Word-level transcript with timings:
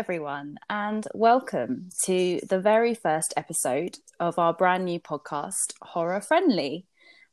everyone, 0.00 0.56
and 0.70 1.06
welcome 1.12 1.90
to 2.04 2.40
the 2.48 2.58
very 2.58 2.94
first 2.94 3.34
episode 3.36 3.98
of 4.18 4.38
our 4.38 4.54
brand 4.54 4.86
new 4.86 4.98
podcast, 4.98 5.74
Horror 5.82 6.22
Friendly. 6.22 6.86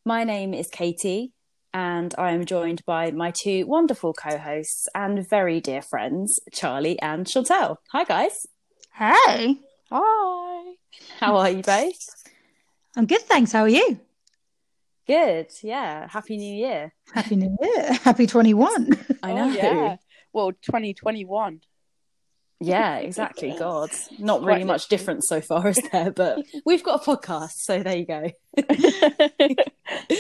My 0.04 0.26
name 0.26 0.54
is 0.54 0.68
Katie, 0.68 1.32
and 1.74 2.14
I 2.18 2.32
am 2.32 2.44
joined 2.44 2.84
by 2.86 3.12
my 3.12 3.32
two 3.32 3.66
wonderful 3.68 4.12
co 4.12 4.38
hosts 4.38 4.86
and 4.94 5.26
very 5.30 5.62
dear 5.62 5.82
friends, 5.82 6.42
Charlie 6.52 7.00
and 7.00 7.26
Chantelle. 7.26 7.78
Hi, 7.94 8.04
guys. 8.04 8.46
Hey. 8.94 9.62
Hi. 9.90 10.74
How 11.22 11.38
are 11.38 11.50
you 11.50 11.64
both? 11.64 12.06
I'm 12.98 13.06
good, 13.06 13.22
thanks. 13.22 13.54
How 13.54 13.62
are 13.62 13.70
you? 13.70 13.98
Good. 15.08 15.48
Yeah. 15.64 16.10
Happy 16.10 16.36
New 16.36 16.54
Year. 16.54 16.94
Happy 17.14 17.38
New 17.38 17.56
Year. 17.62 17.94
Happy 17.94 18.28
21. 18.28 18.92
I 19.24 19.32
oh, 19.32 19.36
know. 19.36 19.44
Oh, 19.46 19.54
yeah. 19.54 19.98
Well, 20.34 20.52
2021. 20.52 21.62
Yeah, 22.60 22.98
exactly. 22.98 23.56
God, 23.58 23.92
not 24.18 24.42
really 24.42 24.62
Quite 24.62 24.68
much 24.68 24.88
difference 24.88 25.28
so 25.28 25.42
far, 25.42 25.68
is 25.68 25.80
there? 25.92 26.12
But 26.12 26.44
we've 26.66 26.84
got 26.84 27.02
a 27.02 27.06
podcast, 27.06 27.52
so 27.58 27.84
there 27.84 27.96
you 27.98 28.06
go. 28.06 28.32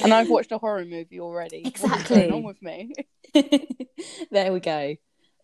and 0.04 0.14
I've 0.14 0.30
watched 0.30 0.52
a 0.52 0.58
horror 0.59 0.86
movie 0.86 1.20
already. 1.20 1.64
What's 1.64 1.84
Exactly. 1.84 2.22
going 2.22 2.34
on 2.34 2.44
with 2.44 2.62
me? 2.62 2.94
there 4.31 4.54
we 4.54 4.59
go. 4.59 4.95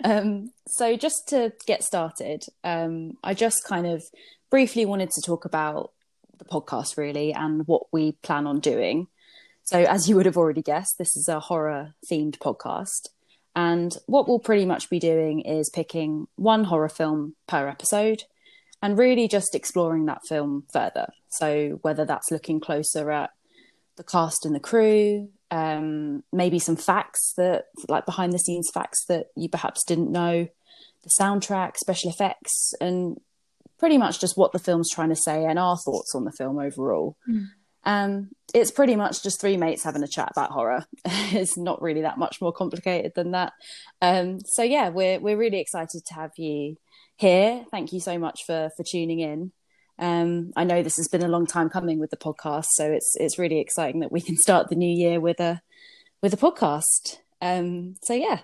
Um, 0.03 0.51
so, 0.67 0.95
just 0.95 1.29
to 1.29 1.53
get 1.65 1.83
started, 1.83 2.43
um, 2.63 3.17
I 3.23 3.33
just 3.33 3.63
kind 3.63 3.87
of 3.87 4.03
briefly 4.51 4.85
wanted 4.85 5.09
to 5.11 5.21
talk 5.21 5.45
about 5.45 5.91
the 6.37 6.45
podcast, 6.45 6.97
really, 6.97 7.33
and 7.33 7.65
what 7.67 7.83
we 7.91 8.13
plan 8.23 8.45
on 8.45 8.59
doing. 8.59 9.07
So, 9.63 9.79
as 9.79 10.09
you 10.09 10.15
would 10.15 10.25
have 10.25 10.37
already 10.37 10.61
guessed, 10.61 10.97
this 10.97 11.15
is 11.15 11.27
a 11.27 11.39
horror 11.39 11.95
themed 12.11 12.37
podcast. 12.37 13.07
And 13.55 13.95
what 14.07 14.27
we'll 14.27 14.39
pretty 14.39 14.65
much 14.65 14.89
be 14.89 14.99
doing 14.99 15.41
is 15.41 15.69
picking 15.69 16.27
one 16.35 16.63
horror 16.63 16.89
film 16.89 17.35
per 17.47 17.67
episode 17.67 18.23
and 18.81 18.97
really 18.97 19.27
just 19.27 19.55
exploring 19.55 20.05
that 20.05 20.25
film 20.27 20.63
further. 20.73 21.07
So, 21.29 21.79
whether 21.81 22.05
that's 22.05 22.31
looking 22.31 22.59
closer 22.59 23.11
at 23.11 23.29
the 23.95 24.03
cast 24.03 24.45
and 24.45 24.55
the 24.55 24.59
crew, 24.59 25.29
um, 25.51 26.23
maybe 26.31 26.57
some 26.57 26.75
facts 26.75 27.33
that, 27.37 27.65
like 27.87 28.05
behind 28.05 28.33
the 28.33 28.39
scenes 28.39 28.71
facts 28.73 29.05
that 29.05 29.27
you 29.35 29.49
perhaps 29.49 29.83
didn't 29.83 30.11
know, 30.11 30.47
the 31.03 31.11
soundtrack, 31.19 31.77
special 31.77 32.09
effects, 32.09 32.73
and 32.81 33.19
pretty 33.77 33.97
much 33.97 34.19
just 34.19 34.37
what 34.37 34.51
the 34.51 34.59
film's 34.59 34.89
trying 34.89 35.09
to 35.09 35.15
say 35.15 35.45
and 35.45 35.59
our 35.59 35.77
thoughts 35.77 36.15
on 36.15 36.23
the 36.23 36.31
film 36.31 36.57
overall. 36.57 37.17
Mm. 37.29 37.47
Um, 37.85 38.29
it's 38.53 38.71
pretty 38.71 38.95
much 38.95 39.23
just 39.23 39.41
three 39.41 39.57
mates 39.57 39.83
having 39.83 40.03
a 40.03 40.07
chat 40.07 40.31
about 40.31 40.51
horror. 40.51 40.85
it's 41.05 41.57
not 41.57 41.81
really 41.81 42.01
that 42.01 42.17
much 42.17 42.39
more 42.41 42.53
complicated 42.53 43.13
than 43.15 43.31
that. 43.31 43.53
Um, 44.01 44.39
so 44.45 44.63
yeah, 44.63 44.89
we're 44.89 45.19
we're 45.19 45.37
really 45.37 45.59
excited 45.59 46.05
to 46.05 46.13
have 46.13 46.31
you 46.37 46.77
here. 47.17 47.65
Thank 47.71 47.93
you 47.93 47.99
so 47.99 48.17
much 48.17 48.45
for 48.45 48.69
for 48.77 48.83
tuning 48.83 49.19
in. 49.19 49.51
Um, 49.99 50.51
I 50.55 50.63
know 50.63 50.81
this 50.81 50.97
has 50.97 51.07
been 51.07 51.23
a 51.23 51.27
long 51.27 51.45
time 51.45 51.69
coming 51.69 51.99
with 51.99 52.09
the 52.09 52.17
podcast, 52.17 52.67
so 52.71 52.91
it's 52.91 53.15
it's 53.19 53.39
really 53.39 53.59
exciting 53.59 54.01
that 54.01 54.11
we 54.11 54.21
can 54.21 54.37
start 54.37 54.69
the 54.69 54.75
new 54.75 54.89
year 54.89 55.19
with 55.19 55.39
a 55.39 55.61
with 56.21 56.33
a 56.33 56.37
podcast. 56.37 57.17
Um, 57.41 57.95
so 58.03 58.13
yeah, 58.13 58.39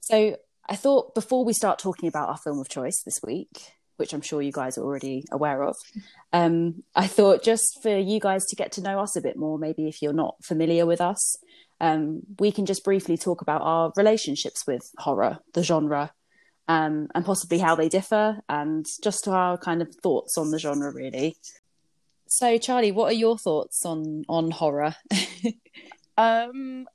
so 0.00 0.36
I 0.68 0.76
thought 0.76 1.14
before 1.14 1.44
we 1.44 1.52
start 1.52 1.78
talking 1.78 2.08
about 2.08 2.28
our 2.28 2.36
film 2.36 2.60
of 2.60 2.68
choice 2.68 3.02
this 3.02 3.20
week, 3.24 3.72
which 4.00 4.12
I'm 4.12 4.20
sure 4.20 4.42
you 4.42 4.52
guys 4.52 4.76
are 4.76 4.84
already 4.84 5.24
aware 5.30 5.62
of, 5.62 5.76
um, 6.32 6.82
I 6.96 7.06
thought 7.06 7.44
just 7.44 7.80
for 7.82 7.96
you 7.96 8.18
guys 8.18 8.46
to 8.46 8.56
get 8.56 8.72
to 8.72 8.82
know 8.82 8.98
us 8.98 9.14
a 9.14 9.20
bit 9.20 9.36
more, 9.36 9.58
maybe 9.58 9.86
if 9.86 10.02
you're 10.02 10.12
not 10.12 10.42
familiar 10.42 10.86
with 10.86 11.00
us, 11.00 11.36
um, 11.80 12.22
we 12.38 12.50
can 12.50 12.66
just 12.66 12.84
briefly 12.84 13.16
talk 13.16 13.40
about 13.40 13.62
our 13.62 13.92
relationships 13.96 14.66
with 14.66 14.90
horror, 14.98 15.38
the 15.54 15.62
genre, 15.62 16.12
um, 16.66 17.08
and 17.14 17.24
possibly 17.24 17.58
how 17.58 17.74
they 17.74 17.88
differ, 17.88 18.40
and 18.48 18.86
just 19.02 19.28
our 19.28 19.56
kind 19.56 19.82
of 19.82 19.94
thoughts 20.02 20.36
on 20.36 20.50
the 20.50 20.58
genre, 20.58 20.92
really. 20.92 21.36
So, 22.26 22.58
Charlie, 22.58 22.92
what 22.92 23.10
are 23.10 23.16
your 23.16 23.38
thoughts 23.38 23.84
on 23.84 24.24
on 24.28 24.50
horror? 24.50 24.96
Um, 26.20 26.86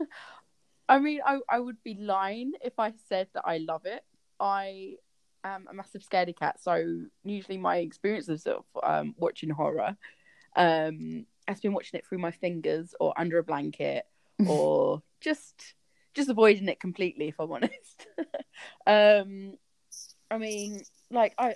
I 0.88 0.98
mean, 0.98 1.20
I, 1.24 1.38
I 1.48 1.58
would 1.58 1.82
be 1.82 1.94
lying 1.94 2.52
if 2.62 2.78
I 2.78 2.92
said 3.08 3.28
that 3.34 3.44
I 3.46 3.58
love 3.58 3.86
it. 3.86 4.02
I 4.38 4.96
am 5.54 5.66
a 5.70 5.74
massive 5.74 6.02
scaredy 6.02 6.36
cat, 6.36 6.60
so 6.60 7.02
usually 7.24 7.58
my 7.58 7.78
experiences 7.78 8.46
of 8.46 8.64
um, 8.82 9.14
watching 9.18 9.50
horror 9.50 9.96
um, 10.56 11.26
has 11.46 11.60
been 11.60 11.72
watching 11.72 11.98
it 11.98 12.06
through 12.06 12.18
my 12.18 12.30
fingers 12.30 12.94
or 12.98 13.12
under 13.16 13.38
a 13.38 13.44
blanket 13.44 14.04
or 14.48 15.02
just 15.20 15.74
just 16.14 16.28
avoiding 16.30 16.68
it 16.68 16.80
completely 16.80 17.28
if 17.28 17.38
i'm 17.38 17.52
honest 17.52 18.06
um 18.86 19.54
i 20.30 20.38
mean 20.38 20.82
like 21.10 21.34
i 21.38 21.54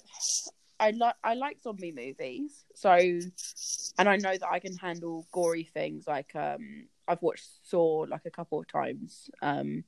i 0.79 0.91
like 0.91 1.15
i 1.25 1.35
like 1.35 1.61
zombie 1.63 1.93
movies 1.93 2.65
so 2.75 2.91
and 2.91 4.09
i 4.09 4.17
know 4.17 4.37
that 4.37 4.49
i 4.51 4.59
can 4.59 4.77
handle 4.77 5.27
gory 5.33 5.65
things 5.65 6.07
like 6.07 6.35
um 6.37 6.87
i've 7.09 7.23
watched 7.23 7.49
saw 7.63 8.07
like 8.09 8.23
a 8.27 8.31
couple 8.31 8.59
of 8.61 8.67
times 8.67 9.31
um 9.43 9.85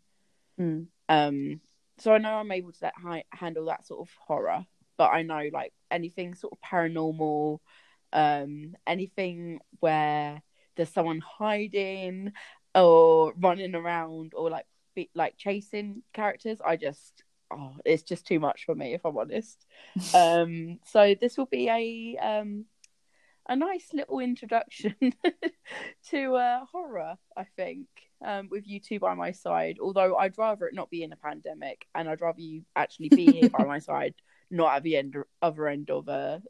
Mm. 0.60 0.86
um 1.08 1.60
so 2.02 2.12
i 2.12 2.18
know 2.18 2.34
i'm 2.34 2.50
able 2.52 2.72
to 2.72 2.80
that 2.80 2.94
hi- 3.00 3.24
handle 3.30 3.66
that 3.66 3.86
sort 3.86 4.00
of 4.00 4.12
horror 4.26 4.64
but 4.96 5.10
i 5.12 5.22
know 5.22 5.48
like 5.52 5.72
anything 5.90 6.34
sort 6.34 6.52
of 6.52 6.58
paranormal 6.60 7.58
um 8.12 8.74
anything 8.86 9.60
where 9.80 10.42
there's 10.76 10.88
someone 10.88 11.20
hiding 11.20 12.32
or 12.74 13.32
running 13.38 13.74
around 13.74 14.32
or 14.34 14.50
like 14.50 14.66
be, 14.94 15.10
like 15.14 15.36
chasing 15.36 16.02
characters 16.12 16.60
i 16.64 16.76
just 16.76 17.22
oh 17.52 17.72
it's 17.84 18.02
just 18.02 18.26
too 18.26 18.41
much 18.41 18.64
for 18.64 18.74
me 18.74 18.94
if 18.94 19.04
i'm 19.04 19.16
honest. 19.16 19.64
Um 20.14 20.78
so 20.84 21.14
this 21.20 21.38
will 21.38 21.46
be 21.46 21.68
a 21.68 22.16
um 22.18 22.64
a 23.48 23.56
nice 23.56 23.88
little 23.92 24.20
introduction 24.20 24.94
to 26.10 26.34
uh 26.34 26.64
horror 26.70 27.16
i 27.36 27.44
think 27.56 27.86
um 28.25 28.49
with 28.50 28.66
you 28.66 28.81
two 28.81 28.99
by 28.99 29.15
my 29.15 29.33
side 29.33 29.78
although 29.81 30.16
i'd 30.16 30.37
rather 30.38 30.66
it 30.66 30.75
not 30.75 30.91
be 30.91 31.03
in 31.03 31.12
a 31.12 31.16
pandemic 31.16 31.87
and 31.94 32.09
i'd 32.09 32.21
rather 32.21 32.41
you 32.41 32.62
actually 32.77 33.09
be 33.09 33.27
here 33.27 33.50
by 33.50 33.65
my 33.65 33.78
side 33.91 34.15
not 34.50 34.77
at 34.77 34.83
the 34.83 34.97
end 34.97 35.16
other 35.41 35.66
end 35.66 35.91
of 35.91 36.09
a, 36.09 36.43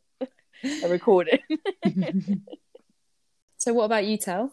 a 0.82 0.88
recording 0.88 1.38
So, 3.62 3.72
what 3.72 3.84
about 3.84 4.06
you, 4.06 4.16
Tel? 4.16 4.52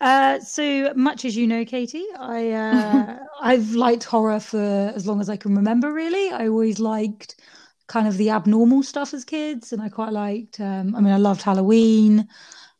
Uh, 0.00 0.38
so 0.38 0.94
much 0.94 1.24
as 1.24 1.36
you 1.36 1.48
know, 1.48 1.64
Katie, 1.64 2.06
I 2.16 2.52
uh, 2.52 3.18
I've 3.40 3.74
liked 3.74 4.04
horror 4.04 4.38
for 4.38 4.92
as 4.94 5.08
long 5.08 5.20
as 5.20 5.28
I 5.28 5.36
can 5.36 5.56
remember. 5.56 5.92
Really, 5.92 6.30
I 6.30 6.46
always 6.46 6.78
liked 6.78 7.34
kind 7.88 8.06
of 8.06 8.16
the 8.16 8.30
abnormal 8.30 8.84
stuff 8.84 9.12
as 9.12 9.24
kids, 9.24 9.72
and 9.72 9.82
I 9.82 9.88
quite 9.88 10.12
liked. 10.12 10.60
Um, 10.60 10.94
I 10.94 11.00
mean, 11.00 11.12
I 11.12 11.16
loved 11.16 11.42
Halloween, 11.42 12.28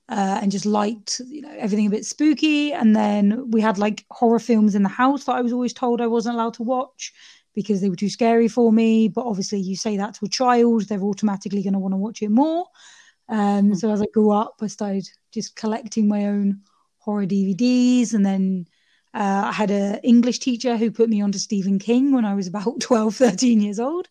uh, 0.09 0.39
and 0.41 0.51
just 0.51 0.67
liked 0.67 1.21
you 1.27 1.43
know 1.43 1.55
everything 1.59 1.87
a 1.87 1.91
bit 1.91 2.07
spooky. 2.07 2.73
And 2.73 2.97
then 2.97 3.51
we 3.51 3.61
had 3.61 3.79
like 3.79 4.05
horror 4.11 4.39
films 4.39 4.75
in 4.75 4.83
the 4.83 4.89
house 4.89 5.25
that 5.25 5.37
I 5.37 5.41
was 5.41 5.53
always 5.53 5.73
told 5.73 6.01
I 6.01 6.07
wasn't 6.07 6.35
allowed 6.35 6.55
to 6.55 6.63
watch 6.63 7.13
because 7.55 7.81
they 7.81 7.91
were 7.91 7.97
too 7.97 8.09
scary 8.11 8.49
for 8.49 8.73
me. 8.73 9.09
But 9.09 9.27
obviously, 9.27 9.61
you 9.61 9.77
say 9.77 9.97
that 9.97 10.15
to 10.15 10.27
a 10.27 10.29
child, 10.29 10.83
they're 10.83 11.03
automatically 11.03 11.63
going 11.63 11.75
to 11.75 11.79
want 11.79 11.93
to 11.93 11.99
watch 11.99 12.23
it 12.23 12.31
more. 12.31 12.67
Um, 13.29 13.75
so 13.75 13.91
as 13.91 14.01
I 14.01 14.07
grew 14.13 14.31
up, 14.31 14.57
I 14.63 14.69
started 14.69 15.09
just 15.33 15.55
collecting 15.57 16.09
my 16.09 16.27
own 16.27 16.63
horror 16.99 17.27
DVDs, 17.27 18.15
and 18.15 18.25
then 18.25 18.67
uh, 19.15 19.43
I 19.47 19.53
had 19.53 19.71
an 19.71 20.01
English 20.03 20.39
teacher 20.39 20.77
who 20.77 20.91
put 20.91 21.09
me 21.09 21.21
onto 21.21 21.39
Stephen 21.39 21.79
King 21.79 22.13
when 22.13 22.25
I 22.25 22.35
was 22.35 22.47
about 22.47 22.81
12, 22.81 23.15
13 23.15 23.61
years 23.61 23.79
old. 23.79 24.09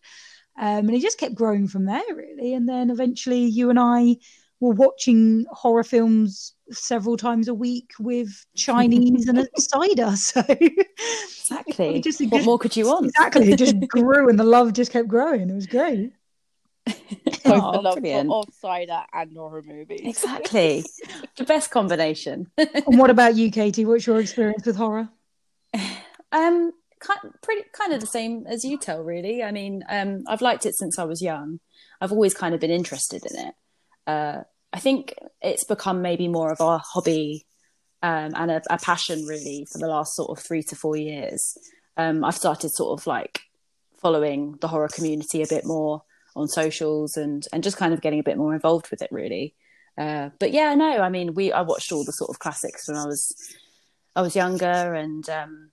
Um, 0.60 0.88
and 0.88 0.94
it 0.94 1.02
just 1.02 1.18
kept 1.18 1.36
growing 1.36 1.68
from 1.68 1.84
there, 1.84 2.02
really. 2.14 2.52
And 2.52 2.68
then 2.68 2.90
eventually, 2.90 3.44
you 3.44 3.70
and 3.70 3.78
I 3.78 4.16
were 4.60 4.74
watching 4.74 5.44
horror 5.50 5.84
films 5.84 6.54
several 6.70 7.16
times 7.16 7.48
a 7.48 7.54
week 7.54 7.92
with 7.98 8.44
Chinese 8.56 9.28
and 9.28 9.38
a 9.38 9.48
cider. 9.58 10.14
So 10.16 10.42
Exactly. 11.54 11.96
It 11.96 12.04
just- 12.04 12.20
it 12.20 12.26
what 12.30 12.38
just- 12.38 12.46
more 12.46 12.58
could 12.58 12.76
you 12.76 12.86
want? 12.88 13.06
exactly, 13.06 13.50
it 13.52 13.58
just 13.58 13.78
grew, 13.88 14.28
and 14.28 14.38
the 14.38 14.44
love 14.44 14.72
just 14.74 14.92
kept 14.92 15.08
growing. 15.08 15.48
It 15.48 15.54
was 15.54 15.66
great. 15.66 16.12
both 16.84 16.96
Oh, 17.46 17.72
the 17.72 17.80
love 17.80 18.04
of 18.30 18.54
cider 18.54 19.02
and 19.14 19.34
horror 19.36 19.62
movies 19.62 20.00
Exactly. 20.04 20.84
the 21.36 21.44
best 21.44 21.70
combination. 21.70 22.50
And 22.58 22.98
what 22.98 23.10
about 23.10 23.34
you, 23.36 23.50
Katie? 23.50 23.84
What's 23.86 24.06
your 24.06 24.20
experience 24.20 24.66
with 24.66 24.76
horror? 24.76 25.08
Um, 26.30 26.72
kind, 27.00 27.32
pretty 27.42 27.62
kind 27.72 27.94
of 27.94 28.00
the 28.00 28.06
same 28.06 28.46
as 28.46 28.62
you 28.62 28.76
Tel, 28.76 29.02
really. 29.02 29.42
I 29.42 29.50
mean, 29.50 29.82
um, 29.88 30.24
I've 30.28 30.42
liked 30.42 30.66
it 30.66 30.74
since 30.74 30.98
I 30.98 31.04
was 31.04 31.22
young. 31.22 31.60
I've 32.02 32.12
always 32.12 32.34
kind 32.34 32.54
of 32.54 32.60
been 32.60 32.70
interested 32.70 33.24
in 33.30 33.46
it. 33.48 33.54
Uh, 34.08 34.42
I 34.72 34.80
think 34.80 35.14
it's 35.42 35.64
become 35.64 36.02
maybe 36.02 36.28
more 36.28 36.50
of 36.50 36.60
a 36.60 36.78
hobby 36.78 37.46
um, 38.02 38.32
and 38.34 38.50
a, 38.50 38.62
a 38.70 38.78
passion, 38.78 39.26
really, 39.26 39.66
for 39.70 39.78
the 39.78 39.86
last 39.86 40.16
sort 40.16 40.30
of 40.30 40.42
three 40.42 40.62
to 40.64 40.76
four 40.76 40.96
years. 40.96 41.58
Um, 41.96 42.24
I've 42.24 42.34
started 42.34 42.70
sort 42.70 42.98
of 42.98 43.06
like 43.06 43.40
following 44.00 44.56
the 44.60 44.68
horror 44.68 44.88
community 44.88 45.42
a 45.42 45.46
bit 45.46 45.66
more 45.66 46.02
on 46.36 46.48
socials 46.48 47.16
and 47.16 47.44
and 47.52 47.62
just 47.62 47.76
kind 47.76 47.92
of 47.92 48.00
getting 48.00 48.20
a 48.20 48.24
bit 48.24 48.38
more 48.38 48.54
involved 48.54 48.90
with 48.90 49.02
it, 49.02 49.10
really. 49.12 49.54
Uh, 49.98 50.30
but 50.38 50.52
yeah, 50.52 50.74
no, 50.74 51.00
I 51.00 51.08
mean, 51.08 51.34
we 51.34 51.52
I 51.52 51.62
watched 51.62 51.92
all 51.92 52.04
the 52.04 52.12
sort 52.12 52.30
of 52.30 52.38
classics 52.38 52.88
when 52.88 52.96
I 52.96 53.04
was 53.04 53.34
I 54.16 54.22
was 54.22 54.36
younger, 54.36 54.94
and 54.94 55.28
um, 55.28 55.70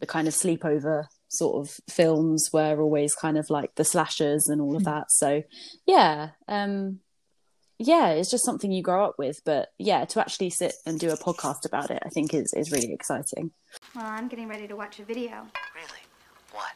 the 0.00 0.06
kind 0.06 0.26
of 0.26 0.34
sleepover 0.34 1.04
sort 1.28 1.64
of 1.64 1.78
films 1.88 2.50
were 2.52 2.80
always 2.80 3.14
kind 3.14 3.38
of 3.38 3.50
like 3.50 3.76
the 3.76 3.84
slashers 3.84 4.48
and 4.48 4.60
all 4.60 4.76
of 4.76 4.84
that. 4.84 5.12
So 5.12 5.42
yeah, 5.86 6.30
um, 6.48 7.00
yeah, 7.80 8.10
it's 8.10 8.30
just 8.30 8.44
something 8.44 8.70
you 8.70 8.82
grow 8.82 9.06
up 9.06 9.14
with. 9.18 9.40
But 9.44 9.72
yeah, 9.78 10.04
to 10.04 10.20
actually 10.20 10.50
sit 10.50 10.74
and 10.84 11.00
do 11.00 11.10
a 11.10 11.16
podcast 11.16 11.64
about 11.64 11.90
it, 11.90 12.02
I 12.04 12.10
think 12.10 12.34
is 12.34 12.52
is 12.52 12.70
really 12.70 12.92
exciting. 12.92 13.50
Well, 13.96 14.04
I'm 14.04 14.28
getting 14.28 14.48
ready 14.48 14.68
to 14.68 14.76
watch 14.76 15.00
a 15.00 15.04
video. 15.04 15.46
Really? 15.74 16.02
What? 16.52 16.72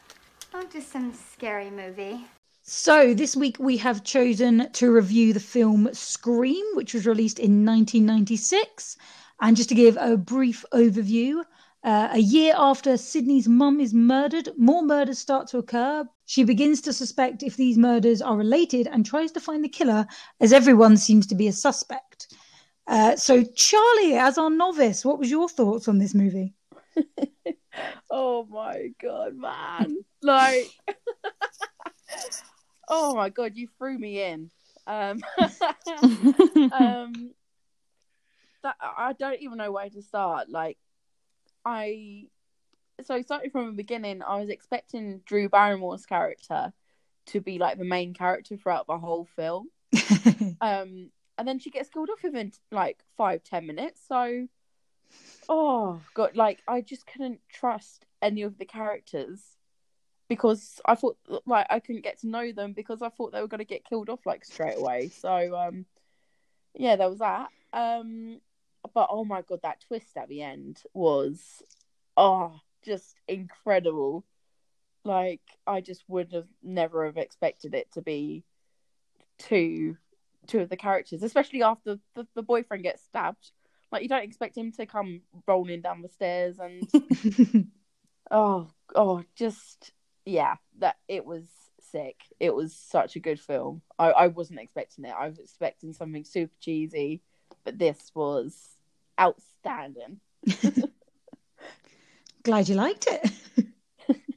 Oh, 0.53 0.63
just 0.71 0.91
some 0.91 1.13
scary 1.13 1.69
movie. 1.69 2.25
So, 2.63 3.13
this 3.13 3.35
week 3.35 3.57
we 3.59 3.77
have 3.77 4.03
chosen 4.03 4.71
to 4.71 4.91
review 4.91 5.33
the 5.33 5.39
film 5.39 5.87
Scream, 5.93 6.65
which 6.73 6.95
was 6.95 7.05
released 7.05 7.37
in 7.37 7.63
1996. 7.63 8.97
And 9.41 9.55
just 9.55 9.69
to 9.69 9.75
give 9.75 9.97
a 9.99 10.17
brief 10.17 10.65
overview, 10.73 11.43
uh, 11.85 12.09
a 12.13 12.19
year 12.19 12.55
after 12.57 12.97
Sidney's 12.97 13.47
mum 13.47 13.79
is 13.79 13.93
murdered, 13.93 14.49
more 14.57 14.81
murders 14.81 15.19
start 15.19 15.47
to 15.49 15.59
occur. 15.59 16.03
She 16.25 16.43
begins 16.43 16.81
to 16.81 16.93
suspect 16.93 17.43
if 17.43 17.57
these 17.57 17.77
murders 17.77 18.23
are 18.23 18.35
related 18.35 18.87
and 18.87 19.05
tries 19.05 19.31
to 19.33 19.39
find 19.39 19.63
the 19.63 19.69
killer, 19.69 20.07
as 20.41 20.51
everyone 20.51 20.97
seems 20.97 21.27
to 21.27 21.35
be 21.35 21.47
a 21.47 21.53
suspect. 21.53 22.33
Uh, 22.87 23.15
so, 23.15 23.43
Charlie, 23.55 24.15
as 24.15 24.39
our 24.39 24.49
novice, 24.49 25.05
what 25.05 25.19
was 25.19 25.29
your 25.29 25.47
thoughts 25.47 25.87
on 25.87 25.99
this 25.99 26.15
movie? 26.15 26.55
oh 28.09 28.47
my 28.49 28.89
god, 28.99 29.35
man! 29.35 29.97
Like, 30.23 30.71
oh 32.89 33.13
my 33.13 33.29
god, 33.29 33.51
you 33.55 33.67
threw 33.77 33.99
me 33.99 34.23
in. 34.23 34.49
Um, 34.87 35.21
um, 36.71 37.31
that 38.63 38.75
I 38.81 39.13
don't 39.19 39.39
even 39.41 39.59
know 39.59 39.71
where 39.71 39.89
to 39.89 40.01
start. 40.01 40.49
Like, 40.49 40.79
I 41.65 42.27
so 43.03 43.21
starting 43.21 43.51
from 43.51 43.67
the 43.67 43.73
beginning, 43.73 44.21
I 44.21 44.39
was 44.39 44.49
expecting 44.49 45.21
Drew 45.25 45.49
Barrymore's 45.49 46.05
character 46.05 46.71
to 47.27 47.41
be 47.41 47.57
like 47.57 47.77
the 47.77 47.85
main 47.85 48.13
character 48.13 48.55
throughout 48.55 48.87
the 48.87 48.97
whole 48.97 49.27
film. 49.35 49.69
um, 50.61 51.09
and 51.37 51.47
then 51.47 51.59
she 51.59 51.71
gets 51.71 51.89
killed 51.89 52.09
off 52.09 52.23
within 52.23 52.51
like 52.71 53.03
five 53.17 53.43
ten 53.43 53.67
minutes. 53.67 54.01
So, 54.07 54.47
oh 55.49 56.01
god, 56.13 56.35
like 56.35 56.59
I 56.67 56.81
just 56.81 57.05
couldn't 57.07 57.39
trust 57.49 58.05
any 58.21 58.43
of 58.43 58.57
the 58.57 58.65
characters 58.65 59.41
because 60.29 60.79
I 60.85 60.95
thought 60.95 61.17
like 61.45 61.67
I 61.69 61.79
couldn't 61.79 62.03
get 62.03 62.21
to 62.21 62.27
know 62.27 62.51
them 62.51 62.73
because 62.73 63.01
I 63.01 63.09
thought 63.09 63.31
they 63.31 63.41
were 63.41 63.47
going 63.47 63.59
to 63.59 63.65
get 63.65 63.85
killed 63.85 64.09
off 64.09 64.25
like 64.25 64.45
straight 64.45 64.77
away. 64.77 65.09
So, 65.09 65.55
um, 65.55 65.85
yeah, 66.73 66.95
there 66.95 67.09
was 67.09 67.19
that. 67.19 67.49
Um, 67.73 68.39
but 68.93 69.07
oh 69.09 69.25
my 69.25 69.41
god, 69.41 69.59
that 69.63 69.83
twist 69.87 70.17
at 70.17 70.29
the 70.29 70.41
end 70.41 70.81
was 70.93 71.63
oh 72.17 72.59
just 72.83 73.15
incredible. 73.27 74.25
Like 75.03 75.41
I 75.67 75.81
just 75.81 76.03
would 76.07 76.31
have 76.33 76.47
never 76.63 77.05
have 77.05 77.17
expected 77.17 77.73
it 77.73 77.91
to 77.93 78.01
be 78.01 78.43
two 79.37 79.97
two 80.47 80.59
of 80.59 80.69
the 80.69 80.77
characters, 80.77 81.23
especially 81.23 81.63
after 81.63 81.97
the, 82.15 82.27
the 82.35 82.43
boyfriend 82.43 82.83
gets 82.83 83.03
stabbed. 83.03 83.51
Like 83.91 84.03
you 84.03 84.09
don't 84.09 84.23
expect 84.23 84.57
him 84.57 84.71
to 84.73 84.85
come 84.85 85.21
rolling 85.47 85.81
down 85.81 86.01
the 86.01 86.09
stairs 86.09 86.57
and 86.59 87.71
oh 88.31 88.69
oh 88.95 89.23
just 89.35 89.91
yeah 90.25 90.55
that 90.79 90.97
it 91.07 91.25
was 91.25 91.45
sick. 91.91 92.21
It 92.39 92.53
was 92.53 92.75
such 92.75 93.15
a 93.15 93.19
good 93.19 93.39
film. 93.39 93.81
I, 93.97 94.11
I 94.11 94.27
wasn't 94.27 94.59
expecting 94.59 95.05
it. 95.05 95.13
I 95.17 95.27
was 95.27 95.39
expecting 95.39 95.93
something 95.93 96.25
super 96.25 96.53
cheesy, 96.59 97.21
but 97.63 97.77
this 97.77 98.11
was 98.13 98.74
outstanding. 99.19 100.19
Glad 102.43 102.69
you 102.69 102.75
liked 102.75 103.07
it. 103.09 103.31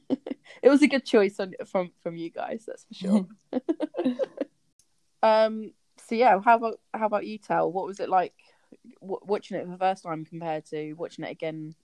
it 0.63 0.69
was 0.69 0.81
a 0.81 0.87
good 0.87 1.05
choice 1.05 1.39
on, 1.39 1.53
from 1.65 1.91
from 2.01 2.15
you 2.15 2.29
guys, 2.29 2.65
that's 2.65 2.85
for 2.85 2.93
sure. 2.93 3.27
um. 5.23 5.71
So 6.07 6.15
yeah, 6.15 6.39
how 6.43 6.55
about 6.55 6.79
how 6.93 7.05
about 7.05 7.27
you, 7.27 7.37
Tel? 7.37 7.71
What 7.71 7.85
was 7.85 7.99
it 7.99 8.09
like 8.09 8.33
w- 9.01 9.19
watching 9.23 9.57
it 9.57 9.65
for 9.65 9.71
the 9.71 9.77
first 9.77 10.03
time 10.03 10.25
compared 10.25 10.65
to 10.67 10.93
watching 10.93 11.25
it 11.25 11.31
again 11.31 11.75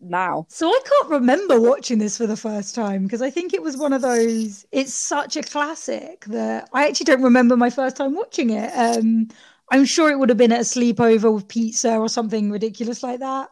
now? 0.00 0.46
So 0.48 0.68
I 0.68 0.80
can't 0.84 1.10
remember 1.10 1.60
watching 1.60 1.98
this 1.98 2.16
for 2.18 2.26
the 2.26 2.36
first 2.36 2.74
time 2.74 3.04
because 3.04 3.22
I 3.22 3.30
think 3.30 3.52
it 3.52 3.62
was 3.62 3.76
one 3.76 3.92
of 3.92 4.02
those. 4.02 4.66
It's 4.70 4.94
such 4.94 5.36
a 5.36 5.42
classic 5.42 6.24
that 6.26 6.68
I 6.72 6.86
actually 6.86 7.04
don't 7.04 7.22
remember 7.22 7.56
my 7.56 7.70
first 7.70 7.96
time 7.96 8.14
watching 8.14 8.50
it. 8.50 8.70
Um, 8.76 9.28
I'm 9.70 9.84
sure 9.84 10.10
it 10.10 10.18
would 10.18 10.28
have 10.28 10.38
been 10.38 10.52
at 10.52 10.60
a 10.60 10.64
sleepover 10.64 11.32
with 11.32 11.48
pizza 11.48 11.96
or 11.96 12.08
something 12.08 12.50
ridiculous 12.50 13.02
like 13.02 13.20
that. 13.20 13.48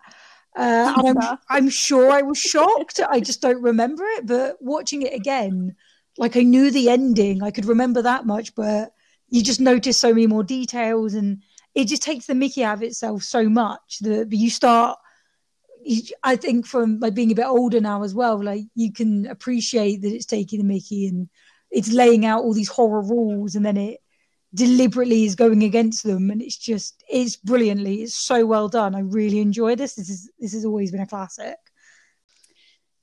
Uh, 0.57 0.93
and 0.97 1.19
I'm, 1.19 1.39
I'm 1.49 1.69
sure 1.71 2.11
I 2.11 2.23
was 2.23 2.39
shocked. 2.39 3.01
I 3.09 3.21
just 3.21 3.41
don't 3.41 3.63
remember 3.63 4.05
it. 4.05 4.27
But 4.27 4.57
watching 4.61 5.03
it 5.03 5.15
again, 5.15 5.77
like 6.19 6.37
I 6.37 6.43
knew 6.43 6.71
the 6.71 6.91
ending, 6.91 7.43
I 7.43 7.51
could 7.51 7.65
remember 7.65 8.03
that 8.03 8.27
much, 8.27 8.55
but 8.55 8.93
you 9.29 9.43
just 9.43 9.61
notice 9.61 9.99
so 9.99 10.13
many 10.13 10.27
more 10.27 10.43
details, 10.43 11.15
and 11.15 11.43
it 11.75 11.87
just 11.87 12.03
takes 12.03 12.27
the 12.27 12.35
Mickey 12.35 12.65
out 12.65 12.79
of 12.79 12.83
itself 12.83 13.23
so 13.23 13.49
much 13.49 13.99
that 14.01 14.27
you 14.33 14.51
start. 14.51 14.99
You, 15.83 16.03
I 16.23 16.37
think 16.37 16.67
from 16.67 16.99
like 16.99 17.15
being 17.15 17.31
a 17.31 17.37
bit 17.37 17.47
older 17.47 17.81
now 17.81 18.03
as 18.03 18.13
well, 18.13 18.43
like 18.43 18.65
you 18.75 18.93
can 18.93 19.27
appreciate 19.27 20.03
that 20.03 20.13
it's 20.13 20.27
taking 20.27 20.59
the 20.59 20.65
Mickey 20.65 21.07
and 21.07 21.29
it's 21.71 21.93
laying 21.93 22.27
out 22.27 22.43
all 22.43 22.53
these 22.53 22.69
horror 22.69 23.03
rules, 23.03 23.55
and 23.55 23.65
then 23.65 23.77
it 23.77 24.01
deliberately 24.55 25.25
is 25.25 25.37
going 25.37 25.63
against 25.63 26.03
them 26.05 26.31
and 26.31 26.43
it's 26.43 26.57
just 26.57 27.05
it's 27.09 27.37
brilliantly 27.37 28.03
it's 28.03 28.27
so 28.27 28.45
well 28.45 28.69
done. 28.69 28.95
I 28.95 29.01
really 29.01 29.39
enjoy 29.39 29.77
this. 29.77 29.95
This 29.95 30.11
is 30.11 30.31
this 30.39 30.53
has 30.53 30.65
always 30.65 30.91
been 30.91 31.01
a 31.01 31.07
classic. 31.07 31.57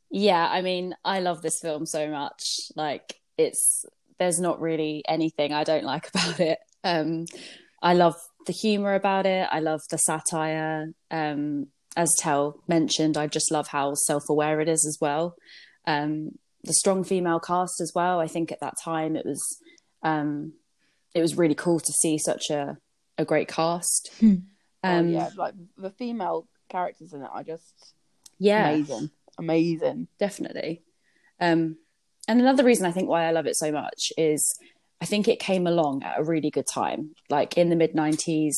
Yeah 0.10 0.48
i 0.50 0.62
mean 0.62 0.96
i 1.04 1.20
love 1.20 1.42
this 1.42 1.60
film 1.62 1.86
so 1.86 2.10
much. 2.10 2.44
Like 2.76 3.16
it's 3.38 3.86
there's 4.20 4.40
not 4.40 4.60
really 4.60 5.04
anything 5.08 5.54
i 5.54 5.64
don't 5.64 5.84
like 5.84 6.10
about 6.14 6.40
it. 6.40 6.60
Um 6.84 7.26
i 7.82 7.94
love 7.94 8.16
the 8.46 8.54
humor 8.54 8.94
about 8.94 9.26
it. 9.26 9.48
I 9.50 9.60
love 9.60 9.82
the 9.90 9.98
satire. 9.98 10.92
Um 11.12 11.68
as 11.96 12.14
Tel 12.20 12.62
mentioned 12.68 13.18
i 13.18 13.26
just 13.26 13.52
love 13.52 13.70
how 13.70 13.94
self-aware 13.94 14.60
it 14.60 14.68
is 14.68 14.86
as 14.86 14.98
well. 15.00 15.36
Um 15.86 16.32
the 16.64 16.74
strong 16.74 17.06
female 17.06 17.40
cast 17.40 17.80
as 17.80 17.94
well. 17.96 18.20
I 18.20 18.28
think 18.28 18.52
at 18.52 18.60
that 18.60 18.76
time 18.84 19.16
it 19.16 19.26
was 19.26 19.42
um 20.04 20.54
it 21.18 21.22
was 21.22 21.38
really 21.38 21.56
cool 21.56 21.80
to 21.80 21.92
see 21.92 22.18
such 22.18 22.50
a 22.50 22.78
a 23.18 23.26
great 23.26 23.48
cast. 23.48 24.12
Hmm. 24.20 24.36
Um, 24.84 25.08
oh, 25.08 25.10
yeah, 25.10 25.30
like 25.36 25.56
the 25.78 25.90
female 25.90 26.48
characters 26.70 27.14
in 27.14 27.22
it 27.22 27.30
are 27.34 27.44
just 27.44 27.94
yeah, 28.38 28.70
amazing, 28.70 29.10
amazing. 29.38 30.08
definitely. 30.20 30.84
Um, 31.40 31.78
and 32.28 32.40
another 32.40 32.64
reason 32.64 32.86
I 32.86 32.92
think 32.92 33.10
why 33.10 33.26
I 33.26 33.32
love 33.32 33.48
it 33.48 33.56
so 33.56 33.72
much 33.72 34.12
is 34.18 34.58
I 35.02 35.06
think 35.06 35.28
it 35.28 35.40
came 35.40 35.66
along 35.66 36.04
at 36.04 36.20
a 36.20 36.24
really 36.24 36.50
good 36.50 36.68
time. 36.72 37.16
Like 37.30 37.58
in 37.58 37.70
the 37.70 37.76
mid 37.76 37.94
'90s, 37.94 38.56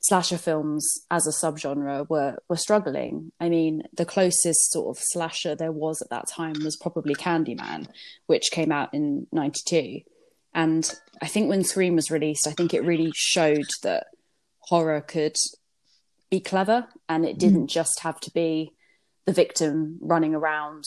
slasher 0.00 0.38
films 0.38 0.88
as 1.10 1.26
a 1.26 1.30
subgenre 1.32 2.08
were 2.08 2.36
were 2.48 2.56
struggling. 2.56 3.32
I 3.40 3.48
mean, 3.48 3.82
the 3.92 4.04
closest 4.04 4.70
sort 4.70 4.96
of 4.96 5.02
slasher 5.02 5.54
there 5.54 5.72
was 5.72 6.00
at 6.02 6.10
that 6.10 6.28
time 6.28 6.54
was 6.62 6.76
probably 6.76 7.14
Candyman, 7.14 7.88
which 8.26 8.50
came 8.52 8.70
out 8.70 8.94
in 8.94 9.26
'92. 9.32 10.00
And 10.54 10.90
I 11.22 11.26
think 11.26 11.48
when 11.48 11.64
Scream 11.64 11.94
was 11.94 12.10
released, 12.10 12.46
I 12.46 12.52
think 12.52 12.74
it 12.74 12.84
really 12.84 13.12
showed 13.14 13.68
that 13.82 14.06
horror 14.60 15.00
could 15.00 15.36
be 16.30 16.40
clever 16.40 16.86
and 17.08 17.24
it 17.24 17.38
didn't 17.38 17.68
just 17.68 18.00
have 18.00 18.20
to 18.20 18.30
be 18.30 18.72
the 19.24 19.32
victim 19.32 19.98
running 20.00 20.34
around 20.34 20.84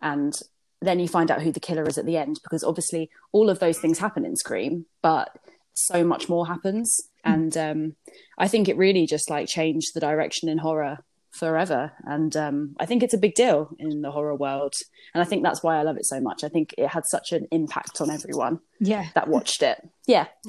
and 0.00 0.38
then 0.84 1.00
you 1.00 1.08
find 1.08 1.30
out 1.30 1.42
who 1.42 1.50
the 1.52 1.60
killer 1.60 1.84
is 1.84 1.98
at 1.98 2.06
the 2.06 2.16
end 2.16 2.38
because 2.42 2.62
obviously 2.62 3.10
all 3.32 3.48
of 3.48 3.58
those 3.58 3.78
things 3.78 3.98
happen 3.98 4.24
in 4.24 4.36
Scream, 4.36 4.86
but 5.02 5.30
so 5.72 6.04
much 6.04 6.28
more 6.28 6.46
happens. 6.46 7.08
And 7.24 7.56
um, 7.56 7.96
I 8.38 8.48
think 8.48 8.68
it 8.68 8.76
really 8.76 9.06
just 9.06 9.30
like 9.30 9.48
changed 9.48 9.94
the 9.94 10.00
direction 10.00 10.48
in 10.48 10.58
horror 10.58 10.98
forever. 11.34 11.92
And 12.04 12.36
um, 12.36 12.76
I 12.78 12.86
think 12.86 13.02
it's 13.02 13.14
a 13.14 13.18
big 13.18 13.34
deal 13.34 13.68
in 13.78 14.02
the 14.02 14.10
horror 14.10 14.34
world. 14.36 14.72
And 15.14 15.22
I 15.22 15.24
think 15.26 15.42
that's 15.42 15.62
why 15.62 15.76
I 15.78 15.82
love 15.82 15.96
it 15.96 16.06
so 16.06 16.20
much. 16.20 16.44
I 16.44 16.48
think 16.48 16.74
it 16.78 16.86
had 16.88 17.04
such 17.06 17.32
an 17.32 17.46
impact 17.50 18.00
on 18.00 18.10
everyone 18.10 18.60
yeah 18.80 19.06
that 19.14 19.28
watched 19.28 19.62
it. 19.62 19.78
Yeah. 20.06 20.26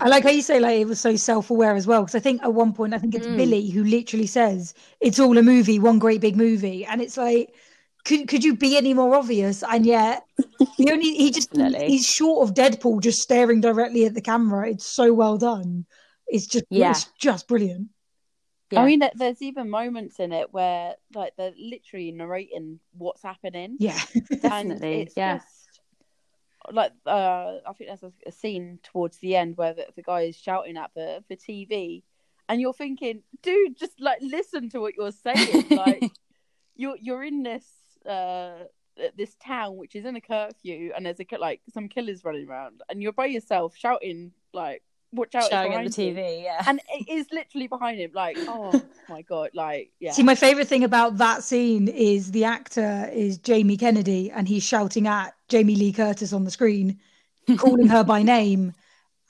i 0.00 0.08
like 0.08 0.22
how 0.24 0.30
you 0.30 0.42
say 0.42 0.58
like 0.60 0.80
it 0.80 0.86
was 0.86 1.00
so 1.00 1.14
self-aware 1.16 1.74
as 1.74 1.86
well 1.86 2.02
because 2.02 2.14
i 2.14 2.20
think 2.20 2.42
at 2.42 2.54
one 2.54 2.72
point 2.72 2.94
i 2.94 2.98
think 2.98 3.14
it's 3.14 3.26
Mm. 3.26 3.36
billy 3.36 3.68
who 3.70 3.84
literally 3.84 4.26
says 4.26 4.72
it's 5.00 5.18
all 5.18 5.36
a 5.36 5.42
movie 5.42 5.78
one 5.78 5.98
great 5.98 6.20
big 6.20 6.36
movie 6.36 6.84
and 6.86 7.02
it's 7.02 7.16
like 7.16 7.54
could, 8.06 8.28
could 8.28 8.44
you 8.44 8.54
be 8.56 8.76
any 8.76 8.94
more 8.94 9.14
obvious 9.14 9.62
and 9.64 9.84
yet 9.84 10.24
the 10.78 10.90
only 10.92 11.14
he 11.14 11.30
just 11.30 11.50
Definitely. 11.52 11.88
he's 11.88 12.06
short 12.06 12.48
of 12.48 12.54
deadpool 12.54 13.02
just 13.02 13.20
staring 13.20 13.60
directly 13.60 14.04
at 14.06 14.14
the 14.14 14.22
camera 14.22 14.70
it's 14.70 14.86
so 14.86 15.12
well 15.12 15.36
done 15.36 15.84
it's 16.28 16.46
just 16.46 16.64
Yeah. 16.70 16.90
it's 16.92 17.06
just 17.18 17.46
brilliant 17.48 17.88
Yeah. 18.74 18.82
I 18.82 18.86
mean, 18.86 19.02
there's 19.14 19.42
even 19.42 19.70
moments 19.70 20.20
in 20.20 20.32
it 20.32 20.52
where 20.52 20.94
like 21.14 21.34
they're 21.36 21.54
literally 21.58 22.12
narrating 22.12 22.80
what's 22.96 23.22
happening. 23.22 23.76
yeah 23.78 24.00
Definitely, 24.40 24.92
And 25.00 25.08
it's 25.08 25.16
yeah. 25.16 25.38
just 25.38 25.80
like 26.70 26.92
uh, 27.06 27.58
I 27.66 27.72
think 27.74 27.90
there's 27.90 28.02
a, 28.02 28.12
a 28.26 28.32
scene 28.32 28.78
towards 28.82 29.18
the 29.18 29.36
end 29.36 29.56
where 29.56 29.74
the, 29.74 29.86
the 29.96 30.02
guy 30.02 30.22
is 30.22 30.36
shouting 30.36 30.76
at 30.76 30.90
the 30.94 31.22
the 31.28 31.36
TV, 31.36 32.02
and 32.48 32.60
you're 32.60 32.72
thinking, 32.72 33.22
dude, 33.42 33.78
just 33.78 34.00
like 34.00 34.18
listen 34.20 34.68
to 34.70 34.80
what 34.80 34.94
you're 34.96 35.12
saying. 35.12 35.66
like 35.70 36.10
you're 36.76 36.96
you're 37.00 37.24
in 37.24 37.42
this 37.42 37.66
uh 38.06 38.64
this 39.16 39.34
town 39.36 39.76
which 39.76 39.96
is 39.96 40.04
in 40.04 40.14
a 40.14 40.20
curfew 40.20 40.92
and 40.94 41.04
there's 41.04 41.18
a 41.18 41.38
like 41.38 41.60
some 41.72 41.88
killers 41.88 42.24
running 42.24 42.48
around 42.48 42.80
and 42.88 43.02
you're 43.02 43.12
by 43.12 43.26
yourself 43.26 43.74
shouting 43.76 44.30
like 44.52 44.82
watch 45.14 45.34
out 45.34 45.42
it's 45.42 45.50
showing 45.50 45.72
at 45.74 45.84
the 45.84 45.90
behind 45.90 45.96
you." 45.96 46.14
TV. 46.14 46.42
Yeah, 46.44 46.62
and 46.66 46.80
it 46.92 47.08
is 47.08 47.26
literally 47.32 47.66
behind 47.66 47.98
him 47.98 48.10
like 48.14 48.36
oh 48.48 48.80
my 49.08 49.22
god 49.22 49.50
like 49.54 49.90
yeah 50.00 50.12
See, 50.12 50.22
my 50.22 50.34
favorite 50.34 50.68
thing 50.68 50.84
about 50.84 51.18
that 51.18 51.42
scene 51.42 51.88
is 51.88 52.30
the 52.32 52.44
actor 52.44 53.10
is 53.12 53.38
Jamie 53.38 53.76
Kennedy, 53.76 54.30
and 54.30 54.48
he's 54.48 54.62
shouting 54.62 55.06
at 55.06 55.34
Jamie 55.48 55.76
Lee 55.76 55.92
Curtis 55.92 56.32
on 56.32 56.44
the 56.44 56.50
screen, 56.50 57.00
calling 57.56 57.88
her 57.88 58.04
by 58.04 58.22
name, 58.22 58.72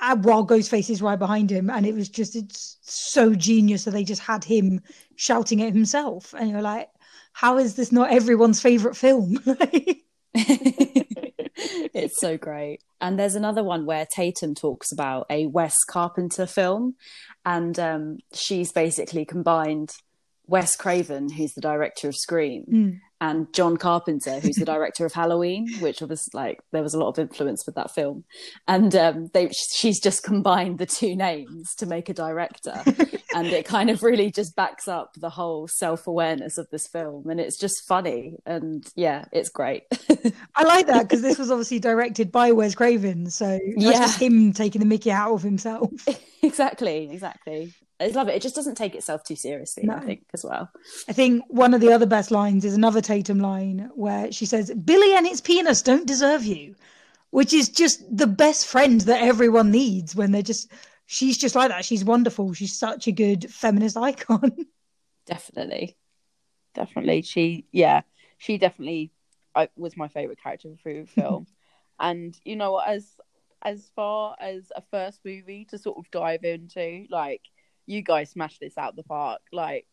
uh, 0.01 0.17
while 0.17 0.47
Ghostface 0.47 0.91
is 0.91 1.03
right 1.03 1.19
behind 1.19 1.51
him. 1.51 1.71
And 1.71 1.87
it 1.87 1.95
was 1.95 2.09
just, 2.09 2.37
it's 2.37 2.79
so 2.83 3.35
genius 3.35 3.85
that 3.85 3.93
they 3.93 4.05
just 4.05 4.23
had 4.23 4.45
him 4.45 4.81
shouting 5.17 5.63
at 5.63 5.73
himself. 5.73 6.35
And 6.39 6.51
you're 6.51 6.63
like, 6.63 6.89
how 7.33 7.59
is 7.59 7.75
this 7.75 7.93
not 7.93 8.11
everyone's 8.11 8.61
favorite 8.61 8.97
film? 8.97 9.39
it's 11.95 12.21
so 12.21 12.37
great. 12.37 12.81
And 13.01 13.19
there's 13.19 13.35
another 13.35 13.63
one 13.63 13.87
where 13.87 14.07
Tatum 14.15 14.55
talks 14.55 14.91
about 14.93 15.27
a 15.31 15.47
Wes 15.47 15.75
Carpenter 15.89 16.47
film, 16.47 16.97
and 17.45 17.79
um, 17.79 18.19
she's 18.33 18.73
basically 18.73 19.25
combined 19.25 19.93
Wes 20.47 20.77
Craven, 20.77 21.31
who's 21.31 21.53
the 21.55 21.61
director 21.61 22.09
of 22.09 22.17
Scream, 22.17 22.65
Mm. 22.71 23.01
And 23.21 23.53
John 23.55 23.77
Carpenter, 23.77 24.41
who's 24.41 24.57
the 24.57 24.65
director 24.65 25.07
of 25.07 25.13
Halloween, 25.13 25.69
which 25.81 26.01
was 26.01 26.29
like 26.35 26.61
there 26.73 26.83
was 26.83 26.95
a 26.95 26.99
lot 26.99 27.09
of 27.09 27.19
influence 27.19 27.65
with 27.67 27.75
that 27.77 27.91
film. 27.91 28.25
And 28.69 28.95
um, 28.97 29.31
they, 29.33 29.51
she's 29.75 30.01
just 30.01 30.23
combined 30.23 30.79
the 30.79 30.87
two 30.87 31.15
names 31.17 31.75
to 31.77 31.87
make 31.87 32.09
a 32.09 32.15
director, 32.15 32.75
and 33.35 33.47
it 33.49 33.65
kind 33.65 33.91
of 33.91 34.03
really 34.03 34.31
just 34.31 34.57
backs 34.57 34.89
up 34.89 35.15
the 35.17 35.31
whole 35.31 35.69
self 35.69 36.07
awareness 36.07 36.59
of 36.59 36.69
this 36.71 36.87
film, 36.89 37.29
and 37.31 37.41
it's 37.41 37.59
just 37.59 37.87
funny, 37.87 38.37
and 38.47 38.85
yeah, 38.97 39.25
it's 39.33 39.49
great. 39.49 39.85
I 40.55 40.65
like 40.65 40.87
that 40.89 41.03
because 41.05 41.23
this 41.23 41.39
was 41.45 41.51
obviously 41.51 41.79
directed 41.79 42.31
by 42.33 42.53
Wes 42.53 42.75
Craven. 42.75 43.31
So 43.31 43.59
Yeah. 43.77 43.93
just 43.93 44.21
him 44.21 44.53
taking 44.53 44.81
the 44.81 44.87
mickey 44.87 45.11
out 45.11 45.33
of 45.33 45.43
himself. 45.43 45.91
exactly, 46.43 47.11
exactly. 47.11 47.73
I 48.01 48.09
love 48.09 48.29
it. 48.29 48.35
It 48.35 48.43
just 48.43 48.57
doesn't 48.57 48.75
take 48.75 48.95
itself 48.95 49.23
too 49.23 49.37
seriously, 49.37 49.89
I 49.89 50.01
think, 50.01 50.25
as 50.35 50.45
well. 50.45 50.71
I 51.09 51.13
think 51.13 51.45
one 51.49 51.75
of 51.75 51.81
the 51.81 51.93
other 51.93 52.07
best 52.07 52.31
lines 52.31 52.65
is 52.65 52.75
another 52.75 53.01
Tatum 53.01 53.39
line 53.39 53.91
where 53.95 54.33
she 54.33 54.47
says, 54.47 54.73
Billy 54.73 55.15
and 55.17 55.27
its 55.27 55.41
penis 55.41 55.81
don't 55.81 56.07
deserve 56.07 56.45
you, 56.45 56.75
which 57.31 57.53
is 57.53 57.69
just 57.69 58.05
the 58.15 58.27
best 58.27 58.67
friend 58.67 59.01
that 59.03 59.23
everyone 59.23 59.71
needs 59.71 60.17
when 60.17 60.33
they're 60.33 60.43
just, 60.43 60.73
she's 61.07 61.39
just 61.39 61.55
like 61.55 61.69
that. 61.69 61.85
She's 61.85 62.05
wonderful. 62.05 62.53
She's 62.53 62.77
such 62.77 63.07
a 63.07 63.13
good 63.13 63.51
feminist 63.53 63.97
icon. 63.97 64.67
Definitely. 65.27 65.97
definitely 66.75 67.23
she 67.23 67.67
yeah 67.73 68.03
she 68.37 68.59
definitely 68.59 69.11
I, 69.55 69.69
was 69.77 69.97
my 69.97 70.09
favorite 70.09 70.43
character 70.43 70.75
through 70.83 71.05
the 71.05 71.11
film 71.23 71.47
and 71.99 72.37
you 72.45 72.57
know 72.57 72.77
as 72.77 73.07
as 73.63 73.91
far 73.97 74.37
as 74.39 74.71
a 74.77 74.83
first 74.91 75.21
movie 75.25 75.65
to 75.71 75.79
sort 75.79 75.97
of 75.97 76.11
dive 76.11 76.45
into 76.45 77.07
like 77.09 77.41
you 77.87 78.03
guys 78.03 78.31
smashed 78.31 78.61
this 78.61 78.79
out 78.79 78.97
the 78.97 79.03
park. 79.03 79.41
Like 79.53 79.87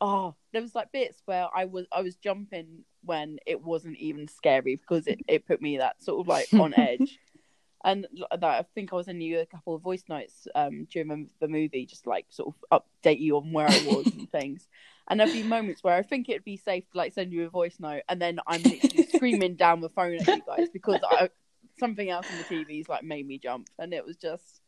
oh 0.00 0.34
there 0.52 0.60
was 0.60 0.74
like 0.74 0.90
bits 0.90 1.22
where 1.24 1.46
i 1.54 1.66
was 1.66 1.86
i 1.92 2.02
was 2.02 2.16
jumping 2.16 2.84
when 3.04 3.38
it 3.46 3.62
wasn't 3.62 3.96
even 3.98 4.26
scary 4.26 4.74
because 4.74 5.06
it, 5.06 5.20
it 5.28 5.46
put 5.46 5.62
me 5.62 5.78
that 5.78 6.02
sort 6.02 6.20
of 6.20 6.26
like 6.26 6.52
on 6.52 6.74
edge. 6.76 7.18
And 7.84 8.06
that 8.32 8.42
i 8.42 8.64
think 8.74 8.92
i 8.92 8.96
was 8.96 9.06
sending 9.06 9.28
you 9.28 9.38
a 9.38 9.46
couple 9.46 9.74
of 9.74 9.82
voice 9.82 10.02
notes 10.08 10.48
um 10.56 10.86
during 10.90 11.08
the- 11.08 11.28
the 11.40 11.48
movie 11.48 11.86
just 11.86 12.08
like 12.08 12.26
sort 12.30 12.54
of 12.70 12.82
update 13.04 13.20
you 13.20 13.36
on 13.36 13.52
where 13.52 13.68
i 13.68 13.84
was 13.86 14.06
and 14.06 14.30
things. 14.32 14.68
And 15.06 15.20
there'd 15.20 15.32
be 15.32 15.42
moments 15.42 15.84
where 15.84 15.94
I 15.94 16.02
think 16.02 16.28
it'd 16.28 16.44
be 16.44 16.56
safe 16.56 16.90
to 16.90 16.98
like 16.98 17.12
send 17.12 17.30
you 17.32 17.44
a 17.44 17.50
voice 17.50 17.76
note, 17.78 18.02
and 18.08 18.20
then 18.20 18.40
I'm 18.46 18.62
literally 18.62 19.06
screaming 19.14 19.54
down 19.54 19.80
the 19.82 19.90
phone 19.90 20.14
at 20.14 20.26
you 20.26 20.42
guys 20.46 20.70
because 20.72 21.00
I, 21.08 21.28
something 21.78 22.08
else 22.08 22.26
on 22.30 22.38
the 22.38 22.44
TV's 22.44 22.88
like 22.88 23.04
made 23.04 23.26
me 23.26 23.38
jump, 23.38 23.68
and 23.78 23.92
it 23.92 24.04
was 24.04 24.16
just, 24.16 24.62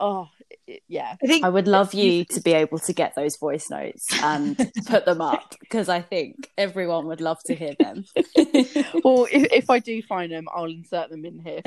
oh, 0.00 0.28
it, 0.66 0.82
yeah, 0.88 1.14
I 1.22 1.26
think 1.26 1.44
I 1.44 1.48
would 1.48 1.68
love 1.68 1.94
you 1.94 2.24
to 2.26 2.40
be 2.40 2.52
able 2.54 2.78
to 2.80 2.92
get 2.92 3.14
those 3.14 3.36
voice 3.36 3.70
notes 3.70 4.08
and 4.22 4.56
put 4.86 5.04
them 5.04 5.20
up 5.20 5.54
because 5.60 5.88
I 5.88 6.00
think 6.00 6.50
everyone 6.58 7.06
would 7.06 7.20
love 7.20 7.38
to 7.44 7.54
hear 7.54 7.74
them. 7.78 8.04
Or 9.04 9.28
if, 9.30 9.52
if 9.52 9.70
I 9.70 9.78
do 9.78 10.02
find 10.02 10.30
them, 10.32 10.46
I'll 10.54 10.64
insert 10.64 11.10
them 11.10 11.24
in 11.24 11.38
here 11.38 11.60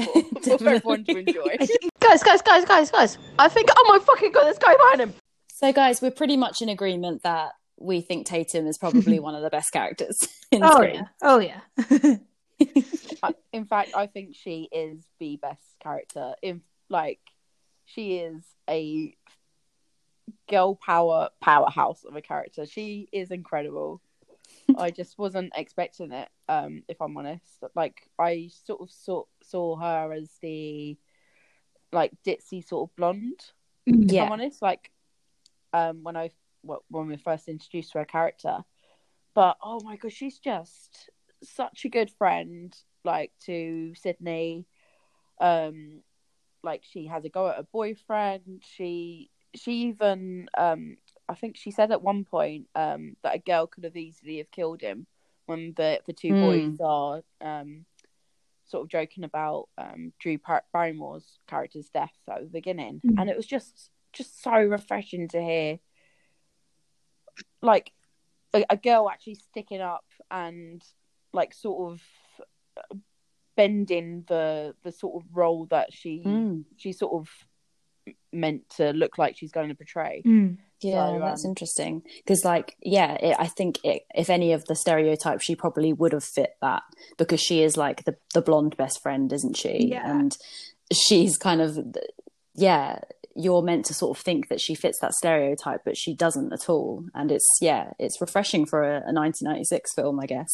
for, 0.44 0.58
for 0.58 0.70
everyone 0.70 1.04
to 1.06 1.18
enjoy. 1.18 1.58
Guys, 2.00 2.22
guys, 2.24 2.42
guys, 2.42 2.66
guys, 2.66 2.92
guys. 2.92 3.18
I 3.40 3.48
think, 3.50 3.70
oh 3.76 3.86
my 3.90 4.00
fucking 4.04 4.32
god, 4.32 4.44
there's 4.46 4.58
a 4.58 4.60
guy 4.60 4.76
behind 4.76 5.02
him. 5.02 5.14
so, 5.52 5.72
guys, 5.74 6.02
we're 6.02 6.12
pretty 6.12 6.38
much 6.38 6.62
in 6.62 6.70
agreement 6.70 7.24
that 7.24 7.52
we 7.80 8.02
think 8.02 8.26
Tatum 8.28 8.68
is 8.68 8.78
probably 8.78 9.20
one 9.20 9.36
of 9.36 9.42
the 9.42 9.50
best 9.50 9.72
characters 9.72 10.28
in 10.52 10.64
Oh 10.64 10.72
Scream. 10.76 10.96
yeah. 10.96 11.06
Oh 11.22 11.40
yeah. 11.40 12.18
In 13.52 13.66
fact, 13.66 13.92
I 13.96 14.08
think 14.08 14.36
she 14.36 14.70
is 14.72 15.04
the 15.20 15.38
best 15.42 15.62
character. 15.82 16.34
In 16.42 16.62
like, 16.90 17.20
she 17.86 18.18
is 18.18 18.44
a 18.70 19.16
girl 20.50 20.76
power 20.76 21.30
powerhouse 21.42 22.04
of 22.06 22.16
a 22.16 22.22
character. 22.22 22.66
She 22.66 23.08
is 23.12 23.32
incredible. 23.32 24.02
I 24.78 24.92
just 24.92 25.18
wasn't 25.18 25.54
expecting 25.56 26.12
it. 26.12 26.30
Um, 26.48 26.84
if 26.88 27.02
I'm 27.02 27.18
honest, 27.18 27.64
like 27.76 28.10
I 28.20 28.50
sort 28.66 28.82
of 28.82 28.92
saw 28.92 29.24
saw 29.42 29.76
her 29.78 30.14
as 30.14 30.30
the 30.42 30.98
like 31.92 32.12
ditzy 32.26 32.66
sort 32.66 32.90
of 32.90 32.96
blonde. 32.96 33.42
If 34.08 34.10
Yeah. 34.10 34.24
I'm 34.26 34.32
honest, 34.32 34.62
like 34.62 34.92
um, 35.74 36.04
when 36.04 36.16
I 36.18 36.32
well, 36.64 36.84
when 36.90 37.08
we 37.08 37.18
first 37.18 37.48
introduced 37.48 37.94
her 37.94 38.06
character, 38.06 38.60
but 39.34 39.58
oh 39.64 39.80
my 39.84 39.96
god, 39.98 40.12
she's 40.12 40.40
just 40.40 41.10
such 41.44 41.86
a 41.86 41.90
good 41.90 42.10
friend, 42.12 42.76
like 43.04 43.32
to 43.46 43.94
Sidney. 43.96 44.66
Um, 45.42 46.02
like 46.64 46.84
she 46.84 47.08
has 47.08 47.26
a 47.26 47.30
go 47.30 47.50
at 47.50 47.58
her 47.58 47.68
boyfriend. 47.72 48.64
She 48.66 49.30
she 49.56 49.84
even 49.90 50.48
um, 50.58 50.98
I 51.30 51.36
think 51.36 51.58
she 51.58 51.72
said 51.72 51.92
at 51.92 52.02
one 52.02 52.24
point 52.24 52.68
um 52.76 53.16
that 53.24 53.36
a 53.36 53.40
girl 53.40 53.68
could 53.68 53.84
have 53.84 53.96
easily 53.98 54.38
have 54.38 54.52
killed 54.52 54.82
him 54.82 55.06
when 55.46 55.74
the 55.76 56.00
the 56.06 56.14
two 56.14 56.34
Mm. 56.34 56.40
boys 56.40 56.80
are 56.82 57.22
um 57.42 57.86
sort 58.66 58.84
of 58.84 58.90
joking 58.90 59.24
about 59.24 59.68
um 59.78 60.14
Drew 60.20 60.38
Par- 60.38 60.64
Barrymore's 60.74 61.40
character's 61.48 61.90
death 61.90 62.16
at 62.30 62.42
the 62.42 62.48
beginning, 62.48 63.02
Mm. 63.06 63.20
and 63.20 63.30
it 63.30 63.36
was 63.38 63.46
just 63.46 63.90
just 64.14 64.42
so 64.42 64.52
refreshing 64.54 65.28
to 65.30 65.42
hear 65.42 65.80
like 67.62 67.92
a, 68.54 68.64
a 68.70 68.78
girl 68.78 69.10
actually 69.10 69.36
sticking 69.36 69.82
up 69.82 70.06
and 70.30 70.84
like 71.34 71.54
sort 71.54 71.92
of 71.94 72.02
bending 73.56 74.24
the 74.28 74.74
the 74.84 74.92
sort 74.92 75.24
of 75.24 75.30
role 75.36 75.66
that 75.68 75.94
she 75.94 76.24
Mm. 76.26 76.64
she 76.78 76.92
sort 76.94 77.14
of 77.14 77.30
meant 78.34 78.68
to 78.78 78.92
look 78.92 79.18
like 79.18 79.38
she's 79.38 79.52
going 79.52 79.70
to 79.70 79.76
portray. 79.76 80.22
Mm. 80.26 80.58
Yeah, 80.82 81.08
So, 81.14 81.20
that's 81.20 81.46
um, 81.46 81.50
interesting 81.52 82.04
because, 82.18 82.44
like, 82.44 82.76
yeah, 82.82 83.14
it, 83.14 83.38
I 83.40 83.48
think 83.48 83.80
it, 83.86 84.02
if 84.14 84.30
any 84.30 84.52
of 84.52 84.66
the 84.66 84.76
stereotypes, 84.76 85.46
she 85.46 85.56
probably 85.56 85.94
would 85.94 86.12
have 86.12 86.26
fit 86.26 86.56
that 86.62 86.82
because 87.18 87.40
she 87.40 87.62
is 87.64 87.78
like 87.78 88.04
the 88.04 88.18
the 88.34 88.42
blonde 88.42 88.76
best 88.76 89.02
friend, 89.02 89.32
isn't 89.32 89.56
she? 89.56 89.88
Yeah. 89.92 90.10
And 90.10 90.36
she's 90.92 91.38
kind 91.38 91.62
of, 91.62 91.78
yeah, 92.56 93.00
you're 93.36 93.62
meant 93.62 93.86
to 93.86 93.94
sort 93.94 94.18
of 94.18 94.24
think 94.24 94.50
that 94.50 94.60
she 94.60 94.76
fits 94.76 95.00
that 95.00 95.14
stereotype, 95.14 95.82
but 95.86 95.96
she 95.96 96.14
doesn't 96.14 96.52
at 96.52 96.68
all. 96.68 97.06
And 97.14 97.32
it's 97.32 97.48
yeah, 97.62 97.92
it's 97.98 98.20
refreshing 98.20 98.66
for 98.66 98.84
a, 98.84 98.96
a 98.98 99.14
1996 99.14 99.94
film, 99.96 100.20
I 100.20 100.26
guess. 100.26 100.50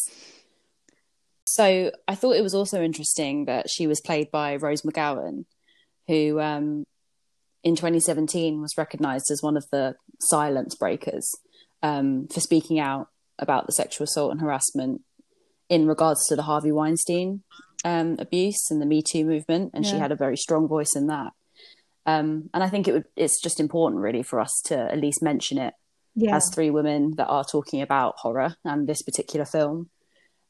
So 1.53 1.91
I 2.07 2.15
thought 2.15 2.35
it 2.35 2.43
was 2.43 2.53
also 2.53 2.81
interesting 2.83 3.45
that 3.45 3.69
she 3.69 3.87
was 3.87 4.01
played 4.01 4.29
by 4.29 4.55
Rose 4.55 4.83
McGowan, 4.83 5.45
who 6.07 6.39
um, 6.39 6.83
in 7.63 7.75
2017 7.75 8.61
was 8.61 8.77
recognized 8.77 9.31
as 9.31 9.41
one 9.41 9.57
of 9.57 9.65
the 9.71 9.95
silence 10.19 10.75
breakers 10.75 11.29
um, 11.81 12.27
for 12.27 12.39
speaking 12.39 12.79
out 12.79 13.07
about 13.39 13.65
the 13.65 13.71
sexual 13.73 14.03
assault 14.03 14.31
and 14.31 14.41
harassment 14.41 15.01
in 15.69 15.87
regards 15.87 16.27
to 16.27 16.35
the 16.35 16.43
Harvey 16.43 16.71
Weinstein 16.71 17.41
um, 17.83 18.15
abuse 18.19 18.69
and 18.69 18.79
the 18.79 18.85
Me 18.85 19.01
Too 19.01 19.25
movement, 19.25 19.71
and 19.73 19.85
she 19.85 19.95
had 19.97 20.11
a 20.11 20.15
very 20.15 20.37
strong 20.37 20.67
voice 20.67 20.95
in 20.95 21.07
that. 21.07 21.31
Um, 22.05 22.49
and 22.53 22.63
I 22.63 22.69
think 22.69 22.87
it 22.87 22.93
would 22.93 23.05
it's 23.15 23.41
just 23.41 23.59
important 23.59 24.01
really 24.01 24.23
for 24.23 24.39
us 24.39 24.61
to 24.65 24.77
at 24.77 24.99
least 24.99 25.21
mention 25.23 25.57
it 25.57 25.73
Yeah. 26.15 26.35
as 26.35 26.49
three 26.53 26.69
women 26.69 27.15
that 27.17 27.27
are 27.27 27.43
talking 27.43 27.81
about 27.81 28.15
horror 28.17 28.55
and 28.63 28.87
this 28.87 29.01
particular 29.01 29.45
film, 29.45 29.89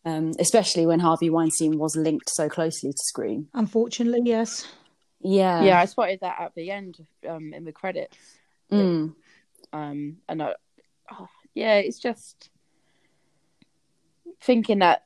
um, 0.09 0.31
especially 0.39 0.85
when 0.85 0.99
Harvey 0.99 1.29
Weinstein 1.29 1.77
was 1.77 1.95
linked 1.95 2.29
so 2.29 2.49
closely 2.49 2.91
to 2.91 2.97
Scream. 2.97 3.47
Unfortunately, 3.53 4.21
yes. 4.23 4.67
Yeah, 5.21 5.61
yeah, 5.61 5.79
I 5.79 5.85
spotted 5.85 6.19
that 6.21 6.39
at 6.39 6.55
the 6.55 6.71
end 6.71 7.05
um, 7.27 7.53
in 7.53 7.65
the 7.65 7.71
credits. 7.71 8.17
Mm. 8.71 9.13
Um, 9.73 10.17
and 10.27 10.41
I, 10.41 10.53
oh, 11.11 11.27
yeah, 11.53 11.75
it's 11.75 11.99
just 11.99 12.49
thinking 14.41 14.79
that 14.79 15.05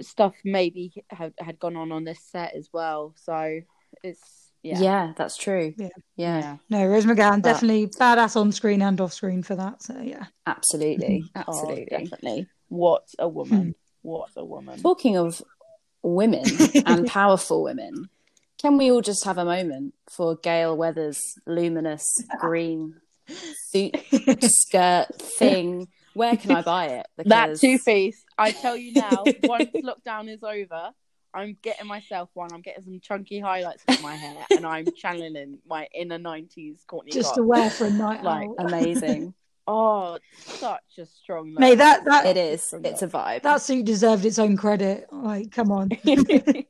stuff 0.00 0.34
maybe 0.44 0.92
had 1.08 1.32
had 1.38 1.58
gone 1.58 1.76
on 1.76 1.92
on 1.92 2.04
this 2.04 2.20
set 2.20 2.54
as 2.54 2.68
well. 2.72 3.14
So 3.16 3.60
it's 4.02 4.50
yeah, 4.62 4.80
yeah, 4.80 5.12
that's 5.16 5.36
true. 5.36 5.74
Yeah. 5.76 5.88
yeah. 6.16 6.38
yeah. 6.38 6.56
No, 6.68 6.86
Rose 6.86 7.06
McGowan 7.06 7.42
But- 7.42 7.52
definitely 7.52 7.86
badass 7.86 8.36
on 8.36 8.52
screen 8.52 8.82
and 8.82 9.00
off 9.00 9.12
screen 9.12 9.42
for 9.42 9.54
that. 9.56 9.82
So 9.82 9.98
yeah. 10.00 10.26
Absolutely, 10.46 11.24
Oh, 11.36 11.40
absolutely. 11.48 11.86
definitely. 11.86 12.46
What 12.68 13.06
a 13.18 13.28
woman! 13.28 13.74
What 14.06 14.30
a 14.36 14.44
woman. 14.44 14.80
Talking 14.80 15.16
of 15.16 15.42
women 16.02 16.44
and 16.86 17.06
powerful 17.18 17.64
women, 17.64 18.08
can 18.58 18.78
we 18.78 18.90
all 18.92 19.00
just 19.00 19.24
have 19.24 19.36
a 19.36 19.44
moment 19.44 19.94
for 20.08 20.36
Gale 20.36 20.76
Weathers' 20.76 21.20
luminous 21.46 22.04
green 22.40 22.94
suit 23.70 23.96
skirt 24.42 25.08
thing? 25.20 25.88
Where 26.14 26.36
can 26.36 26.52
I 26.52 26.62
buy 26.62 26.86
it? 26.86 27.06
That 27.26 27.58
two 27.58 27.78
piece. 27.80 28.22
I 28.38 28.52
tell 28.52 28.76
you 28.76 28.92
now, 28.92 29.24
once 29.42 29.70
lockdown 29.74 30.32
is 30.32 30.42
over, 30.44 30.90
I'm 31.34 31.56
getting 31.60 31.86
myself 31.88 32.30
one. 32.32 32.50
I'm 32.52 32.62
getting 32.62 32.84
some 32.84 33.00
chunky 33.00 33.40
highlights 33.40 33.82
in 33.88 34.00
my 34.02 34.14
hair, 34.14 34.46
and 34.50 34.64
I'm 34.64 34.86
channeling 34.96 35.58
my 35.66 35.88
inner 35.92 36.18
'90s 36.18 36.86
Courteney. 36.86 37.10
Just 37.12 37.30
Cox. 37.30 37.36
to 37.38 37.42
wear 37.42 37.70
for 37.70 37.86
a 37.86 37.90
night 37.90 38.22
Like, 38.22 38.48
out. 38.48 38.54
amazing. 38.66 39.34
Oh, 39.66 40.18
such 40.38 40.98
a 40.98 41.06
strong. 41.06 41.50
Look. 41.50 41.60
Mate, 41.60 41.74
that 41.76 42.04
that 42.04 42.26
it 42.26 42.36
is. 42.36 42.72
It's 42.84 43.02
a 43.02 43.08
vibe. 43.08 43.42
that 43.42 43.60
suit 43.60 43.84
deserved 43.84 44.24
its 44.24 44.38
own 44.38 44.56
credit. 44.56 45.06
Like, 45.10 45.50
come 45.50 45.72
on. 45.72 45.90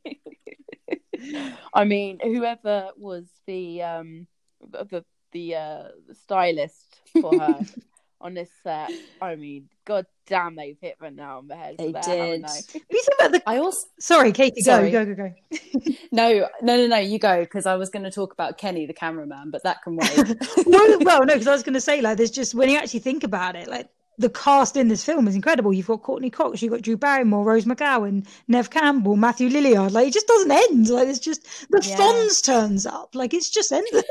I 1.75 1.85
mean, 1.85 2.19
whoever 2.23 2.91
was 2.97 3.26
the 3.47 3.83
um 3.83 4.26
the 4.71 5.05
the 5.33 5.55
uh 5.55 5.83
stylist 6.12 7.00
for 7.21 7.38
her 7.38 7.61
on 8.20 8.35
this 8.35 8.50
set, 8.62 8.90
I 9.20 9.37
mean, 9.37 9.68
god 9.85 10.06
damn, 10.26 10.56
they've 10.56 10.78
hit 10.80 10.96
the 11.00 11.11
nail 11.11 11.38
on 11.38 11.49
the 11.49 11.56
head. 11.56 11.76
They 11.78 11.92
for 11.92 12.00
did. 12.00 12.44
they? 12.44 12.80
You 12.90 13.02
said 13.02 13.14
about 13.18 13.32
the 13.32 13.42
I 13.46 13.58
also 13.58 13.87
sorry, 14.00 14.32
Katie. 14.32 14.62
Sorry. 14.62 14.90
Go, 14.90 15.04
go, 15.04 15.14
go, 15.14 15.28
go. 15.28 15.92
no, 16.12 16.49
no, 16.62 16.76
no, 16.76 16.87
no. 16.87 16.96
You 16.99 17.18
go 17.18 17.40
because 17.40 17.66
I 17.66 17.76
was 17.76 17.90
going 17.90 18.04
to 18.04 18.11
talk 18.11 18.32
about 18.32 18.58
Kenny, 18.58 18.87
the 18.87 18.94
cameraman, 18.94 19.50
but 19.50 19.62
that 19.64 19.82
can 19.82 19.96
wait. 19.96 20.16
well, 20.66 20.99
well, 21.00 21.20
no, 21.25 21.35
because 21.35 21.46
I 21.46 21.52
was 21.52 21.62
going 21.62 21.75
to 21.75 21.80
say 21.80 22.00
like, 22.00 22.16
there's 22.16 22.30
just 22.30 22.54
when 22.54 22.68
you 22.68 22.78
actually 22.78 23.00
think 23.00 23.25
about 23.25 23.56
it, 23.56 23.68
like 23.68 23.88
the 24.18 24.30
cast 24.30 24.76
in 24.76 24.88
this 24.88 25.04
film 25.04 25.28
is 25.28 25.35
incredible. 25.35 25.73
You've 25.73 25.87
got 25.87 26.02
Courteney 26.02 26.30
Cox, 26.30 26.62
you've 26.62 26.73
got 26.73 26.82
Drew 26.82 26.96
Barrymore, 26.96 27.44
Rose 27.44 27.64
McGowan, 27.66 28.26
Neve 28.49 28.70
Campbell, 28.70 29.16
Matthew 29.16 29.49
Lillard. 29.50 29.92
Like, 29.92 30.08
it 30.08 30.14
just 30.14 30.26
doesn't 30.26 30.50
end. 30.50 30.88
Like, 30.88 31.08
it's 31.08 31.18
just 31.18 31.42
the 31.70 31.82
Yeah. 31.85 31.96
Fonz 31.96 32.42
turns 32.42 32.87
up. 32.87 33.14
Like, 33.14 33.35
it's 33.35 33.50
just 33.50 33.73
endless. 33.73 34.04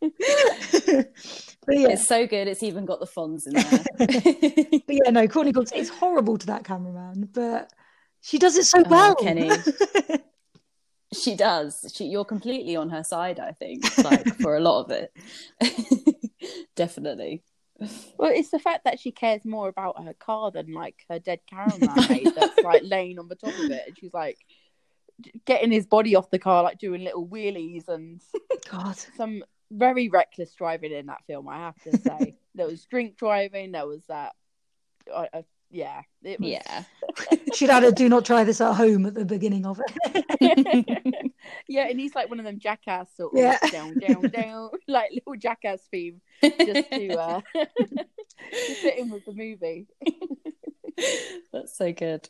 but 1.66 1.78
yeah, 1.78 1.88
It's 1.90 2.06
so 2.06 2.26
good. 2.26 2.48
It's 2.48 2.62
even 2.62 2.84
got 2.84 3.00
the 3.00 3.06
Fonz 3.06 3.46
in 3.46 3.54
there. 3.54 4.80
but 4.86 4.94
yeah, 4.94 5.10
no, 5.10 5.28
Courteney 5.28 5.52
Cox. 5.52 5.72
It's 5.74 5.88
horrible 5.88 6.38
to 6.38 6.46
that 6.46 6.64
cameraman, 6.64 7.28
but 7.32 7.72
she 8.20 8.38
does 8.38 8.56
it 8.56 8.64
so 8.64 8.82
Oh, 8.84 8.88
well. 8.88 9.14
Kenny. 9.14 9.50
she 11.12 11.36
does. 11.36 11.92
She, 11.94 12.06
you're 12.06 12.24
completely 12.24 12.76
on 12.76 12.90
her 12.90 13.04
side. 13.04 13.38
I 13.38 13.52
think, 13.52 13.84
like 14.04 14.26
for 14.40 14.56
a 14.56 14.60
lot 14.60 14.84
of 14.84 14.90
it. 14.90 15.12
Definitely. 16.76 17.42
Well, 18.16 18.30
it's 18.32 18.50
the 18.50 18.58
fact 18.58 18.84
that 18.84 19.00
she 19.00 19.10
cares 19.10 19.44
more 19.44 19.68
about 19.68 20.02
her 20.04 20.14
car 20.14 20.50
than 20.50 20.72
like 20.72 20.96
her 21.08 21.18
dead 21.18 21.40
cameraman 21.48 22.08
mate 22.08 22.28
that's 22.34 22.62
like 22.62 22.82
laying 22.84 23.18
on 23.18 23.28
the 23.28 23.34
top 23.34 23.54
of 23.54 23.70
it, 23.70 23.82
and 23.88 23.98
she's 23.98 24.14
like 24.14 24.38
getting 25.44 25.70
his 25.70 25.86
body 25.86 26.16
off 26.16 26.30
the 26.30 26.38
car, 26.38 26.62
like 26.62 26.78
doing 26.78 27.04
little 27.04 27.26
wheelies 27.26 27.88
and 27.88 28.20
God, 28.70 28.96
some 29.16 29.42
very 29.72 30.08
reckless 30.08 30.52
driving 30.54 30.92
in 30.92 31.06
that 31.06 31.24
film. 31.26 31.48
I 31.48 31.58
have 31.58 31.80
to 31.82 31.96
say, 31.98 32.34
there 32.54 32.66
was 32.66 32.84
drink 32.86 33.16
driving. 33.16 33.72
There 33.72 33.86
was 33.86 34.04
that. 34.06 34.32
Uh, 35.12 35.26
uh, 35.32 35.42
yeah, 35.70 36.02
it 36.22 36.38
was, 36.38 36.48
Yeah. 36.50 36.84
she'd 37.54 37.70
had 37.70 37.82
a 37.82 37.92
"Do 37.92 38.06
not 38.08 38.26
try 38.26 38.44
this 38.44 38.60
at 38.60 38.74
home" 38.74 39.06
at 39.06 39.14
the 39.14 39.24
beginning 39.24 39.64
of 39.64 39.80
it. 39.80 41.32
yeah, 41.66 41.86
and 41.88 41.98
he's 41.98 42.14
like 42.14 42.28
one 42.28 42.38
of 42.38 42.44
them 42.44 42.58
jackass 42.58 43.08
sort 43.16 43.32
of 43.32 43.38
Yeah. 43.38 43.58
down, 43.70 43.98
down, 43.98 44.22
down, 44.28 44.70
like 44.86 45.10
little 45.12 45.34
jackass 45.34 45.80
theme, 45.90 46.20
just 46.42 46.90
to 46.90 47.14
uh, 47.18 47.40
to 47.54 48.74
fit 48.74 48.98
in 48.98 49.08
with 49.10 49.24
the 49.24 49.32
movie. 49.32 49.86
That's 51.52 51.76
so 51.76 51.90
good. 51.92 52.28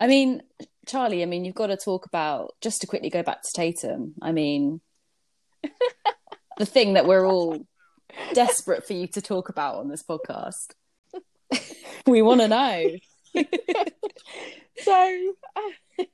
I 0.00 0.08
mean, 0.08 0.42
Charlie, 0.86 1.22
I 1.22 1.26
mean, 1.26 1.44
you've 1.44 1.54
got 1.54 1.68
to 1.68 1.76
talk 1.76 2.06
about, 2.06 2.54
just 2.60 2.80
to 2.80 2.86
quickly 2.88 3.08
go 3.08 3.22
back 3.22 3.42
to 3.42 3.48
Tatum, 3.54 4.14
I 4.20 4.32
mean, 4.32 4.80
the 6.58 6.66
thing 6.66 6.94
that 6.94 7.06
we're 7.06 7.26
all 7.26 7.66
desperate 8.32 8.86
for 8.86 8.92
you 8.92 9.06
to 9.08 9.20
talk 9.22 9.48
about 9.48 9.76
on 9.76 9.88
this 9.88 10.02
podcast. 10.02 10.72
we 12.06 12.22
want 12.22 12.40
to 12.40 12.48
know. 12.48 12.90
So 14.82 15.32
uh, 15.56 15.60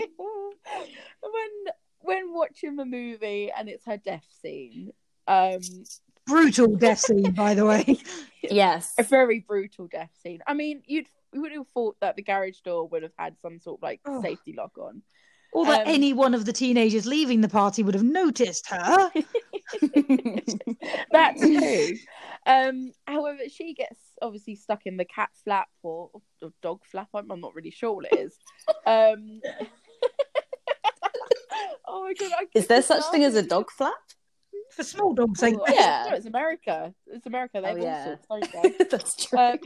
when 0.00 1.50
when 2.00 2.32
watching 2.32 2.76
the 2.76 2.84
movie 2.84 3.50
and 3.56 3.68
it's 3.68 3.84
her 3.86 3.96
death 3.98 4.24
scene, 4.42 4.92
um, 5.26 5.60
Brutal 6.26 6.74
death 6.76 7.00
scene, 7.00 7.32
by 7.32 7.54
the 7.54 7.64
way. 7.66 7.98
Yes. 8.42 8.94
a 8.98 9.02
very 9.02 9.40
brutal 9.40 9.88
death 9.88 10.10
scene. 10.22 10.40
I 10.46 10.54
mean, 10.54 10.82
you'd 10.86 11.06
you 11.32 11.42
would 11.42 11.52
have 11.52 11.68
thought 11.74 11.96
that 12.00 12.16
the 12.16 12.22
garage 12.22 12.60
door 12.60 12.88
would 12.88 13.02
have 13.02 13.12
had 13.18 13.36
some 13.42 13.60
sort 13.60 13.78
of 13.80 13.82
like 13.82 14.00
Oh. 14.06 14.22
safety 14.22 14.54
lock 14.56 14.78
on. 14.78 15.02
Or 15.56 15.64
that 15.64 15.86
Um, 15.86 15.94
any 15.94 16.12
one 16.12 16.34
of 16.34 16.44
the 16.44 16.52
teenagers 16.52 17.06
leaving 17.06 17.40
the 17.40 17.48
party 17.48 17.82
would 17.82 17.94
have 17.94 18.04
noticed 18.04 18.68
her. 18.68 19.10
That's 21.10 21.40
true. 21.40 21.94
Um, 22.46 22.92
however, 23.06 23.38
she 23.50 23.72
gets 23.72 23.98
obviously 24.20 24.54
stuck 24.56 24.82
in 24.84 24.98
the 24.98 25.06
cat 25.06 25.30
flap 25.44 25.68
or, 25.82 26.10
or 26.42 26.50
dog 26.60 26.82
flap. 26.84 27.08
I'm, 27.14 27.30
I'm 27.30 27.40
not 27.40 27.54
really 27.54 27.70
sure 27.70 27.94
what 27.94 28.04
it 28.04 28.18
is. 28.18 28.36
Um, 28.86 29.40
oh 31.88 32.04
my 32.04 32.12
god! 32.12 32.32
I 32.38 32.44
Is 32.54 32.66
there 32.66 32.76
just 32.78 32.88
such 32.88 33.04
thing 33.10 33.24
as 33.24 33.34
a 33.34 33.42
dog 33.42 33.70
flap? 33.70 33.94
For 34.72 34.84
small 34.84 35.14
dogs, 35.14 35.40
like 35.40 35.54
Oh, 35.56 35.64
Yeah. 35.72 36.08
no, 36.10 36.16
it's 36.16 36.26
America. 36.26 36.92
It's 37.06 37.24
America. 37.24 37.62
They 37.62 37.70
Oh, 37.72 37.76
yeah. 37.76 38.16
sorts. 38.28 38.48
That's 38.90 39.24
true. 39.24 39.38
Um, 39.38 39.58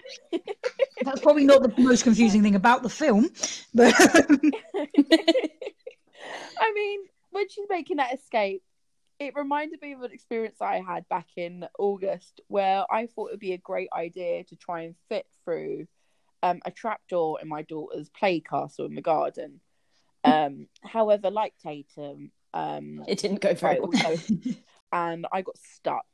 that's 1.03 1.21
probably 1.21 1.47
not 1.47 1.63
the 1.63 1.73
most 1.79 2.05
confusing 2.05 2.43
thing 2.45 2.55
about 2.55 2.85
the 2.85 2.91
film. 2.91 3.29
But 3.75 3.93
I 6.59 6.73
mean, 6.73 7.01
when 7.31 7.49
she's 7.49 7.67
making 7.69 7.99
that 7.99 8.15
escape, 8.15 8.63
it 9.19 9.35
reminded 9.37 9.83
me 9.83 9.93
of 9.93 10.03
an 10.03 10.13
experience 10.13 10.61
I 10.61 10.81
had 10.81 11.09
back 11.09 11.27
in 11.37 11.67
August 11.79 12.41
where 12.49 12.85
I 12.91 13.07
thought 13.07 13.29
it 13.29 13.33
would 13.33 13.41
be 13.41 13.53
a 13.53 13.59
great 13.59 13.91
idea 13.95 14.45
to 14.45 14.57
try 14.57 14.83
and 14.83 14.95
fit 15.09 15.27
through 15.45 15.87
um, 16.43 16.61
a 16.65 16.71
trapdoor 16.71 17.39
in 17.41 17.49
my 17.49 17.63
daughter's 17.63 18.09
play 18.09 18.41
castle 18.41 18.87
in 18.87 18.95
the 18.95 19.03
garden. 19.03 19.61
Um, 20.25 20.69
however, 20.83 21.31
like 21.31 21.55
Tatum, 21.63 22.33
um, 22.55 23.05
it 23.07 23.19
didn't 23.19 23.41
go 23.41 23.55
very 23.55 23.79
well. 23.79 23.91
also 23.95 24.23
and 24.93 25.27
I 25.31 25.43
got 25.43 25.57
stuck 25.59 26.07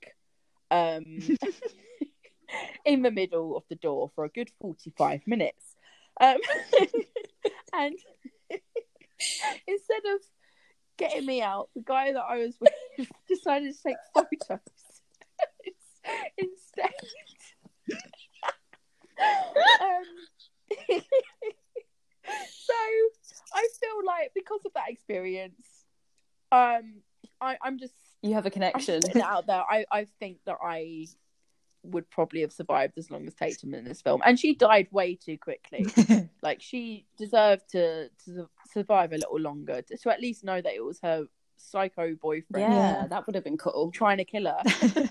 um, 0.71 1.05
in 2.85 3.03
the 3.03 3.11
middle 3.11 3.57
of 3.57 3.64
the 3.69 3.77
door 3.77 4.11
for 4.14 4.25
a 4.25 4.29
good 4.29 4.51
45 4.61 5.23
minutes. 5.27 5.77
Um, 6.21 6.38
and 7.73 7.99
instead 9.67 10.03
of 10.15 10.21
getting 10.99 11.27
me 11.27 11.43
out, 11.43 11.69
the 11.75 11.83
guy 11.83 12.13
that 12.13 12.25
I 12.29 12.39
was 12.39 12.57
with 12.61 13.09
decided 13.29 13.75
to 13.75 13.83
take 13.83 13.97
photos 14.15 14.61
instead. 16.39 16.91
um, 19.81 21.03
so 22.49 22.75
I 23.55 23.69
feel 23.81 24.05
like 24.07 24.33
because 24.35 24.61
of 24.65 24.73
that 24.75 24.89
experience, 24.89 25.85
um, 26.53 27.03
I, 27.41 27.57
I'm 27.63 27.79
just 27.79 27.95
You 28.23 28.35
have 28.35 28.47
a 28.47 28.51
connection. 28.51 29.03
out 29.23 29.47
there. 29.47 29.63
I, 29.69 29.85
I 29.91 30.07
think 30.19 30.39
that 30.47 30.57
I 30.63 31.07
would 31.90 32.09
probably 32.11 32.40
have 32.42 32.53
survived 32.53 32.99
as 32.99 33.11
long 33.11 33.27
as 33.27 33.35
Tatum 33.35 33.75
in 33.75 33.85
this 33.85 34.03
film, 34.03 34.20
and 34.25 34.38
she 34.38 34.55
died 34.55 34.88
way 34.90 35.14
too 35.14 35.38
quickly. 35.38 35.87
like 36.42 36.61
she 36.62 37.07
deserved 37.18 37.70
to 37.72 38.09
to 38.25 38.49
survive 38.72 39.12
a 39.12 39.16
little 39.16 39.40
longer, 39.40 39.83
to, 39.83 39.96
to 39.96 40.11
at 40.12 40.20
least 40.20 40.44
know 40.44 40.61
that 40.61 40.75
it 40.75 40.85
was 40.85 40.99
her 41.03 41.27
psycho 41.59 42.14
boyfriend 42.20 42.72
Yeah, 42.72 43.01
Yeah. 43.01 43.07
that 43.07 43.27
would 43.27 43.35
have 43.35 43.44
been 43.44 43.57
cool. 43.57 43.90
trying 43.90 44.18
to 44.18 44.25
kill 44.25 44.44
her. 44.46 44.62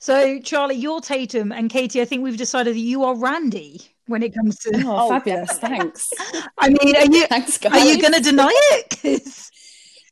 so, 0.00 0.40
Charlie, 0.40 0.74
you're 0.74 1.00
Tatum, 1.00 1.52
and 1.52 1.70
Katie, 1.70 2.00
I 2.00 2.04
think 2.04 2.22
we've 2.22 2.36
decided 2.36 2.74
that 2.74 2.80
you 2.80 3.04
are 3.04 3.14
Randy 3.16 3.80
when 4.06 4.22
it 4.22 4.34
comes 4.34 4.58
to. 4.60 4.70
Oh, 4.84 5.06
Oh, 5.06 5.08
fabulous. 5.10 5.56
definitely. 5.58 5.78
Thanks. 5.78 6.10
I 6.58 6.68
mean, 6.70 6.96
are 6.96 7.04
you 7.06 7.26
Thanks, 7.28 7.58
guys. 7.58 7.72
are 7.72 7.84
you 7.86 8.00
going 8.00 8.14
to 8.14 8.20
deny 8.20 8.50
it? 8.72 8.96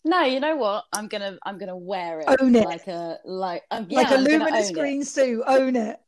No, 0.06 0.22
you 0.22 0.38
know 0.40 0.54
what? 0.56 0.84
I'm 0.92 1.08
gonna 1.08 1.36
I'm 1.44 1.58
gonna 1.58 1.76
wear 1.76 2.20
it 2.20 2.36
Own 2.40 2.54
it. 2.54 2.64
like 2.64 2.86
a 2.86 3.18
like 3.24 3.64
um, 3.72 3.88
like 3.90 4.10
yeah, 4.10 4.14
a 4.14 4.18
I'm 4.18 4.24
luminous 4.24 4.70
green 4.70 5.04
suit, 5.04 5.42
own 5.46 5.74
it. 5.76 6.00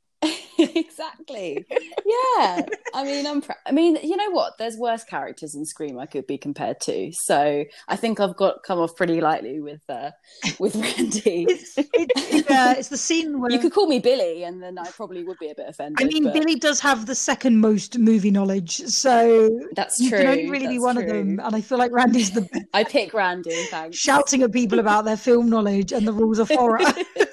exactly. 0.74 1.64
Yeah. 1.70 2.62
I 2.94 3.04
mean, 3.04 3.26
I'm. 3.26 3.40
Pr- 3.40 3.52
I 3.66 3.72
mean, 3.72 3.96
you 4.02 4.16
know 4.16 4.30
what? 4.30 4.58
There's 4.58 4.76
worse 4.76 5.04
characters 5.04 5.54
in 5.54 5.64
Scream 5.64 5.98
I 5.98 6.06
could 6.06 6.26
be 6.26 6.36
compared 6.36 6.80
to. 6.80 7.12
So 7.12 7.64
I 7.86 7.96
think 7.96 8.18
I've 8.18 8.36
got 8.36 8.64
come 8.64 8.78
off 8.78 8.96
pretty 8.96 9.20
lightly 9.20 9.60
with 9.60 9.82
uh, 9.88 10.10
with 10.58 10.74
Randy. 10.74 11.46
It's 11.48 11.74
it's, 11.76 12.50
uh, 12.50 12.74
it's 12.76 12.88
the 12.88 12.96
scene 12.96 13.40
where 13.40 13.52
You 13.52 13.58
could 13.58 13.72
call 13.72 13.86
me 13.86 14.00
Billy, 14.00 14.44
and 14.44 14.62
then 14.62 14.78
I 14.78 14.88
probably 14.90 15.22
would 15.22 15.38
be 15.38 15.50
a 15.50 15.54
bit 15.54 15.68
offended. 15.68 16.04
I 16.04 16.08
mean, 16.08 16.24
but 16.24 16.32
Billy 16.32 16.56
does 16.56 16.80
have 16.80 17.06
the 17.06 17.14
second 17.14 17.60
most 17.60 17.98
movie 17.98 18.30
knowledge, 18.30 18.78
so 18.86 19.48
that's 19.76 19.98
true. 19.98 20.04
you 20.04 20.10
true. 20.10 20.18
can 20.18 20.26
only 20.28 20.50
really 20.50 20.66
be 20.66 20.74
that's 20.74 20.84
one 20.84 20.98
of 20.98 21.06
them. 21.06 21.40
And 21.40 21.54
I 21.54 21.60
feel 21.60 21.78
like 21.78 21.92
Randy's 21.92 22.32
the 22.32 22.48
I 22.74 22.84
pick 22.84 23.14
Randy. 23.14 23.54
Thanks. 23.66 23.96
shouting 23.96 24.42
at 24.42 24.52
people 24.52 24.78
about 24.78 25.04
their 25.04 25.16
film 25.16 25.48
knowledge 25.48 25.92
and 25.92 26.06
the 26.06 26.12
rules 26.12 26.38
of 26.38 26.48
horror. 26.48 26.80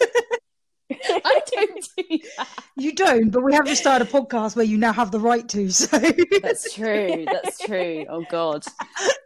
I 1.25 1.41
don't 1.53 1.89
do 1.97 2.19
that. 2.37 2.47
You 2.75 2.93
don't, 2.93 3.29
but 3.29 3.41
we 3.43 3.53
have 3.53 3.65
just 3.65 3.81
started 3.81 4.07
a 4.07 4.11
podcast 4.11 4.55
where 4.55 4.65
you 4.65 4.77
now 4.77 4.93
have 4.93 5.11
the 5.11 5.19
right 5.19 5.47
to. 5.49 5.69
So 5.69 5.97
That's 6.41 6.73
true. 6.73 7.25
That's 7.31 7.59
true. 7.59 8.05
Oh 8.09 8.25
God. 8.29 8.63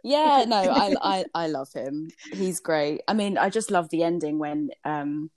Yeah, 0.04 0.44
no, 0.46 0.56
I 0.56 0.94
I 1.02 1.24
I 1.34 1.46
love 1.48 1.72
him. 1.72 2.10
He's 2.32 2.60
great. 2.60 3.00
I 3.08 3.14
mean, 3.14 3.38
I 3.38 3.50
just 3.50 3.70
love 3.70 3.88
the 3.90 4.02
ending 4.02 4.38
when 4.38 4.70
um 4.84 5.30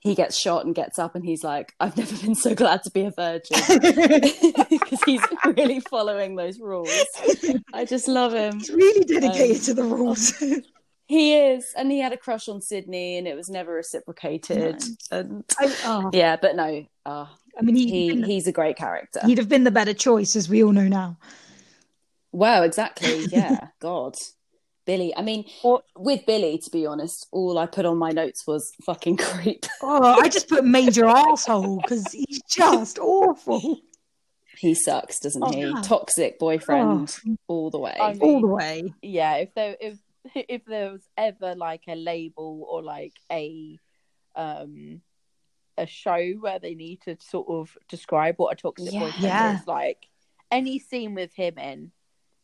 he 0.00 0.14
gets 0.14 0.38
shot 0.38 0.64
and 0.64 0.74
gets 0.76 0.96
up 0.98 1.16
and 1.16 1.24
he's 1.24 1.42
like, 1.42 1.74
I've 1.80 1.96
never 1.96 2.16
been 2.18 2.36
so 2.36 2.54
glad 2.54 2.84
to 2.84 2.90
be 2.90 3.02
a 3.02 3.10
virgin. 3.10 3.58
Because 4.70 5.02
he's 5.04 5.22
really 5.44 5.80
following 5.80 6.36
those 6.36 6.60
rules. 6.60 6.88
I 7.74 7.84
just 7.84 8.06
love 8.06 8.32
him. 8.32 8.58
He's 8.58 8.70
really 8.70 9.04
dedicated 9.04 9.56
Um, 9.56 9.62
to 9.64 9.74
the 9.74 9.82
rules. 9.82 10.32
He 11.08 11.34
is. 11.34 11.72
And 11.76 11.90
he 11.90 11.98
had 12.00 12.12
a 12.12 12.16
crush 12.16 12.48
on 12.48 12.60
Sidney 12.60 13.16
and 13.16 13.26
it 13.26 13.34
was 13.34 13.48
never 13.48 13.72
reciprocated. 13.74 14.82
And 15.10 15.42
I, 15.58 15.74
oh, 15.84 16.10
yeah, 16.12 16.36
but 16.40 16.54
no. 16.54 16.86
Uh, 17.04 17.26
I 17.58 17.62
mean, 17.62 17.74
he, 17.74 17.86
he 17.90 18.22
he's 18.22 18.46
a 18.46 18.52
great 18.52 18.76
character. 18.76 19.20
he'd 19.26 19.38
have 19.38 19.48
been 19.48 19.64
the 19.64 19.70
better 19.70 19.94
choice, 19.94 20.36
as 20.36 20.48
we 20.48 20.62
all 20.62 20.70
know 20.72 20.86
now. 20.86 21.16
Wow, 22.32 22.62
exactly. 22.62 23.24
Yeah, 23.32 23.68
God. 23.80 24.14
Billy. 24.84 25.14
I 25.16 25.22
mean, 25.22 25.44
Or- 25.62 25.82
with 25.96 26.24
Billy, 26.26 26.58
to 26.64 26.70
be 26.70 26.86
honest, 26.86 27.26
all 27.32 27.58
I 27.58 27.66
put 27.66 27.84
on 27.86 27.98
my 27.98 28.10
notes 28.10 28.46
was 28.46 28.70
fucking 28.86 29.16
creep. 29.18 29.66
Oh, 29.82 30.20
I 30.20 30.28
just 30.28 30.48
put 30.48 30.64
major 30.64 31.04
asshole 31.08 31.78
because 31.82 32.10
he's 32.12 32.40
just 32.50 32.98
awful 32.98 33.80
He 34.58 34.74
sucks, 34.74 35.20
doesn't 35.20 35.42
Oh, 35.42 35.50
he? 35.52 35.60
yeah. 35.62 35.80
Toxic 35.82 36.38
boyfriend 36.38 37.16
all 37.48 37.70
the 37.70 37.78
way. 37.78 37.96
I 38.00 38.12
mean- 38.12 38.20
all 38.22 38.40
the 38.40 38.46
way. 38.46 38.94
yeah, 39.02 39.36
if 39.36 39.54
there 39.54 39.76
if 39.80 39.98
if 40.48 40.64
there 40.64 40.92
was 40.92 41.08
ever 41.16 41.54
like 41.54 41.82
a 41.88 41.94
label 41.94 42.66
or 42.70 42.82
like 42.82 43.14
a 43.30 43.78
um 44.36 45.00
a 45.76 45.86
show 45.86 46.30
where 46.40 46.58
they 46.58 46.74
need 46.74 47.00
to 47.02 47.16
sort 47.20 47.46
of 47.48 47.76
describe 47.88 48.34
what 48.36 48.52
a 48.52 48.56
toxic 48.56 48.92
Yeah. 48.92 49.00
boyfriend 49.00 49.24
Yeah. 49.24 49.54
is, 49.54 49.66
like 49.66 50.06
any 50.50 50.78
scene 50.78 51.14
with 51.14 51.32
him 51.34 51.56
in, 51.58 51.92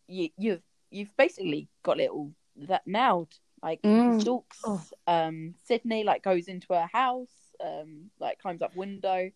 you 0.06 0.28
you've 0.38 0.62
you've 0.90 1.16
basically 1.16 1.68
got 1.82 2.00
it 2.00 2.10
all 2.10 2.32
that 2.56 2.86
nailed. 2.86 3.34
Like 3.62 3.80
Mm. 3.82 4.20
stalks 4.20 4.60
Oh. 4.64 4.80
um 5.06 5.54
Sidney, 5.64 6.04
like 6.04 6.22
goes 6.22 6.48
into 6.48 6.68
her 6.74 6.88
house, 6.92 7.54
um, 7.64 8.10
like 8.20 8.38
climbs 8.38 8.62
up 8.62 8.74
window, 8.76 9.30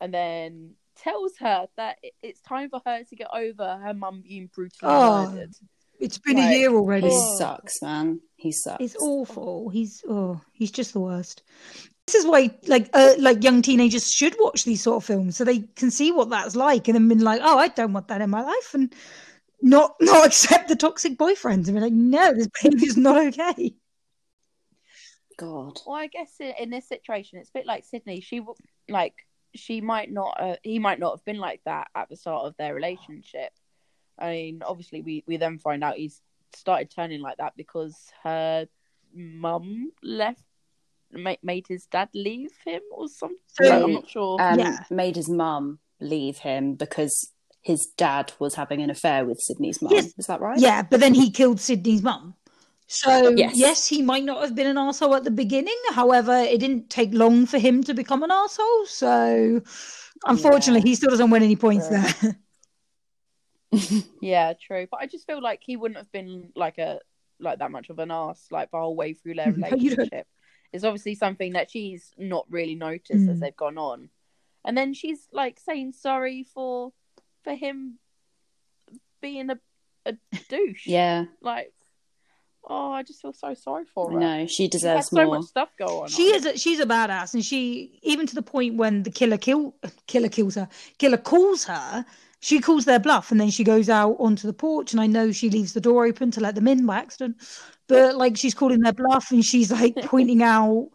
and 0.00 0.12
then 0.12 0.74
tells 0.96 1.38
her 1.38 1.66
that 1.76 1.98
it's 2.22 2.40
time 2.42 2.68
for 2.68 2.82
her 2.84 3.04
to 3.04 3.16
get 3.16 3.28
over 3.32 3.78
her 3.82 3.94
mum 3.94 4.22
being 4.22 4.48
brutally 4.54 4.90
Oh. 4.90 5.28
murdered. 5.28 5.54
It's 6.00 6.18
been 6.18 6.36
Like, 6.36 6.54
a 6.54 6.58
year 6.58 6.70
already. 6.72 7.08
he 7.08 7.14
Oh. 7.14 7.36
sucks, 7.38 7.80
man. 7.82 8.20
He 8.36 8.52
sucks. 8.52 8.82
It's 8.82 8.96
awful. 8.96 9.68
He's 9.68 10.02
oh, 10.08 10.40
he's 10.52 10.70
just 10.70 10.92
the 10.94 11.00
worst. 11.00 11.42
This 12.06 12.14
is 12.16 12.26
why, 12.26 12.58
like, 12.66 12.88
uh, 12.92 13.12
like 13.18 13.44
young 13.44 13.62
teenagers 13.62 14.10
should 14.10 14.34
watch 14.40 14.64
these 14.64 14.82
sort 14.82 14.96
of 14.96 15.04
films 15.04 15.36
so 15.36 15.44
they 15.44 15.60
can 15.76 15.90
see 15.92 16.10
what 16.10 16.30
that's 16.30 16.56
like, 16.56 16.88
and 16.88 16.94
then 16.96 17.06
been 17.08 17.20
like, 17.20 17.40
oh, 17.44 17.58
I 17.58 17.68
don't 17.68 17.92
want 17.92 18.08
that 18.08 18.20
in 18.22 18.30
my 18.30 18.42
life, 18.42 18.74
and 18.74 18.92
not 19.62 19.94
not 20.00 20.26
accept 20.26 20.68
the 20.68 20.76
toxic 20.76 21.18
boyfriends 21.18 21.66
and 21.68 21.74
be 21.74 21.80
like, 21.80 21.92
no, 21.92 22.32
this 22.32 22.48
behavior's 22.62 22.96
not 22.96 23.18
okay. 23.28 23.74
God. 25.36 25.78
Well, 25.86 25.96
I 25.96 26.06
guess 26.06 26.32
in, 26.40 26.52
in 26.58 26.70
this 26.70 26.88
situation, 26.88 27.38
it's 27.38 27.50
a 27.50 27.58
bit 27.58 27.66
like 27.66 27.84
Sidney. 27.84 28.20
She 28.20 28.38
w- 28.38 28.54
like 28.88 29.14
she 29.54 29.80
might 29.80 30.10
not, 30.10 30.36
uh, 30.40 30.56
he 30.62 30.78
might 30.78 30.98
not 31.00 31.16
have 31.16 31.24
been 31.24 31.38
like 31.38 31.60
that 31.64 31.88
at 31.94 32.08
the 32.08 32.16
start 32.16 32.46
of 32.46 32.56
their 32.56 32.74
relationship. 32.74 33.50
I 34.20 34.30
mean, 34.32 34.62
obviously, 34.64 35.00
we 35.00 35.24
we 35.26 35.36
then 35.36 35.58
find 35.58 35.82
out 35.82 35.96
he's 35.96 36.20
started 36.54 36.90
turning 36.90 37.20
like 37.20 37.38
that 37.38 37.54
because 37.56 37.96
her 38.24 38.66
mum 39.14 39.92
left, 40.02 40.42
made, 41.12 41.38
made 41.42 41.66
his 41.68 41.86
dad 41.86 42.08
leave 42.14 42.50
him 42.64 42.82
or 42.92 43.08
something. 43.08 43.38
So- 43.48 43.84
I'm 43.84 43.92
not 43.94 44.08
sure. 44.10 44.40
Um, 44.40 44.58
Yeah. 44.58 44.78
Made 44.90 45.16
his 45.16 45.28
mum 45.28 45.78
leave 46.00 46.38
him 46.38 46.74
because 46.74 47.32
his 47.62 47.86
dad 47.96 48.32
was 48.38 48.54
having 48.54 48.80
an 48.82 48.90
affair 48.90 49.24
with 49.24 49.38
Sidney's 49.40 49.80
mum. 49.82 49.92
Yes. 49.92 50.12
Is 50.18 50.26
that 50.26 50.40
right? 50.40 50.58
Yeah, 50.58 50.82
but 50.82 51.00
then 51.00 51.14
he 51.14 51.30
killed 51.30 51.60
Sidney's 51.60 52.02
mum. 52.02 52.34
So 52.86 53.30
Yes. 53.36 53.52
yes. 53.56 53.86
he 53.86 54.02
might 54.02 54.24
not 54.24 54.40
have 54.42 54.54
been 54.56 54.66
an 54.66 54.78
asshole 54.78 55.14
at 55.14 55.22
the 55.24 55.30
beginning. 55.30 55.76
However, 55.92 56.34
it 56.36 56.58
didn't 56.58 56.90
take 56.90 57.10
long 57.12 57.46
for 57.46 57.58
him 57.58 57.82
to 57.84 57.94
become 57.94 58.22
an 58.24 58.30
asshole. 58.32 58.86
So 58.86 59.60
unfortunately, 60.24 60.80
Yeah. 60.80 60.90
he 60.90 60.94
still 60.96 61.10
doesn't 61.10 61.30
win 61.30 61.42
any 61.44 61.54
points 61.56 61.86
True. 61.88 61.98
there. 61.98 62.38
Yeah, 64.20 64.52
true. 64.60 64.86
But 64.90 65.00
I 65.00 65.06
just 65.06 65.26
feel 65.26 65.42
like 65.42 65.60
he 65.64 65.76
wouldn't 65.76 65.98
have 65.98 66.10
been 66.12 66.50
like 66.56 66.78
a 66.78 67.00
like 67.38 67.58
that 67.60 67.70
much 67.70 67.88
of 67.88 67.98
an 67.98 68.10
ass 68.10 68.46
like 68.50 68.70
the 68.70 68.76
whole 68.78 68.94
way 68.96 69.14
through 69.14 69.34
their 69.34 69.52
No, 69.56 69.68
you 69.68 69.90
don't. 69.90 69.98
relationship. 69.98 70.26
It's 70.72 70.84
obviously 70.84 71.14
something 71.14 71.54
that 71.54 71.70
she's 71.70 72.12
not 72.18 72.46
really 72.50 72.74
noticed 72.74 73.10
as 73.28 73.38
Mm. 73.38 73.40
they've 73.40 73.56
gone 73.56 73.78
on. 73.78 74.10
And 74.64 74.76
then 74.76 74.92
she's 74.94 75.26
like 75.32 75.58
saying 75.58 75.92
sorry 75.92 76.44
for 76.44 76.92
for 77.44 77.54
him 77.54 77.98
being 79.20 79.50
a 79.50 79.58
a 80.06 80.14
douche. 80.48 80.86
Yeah, 80.86 81.24
Like 81.40 81.72
oh, 82.68 82.92
I 82.92 83.02
just 83.02 83.22
feel 83.22 83.32
so 83.32 83.54
sorry 83.54 83.84
for 83.86 84.12
her. 84.12 84.18
No, 84.20 84.46
She 84.46 84.54
She 84.54 84.62
has 84.64 84.70
deserves 84.70 85.08
so 85.08 85.30
much 85.30 85.44
stuff 85.44 85.70
go 85.78 86.02
on. 86.02 86.08
She 86.08 86.24
is 86.34 86.44
a, 86.44 86.56
she's 86.58 86.78
a 86.80 86.86
badass, 86.86 87.32
and 87.34 87.44
she 87.44 87.98
even 88.02 88.26
to 88.26 88.34
the 88.34 88.42
point 88.42 88.76
when 88.76 89.02
the 89.02 89.10
killer 89.10 89.38
kill 89.38 89.74
killer 90.06 90.28
kills 90.28 90.54
her, 90.56 90.68
killer 90.98 91.16
calls 91.18 91.64
her. 91.64 92.04
She 92.40 92.60
calls 92.60 92.84
their 92.86 92.98
bluff, 92.98 93.30
and 93.30 93.40
then 93.40 93.50
she 93.50 93.64
goes 93.64 93.88
out 93.88 94.16
onto 94.18 94.46
the 94.46 94.52
porch. 94.52 94.92
And 94.92 95.00
I 95.00 95.06
know 95.06 95.30
she 95.30 95.50
leaves 95.50 95.72
the 95.74 95.80
door 95.80 96.06
open 96.06 96.30
to 96.32 96.40
let 96.40 96.54
them 96.54 96.68
in 96.68 96.86
by 96.86 96.96
accident, 96.98 97.36
but 97.86 98.16
like 98.16 98.36
she's 98.36 98.54
calling 98.54 98.80
their 98.80 98.92
bluff, 98.94 99.30
and 99.30 99.44
she's 99.44 99.70
like 99.70 99.94
pointing 100.04 100.42
out, 100.42 100.88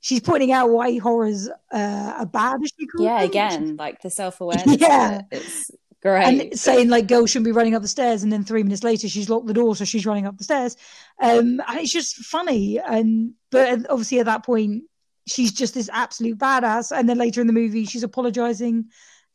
she's 0.00 0.20
pointing 0.20 0.52
out 0.52 0.70
why 0.70 0.98
horrors 0.98 1.48
uh, 1.72 2.14
are 2.18 2.26
bad. 2.26 2.60
Yeah, 2.98 3.18
them. 3.18 3.28
again, 3.28 3.76
like 3.76 4.00
the 4.02 4.10
self 4.10 4.40
awareness. 4.40 4.76
Yeah. 4.80 5.22
it's 5.32 5.70
great. 6.02 6.24
and 6.24 6.58
saying 6.58 6.88
like 6.88 7.06
girls 7.06 7.30
shouldn't 7.30 7.46
be 7.46 7.52
running 7.52 7.74
up 7.74 7.82
the 7.82 7.88
stairs 7.88 8.22
and 8.22 8.32
then 8.32 8.44
three 8.44 8.62
minutes 8.62 8.82
later 8.82 9.08
she's 9.08 9.30
locked 9.30 9.46
the 9.46 9.54
door 9.54 9.76
so 9.76 9.84
she's 9.84 10.04
running 10.04 10.26
up 10.26 10.36
the 10.36 10.42
stairs 10.44 10.76
um 11.20 11.60
and 11.68 11.78
it's 11.78 11.92
just 11.92 12.16
funny 12.16 12.78
and 12.80 13.32
but 13.50 13.88
obviously 13.88 14.18
at 14.18 14.26
that 14.26 14.44
point 14.44 14.82
she's 15.28 15.52
just 15.52 15.74
this 15.74 15.88
absolute 15.92 16.36
badass 16.38 16.90
and 16.96 17.08
then 17.08 17.18
later 17.18 17.40
in 17.40 17.46
the 17.46 17.52
movie 17.52 17.84
she's 17.84 18.02
apologizing 18.02 18.86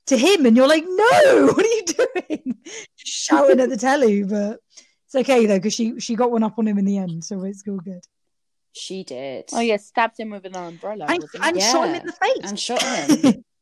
to 0.07 0.17
him 0.17 0.45
and 0.45 0.57
you're 0.57 0.67
like 0.67 0.83
no 0.87 1.45
what 1.55 1.65
are 1.65 1.69
you 1.69 1.83
doing 1.85 2.57
shouting 2.95 3.59
at 3.59 3.69
the 3.69 3.77
telly 3.77 4.23
but 4.23 4.59
it's 5.05 5.15
okay 5.15 5.45
though 5.45 5.57
because 5.57 5.73
she 5.73 5.99
she 5.99 6.15
got 6.15 6.31
one 6.31 6.43
up 6.43 6.57
on 6.57 6.67
him 6.67 6.77
in 6.77 6.85
the 6.85 6.97
end 6.97 7.23
so 7.23 7.43
it's 7.43 7.63
all 7.67 7.77
good 7.77 8.03
she 8.79 9.03
did. 9.03 9.45
Oh 9.53 9.59
yeah, 9.59 9.77
stabbed 9.77 10.19
him 10.19 10.29
with 10.29 10.45
an 10.45 10.55
umbrella. 10.55 11.05
and, 11.09 11.23
and 11.41 11.57
it? 11.57 11.63
shot 11.63 11.87
him 11.87 11.95
Yeah. 11.95 11.99
in 12.01 12.05
the 12.05 12.11
face 12.13 12.37
and 12.43 12.59
shot 12.59 12.83
him. 12.83 13.43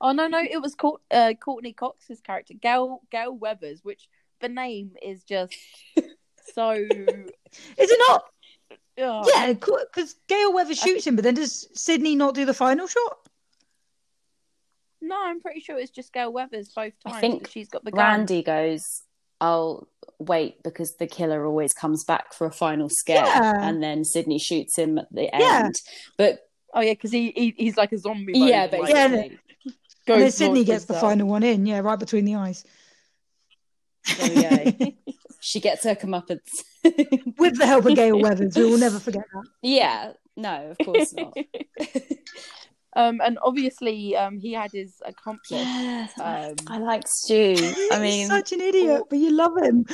Oh 0.00 0.12
no, 0.12 0.28
no, 0.28 0.38
it 0.38 0.62
was 0.62 0.76
Court, 0.76 1.02
uh, 1.10 1.32
Courteney 1.40 1.72
Cox's 1.72 2.20
character, 2.20 2.54
Gale 2.54 3.00
Gale 3.10 3.36
Weathers, 3.36 3.80
which 3.82 4.08
the 4.40 4.48
name 4.48 4.92
is 5.02 5.24
just 5.24 5.52
so. 6.54 6.70
is 6.70 6.86
it 7.76 8.00
not 8.08 8.24
Ugh. 9.02 9.26
yeah 9.34 9.52
because 9.52 10.14
gale 10.28 10.52
weather 10.54 10.74
shoots 10.74 11.04
him 11.06 11.16
but 11.16 11.24
then 11.24 11.34
does 11.34 11.68
sidney 11.74 12.14
not 12.14 12.34
do 12.34 12.44
the 12.44 12.54
final 12.54 12.86
shot 12.86 13.27
No, 15.08 15.16
I'm 15.18 15.40
pretty 15.40 15.60
sure 15.60 15.78
it's 15.78 15.90
just 15.90 16.12
Gale 16.12 16.32
Weathers 16.32 16.68
both 16.68 16.92
times. 17.04 17.16
I 17.16 17.20
think 17.20 17.48
she's 17.48 17.68
got 17.68 17.84
the 17.84 17.90
gun. 17.90 18.04
Randy 18.04 18.42
goes, 18.42 19.02
I'll 19.40 19.88
wait 20.18 20.62
because 20.62 20.96
the 20.96 21.06
killer 21.06 21.46
always 21.46 21.72
comes 21.72 22.04
back 22.04 22.32
for 22.34 22.46
a 22.46 22.52
final 22.52 22.88
scare. 22.88 23.24
Yeah. 23.24 23.68
And 23.68 23.82
then 23.82 24.04
Sidney 24.04 24.38
shoots 24.38 24.76
him 24.76 24.98
at 24.98 25.12
the 25.12 25.34
end. 25.34 25.42
Yeah. 25.42 25.70
But 26.16 26.40
Oh 26.74 26.80
yeah, 26.80 26.92
because 26.92 27.12
he, 27.12 27.32
he 27.34 27.54
he's 27.56 27.76
like 27.76 27.92
a 27.92 27.98
zombie. 27.98 28.32
Yeah, 28.34 28.62
mode, 28.62 28.70
basically. 28.70 28.92
Yeah, 28.92 29.08
he 29.08 29.18
and 29.24 29.38
goes 30.06 30.18
then 30.20 30.30
Sidney 30.30 30.64
gets 30.64 30.84
the 30.84 30.94
final 30.94 31.28
one 31.28 31.42
in, 31.42 31.66
yeah, 31.66 31.80
right 31.80 31.98
between 31.98 32.24
the 32.24 32.34
eyes. 32.36 32.64
there 34.18 34.64
we 34.64 34.72
go. 34.72 34.92
she 35.40 35.60
gets 35.60 35.84
her 35.84 35.94
comeuppance. 35.94 36.64
With 37.38 37.58
the 37.58 37.66
help 37.66 37.86
of 37.86 37.94
Gale 37.94 38.18
Weathers, 38.18 38.56
we 38.56 38.64
will 38.64 38.78
never 38.78 38.98
forget 38.98 39.24
that. 39.32 39.44
yeah, 39.62 40.12
no, 40.36 40.70
of 40.70 40.78
course 40.84 41.12
not. 41.14 41.36
um, 42.98 43.20
and 43.24 43.38
obviously, 43.42 44.16
um, 44.16 44.38
he 44.38 44.52
had 44.52 44.72
his 44.72 45.00
accomplice. 45.06 45.50
Yes, 45.52 46.12
Um, 46.20 46.56
I 46.68 46.78
like 46.78 47.06
Stu. 47.06 47.72
I 47.92 47.98
mean, 48.00 48.18
He's 48.18 48.28
such 48.28 48.52
an 48.52 48.60
idiot, 48.60 49.04
but 49.08 49.18
you 49.18 49.30
love 49.30 49.56
him. 49.56 49.86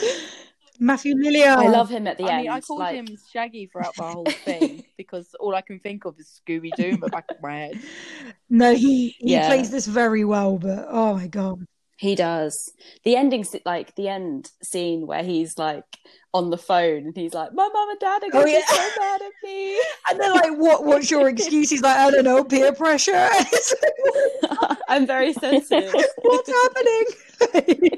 Matthew 0.80 1.14
Lillard. 1.14 1.58
I 1.58 1.68
love 1.68 1.88
him 1.88 2.06
at 2.06 2.18
the 2.18 2.24
I 2.24 2.30
end. 2.30 2.42
mean, 2.44 2.50
I 2.50 2.60
called 2.60 2.80
like, 2.80 2.96
him 2.96 3.16
Shaggy 3.32 3.66
throughout 3.66 3.96
the 3.96 4.02
whole 4.02 4.26
thing 4.44 4.82
because 4.96 5.34
all 5.38 5.54
I 5.54 5.60
can 5.60 5.78
think 5.80 6.04
of 6.04 6.18
is 6.18 6.40
Scooby 6.48 6.74
Doo 6.74 6.82
in 6.82 7.00
the 7.00 7.08
back 7.08 7.26
of 7.30 7.40
my 7.42 7.56
head. 7.58 7.78
No, 8.50 8.74
he 8.74 9.14
he 9.18 9.30
Yeah. 9.32 9.46
plays 9.46 9.70
this 9.70 9.86
very 9.86 10.24
well, 10.24 10.58
but 10.58 10.86
oh 10.88 11.14
my 11.14 11.26
god. 11.26 11.66
He 11.96 12.14
does. 12.14 12.72
The 13.04 13.16
ending, 13.16 13.44
like 13.64 13.94
the 13.94 14.08
end 14.08 14.50
scene 14.62 15.06
where 15.06 15.22
he's 15.22 15.58
like 15.58 15.84
on 16.32 16.50
the 16.50 16.58
phone 16.58 17.06
and 17.06 17.16
he's 17.16 17.34
like, 17.34 17.52
"My 17.54 17.68
mum 17.72 17.90
and 17.90 18.00
dad 18.00 18.22
are 18.24 18.26
Oh, 18.26 18.30
going 18.30 18.46
to 18.46 18.52
yeah. 18.52 18.58
be 18.58 18.74
so 18.74 18.90
mad 19.00 19.22
at 19.22 19.32
me." 19.42 19.80
And 20.10 20.20
they're 20.20 20.32
like, 20.34 20.58
"What? 20.58 20.84
What's 20.84 21.10
your 21.10 21.28
excuse?" 21.28 21.70
He's 21.70 21.82
like, 21.82 21.96
"I 21.96 22.10
don't 22.10 22.24
know, 22.24 22.42
peer 22.44 22.72
pressure." 22.72 23.28
I'm 24.88 25.06
very 25.06 25.32
sensitive. 25.32 25.94
What's 26.22 26.50
happening? 26.50 27.90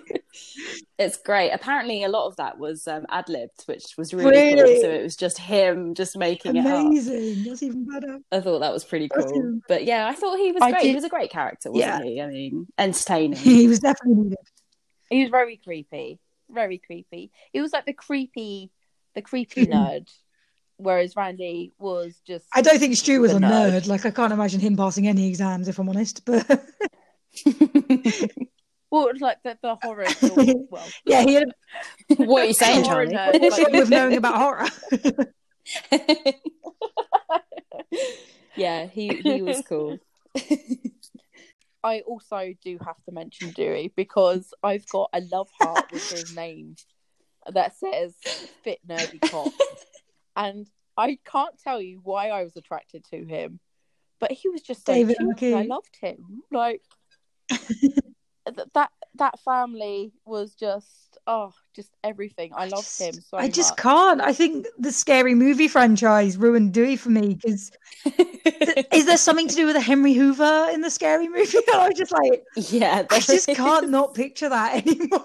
It's 0.98 1.16
great. 1.18 1.50
Apparently, 1.50 2.04
a 2.04 2.08
lot 2.08 2.26
of 2.26 2.36
that 2.36 2.58
was 2.58 2.86
um, 2.88 3.04
ad 3.08 3.28
libbed, 3.28 3.62
which 3.66 3.94
was 3.98 4.14
really, 4.14 4.54
cool. 4.54 4.80
So 4.80 4.90
it 4.90 5.02
was 5.02 5.16
just 5.16 5.38
him 5.38 5.94
just 5.94 6.16
making 6.16 6.56
it. 6.56 6.64
Amazing. 6.66 7.44
That's 7.44 7.62
even 7.62 7.84
better. 7.86 8.18
I 8.32 8.40
thought 8.40 8.60
that 8.60 8.72
was 8.72 8.84
pretty 8.84 9.08
cool. 9.08 9.28
him. 9.32 9.62
But 9.68 9.84
yeah, 9.84 10.06
I 10.08 10.14
thought 10.14 10.38
he 10.38 10.52
was 10.52 10.62
I 10.62 10.70
great. 10.70 10.84
He 10.84 10.94
was 10.94 11.04
a 11.04 11.08
great 11.08 11.30
character, 11.30 11.70
wasn't 11.70 11.90
Yeah. 11.90 12.02
he? 12.02 12.20
I 12.22 12.26
mean, 12.28 12.66
entertaining. 12.78 13.38
he 13.38 13.68
was 13.68 13.80
definitely 13.80 14.22
needed. 14.24 14.38
He 15.10 15.20
was 15.22 15.30
very 15.30 15.56
creepy, 15.58 16.18
very 16.50 16.78
creepy. 16.78 17.30
He 17.52 17.60
was 17.60 17.72
like 17.72 17.86
the 17.86 17.92
creepy, 17.92 18.70
the 19.14 19.22
creepy 19.22 19.66
nerd, 19.66 20.08
whereas 20.78 21.14
Randy 21.14 21.72
was 21.78 22.20
just. 22.26 22.46
I 22.54 22.62
don't 22.62 22.78
think 22.78 22.96
Stu 22.96 23.20
was 23.20 23.32
a 23.32 23.36
nerd. 23.38 23.70
nerd. 23.82 23.86
Like 23.86 24.04
I 24.06 24.10
can't 24.10 24.32
imagine 24.32 24.60
him 24.60 24.76
passing 24.76 25.06
any 25.06 25.28
exams, 25.28 25.68
if 25.68 25.78
I'm 25.78 25.88
honest. 25.88 26.24
But 26.24 26.44
Well, 28.90 29.08
it 29.08 29.14
was 29.14 29.20
like 29.22 29.42
the, 29.42 29.58
the 29.62 29.76
horror. 29.82 30.06
Well, 30.70 30.86
yeah, 31.04 31.22
he 31.22 31.34
had 31.34 31.48
what 32.18 32.42
are 32.42 32.46
you 32.46 32.54
saying, 32.64 32.84
Horror 32.84 33.06
Charlie? 33.06 33.38
nerd, 33.38 33.42
a 33.42 33.48
like- 33.62 33.72
with 33.72 33.90
knowing 33.90 34.16
about 34.16 34.36
horror. 34.36 34.66
yeah, 38.56 38.86
he 38.86 39.08
he 39.08 39.42
was 39.42 39.62
cool. 39.68 39.98
I 41.82 42.00
also 42.00 42.52
do 42.64 42.78
have 42.84 42.96
to 43.04 43.12
mention 43.12 43.50
Dewey 43.50 43.92
because 43.94 44.52
I've 44.62 44.86
got 44.88 45.10
a 45.12 45.20
love 45.20 45.48
heart 45.60 45.86
with 45.92 46.08
his 46.10 46.34
name 46.34 46.76
that 47.52 47.76
says 47.76 48.14
"fit 48.64 48.80
nerdy 48.88 49.20
cop," 49.30 49.52
and 50.34 50.66
I 50.96 51.18
can't 51.24 51.58
tell 51.62 51.80
you 51.80 52.00
why 52.02 52.28
I 52.30 52.42
was 52.44 52.56
attracted 52.56 53.04
to 53.12 53.24
him, 53.24 53.60
but 54.20 54.32
he 54.32 54.48
was 54.48 54.62
just 54.62 54.86
so 54.86 54.92
David 54.92 55.16
cute. 55.36 55.52
and 55.54 55.60
I 55.60 55.74
loved 55.74 55.96
him. 56.00 56.42
Like 56.50 56.82
th- 57.50 57.92
that 58.74 58.90
that 59.16 59.40
family 59.40 60.12
was 60.24 60.54
just 60.54 61.18
oh, 61.26 61.52
just 61.74 61.90
everything. 62.04 62.52
I 62.54 62.66
loved 62.68 62.84
just- 62.84 63.00
him 63.00 63.14
so 63.14 63.36
I 63.36 63.48
just 63.48 63.72
much. 63.72 63.78
can't. 63.78 64.20
I 64.20 64.32
think 64.32 64.66
the 64.78 64.92
scary 64.92 65.34
movie 65.34 65.68
franchise 65.68 66.36
ruined 66.36 66.72
Dewey 66.72 66.96
for 66.96 67.10
me 67.10 67.34
because 67.34 67.72
is 68.92 69.06
there 69.06 69.16
something 69.16 69.48
to 69.48 69.54
do 69.54 69.66
with 69.66 69.76
a 69.76 69.80
Henry 69.80 70.12
Hoover 70.12 70.68
in 70.72 70.80
the 70.80 70.90
scary 70.90 71.28
movie? 71.36 71.58
I 71.72 71.88
was 71.88 71.98
just 71.98 72.12
like, 72.12 72.44
yeah, 72.56 73.04
I 73.10 73.20
just 73.20 73.46
there 73.46 73.56
can't 73.56 73.90
not 73.90 74.14
picture 74.14 74.48
that 74.48 74.86
anymore. 74.86 75.20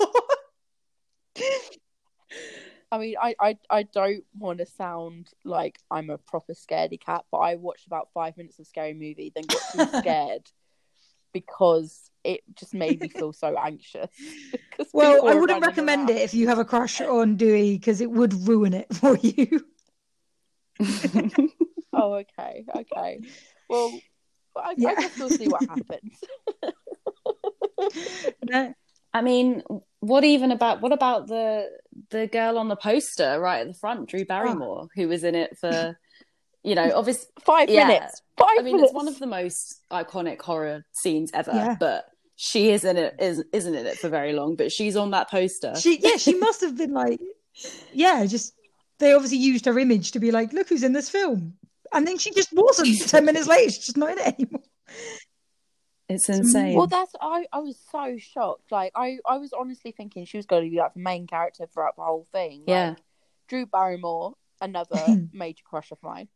I 2.94 2.98
mean, 2.98 3.16
I, 3.22 3.36
I, 3.40 3.58
I 3.70 3.84
don't 3.84 4.26
want 4.38 4.60
to 4.60 4.66
sound 4.66 5.30
like 5.46 5.80
I'm 5.90 6.10
a 6.10 6.18
proper 6.18 6.54
scaredy 6.54 7.00
cat, 7.00 7.24
but 7.32 7.38
I 7.38 7.56
watched 7.56 7.88
about 7.88 8.10
five 8.14 8.36
minutes 8.36 8.60
of 8.60 8.68
scary 8.68 8.94
movie, 8.94 9.32
then 9.34 9.46
got 9.46 9.92
too 9.92 9.98
scared 10.00 10.52
because 11.34 12.10
it 12.24 12.42
just 12.56 12.74
made 12.74 13.02
me 13.02 13.10
feel 13.10 13.34
so 13.34 13.56
anxious. 13.58 14.10
Well, 14.94 15.28
I 15.28 15.36
wouldn't 15.36 15.64
recommend 15.64 16.10
around. 16.10 16.18
it 16.18 16.24
if 16.24 16.34
you 16.34 16.48
have 16.48 16.58
a 16.58 16.66
crush 16.66 17.00
on 17.02 17.36
Dewey 17.38 17.78
because 17.78 18.02
it 18.02 18.10
would 18.10 18.34
ruin 18.48 18.74
it 18.74 18.88
for 18.94 19.16
you. 19.18 19.64
Oh, 21.94 22.14
okay, 22.14 22.66
okay. 22.76 23.20
Well, 23.70 24.00
I, 24.56 24.74
Yeah. 24.78 24.90
I 24.92 24.96
guess 24.96 25.18
we'll 25.18 25.30
see 25.30 25.48
what 25.48 25.64
happens. 25.68 26.20
No. 28.44 28.74
I 29.14 29.22
mean, 29.22 29.64
what 30.00 30.24
even 30.24 30.52
about 30.52 30.82
what 30.82 30.94
about 30.94 31.28
the 31.28 31.68
the 32.12 32.28
girl 32.28 32.58
on 32.58 32.68
the 32.70 32.76
poster 32.76 33.40
right 33.40 33.62
at 33.62 33.68
the 33.68 33.74
front, 33.74 34.08
Drew 34.08 34.22
oh. 34.22 34.26
Barrymore, 34.26 34.88
who 34.96 35.08
was 35.08 35.24
in 35.24 35.36
it 35.36 35.58
for, 35.58 35.98
you 36.64 36.76
know, 36.76 36.92
obviously. 36.96 37.28
Five 37.42 37.70
Yeah. 37.70 37.88
minutes. 37.88 38.22
Five 38.38 38.48
I 38.60 38.62
mean, 38.62 38.76
minutes. 38.76 38.92
it's 38.92 38.96
one 38.96 39.08
of 39.08 39.20
the 39.20 39.28
most 39.28 39.82
iconic 39.92 40.42
horror 40.42 40.86
scenes 40.94 41.32
ever, 41.34 41.52
Yeah. 41.54 41.76
but 41.80 42.06
she 42.36 42.72
isn't 42.72 42.98
it 42.98 43.16
is 43.20 43.44
isn't 43.54 43.76
in 43.76 43.86
it 43.86 43.98
for 43.98 44.10
very 44.10 44.34
long. 44.34 44.56
But 44.56 44.72
she's 44.72 44.96
on 44.96 45.12
that 45.12 45.30
poster. 45.30 45.76
She 45.80 46.00
yeah, 46.02 46.18
she 46.18 46.36
must 46.36 46.62
have 46.62 46.78
been 46.78 46.94
like 46.94 47.20
yeah, 47.94 48.26
just 48.26 48.54
they 49.00 49.14
obviously 49.14 49.38
used 49.38 49.66
her 49.66 49.78
image 49.78 50.12
to 50.12 50.20
be 50.20 50.32
like, 50.32 50.54
look 50.54 50.70
who's 50.70 50.84
in 50.84 50.94
this 50.94 51.10
film. 51.10 51.54
And 51.94 52.08
then 52.08 52.18
she 52.18 52.32
just 52.32 52.54
wasn't. 52.54 53.00
Ten 53.10 53.26
minutes 53.26 53.48
later, 53.48 53.70
she's 53.72 53.86
just 53.86 53.98
not 53.98 54.12
in 54.12 54.20
it 54.20 54.36
anymore. 54.40 54.62
It's 56.08 56.28
insane. 56.30 56.76
Well, 56.76 56.88
that's 56.88 57.14
I. 57.22 57.46
I 57.54 57.60
was 57.60 57.78
so 57.92 58.18
shocked. 58.18 58.72
Like 58.72 58.92
I, 58.96 59.20
I 59.26 59.38
was 59.38 59.54
honestly 59.54 59.92
thinking 59.92 60.26
she 60.26 60.38
was 60.38 60.46
going 60.46 60.66
to 60.66 60.70
be 60.70 60.78
like 60.78 60.94
the 60.94 61.00
main 61.00 61.26
character 61.26 61.66
throughout 61.68 61.96
the 61.96 62.04
whole 62.04 62.28
thing. 62.34 62.60
Like, 62.62 62.68
yeah, 62.68 62.96
Drew 63.48 63.66
Barrymore, 63.66 64.34
another 64.60 65.02
major 65.34 65.64
crush 65.64 65.92
of 65.92 66.00
mine. 66.04 66.28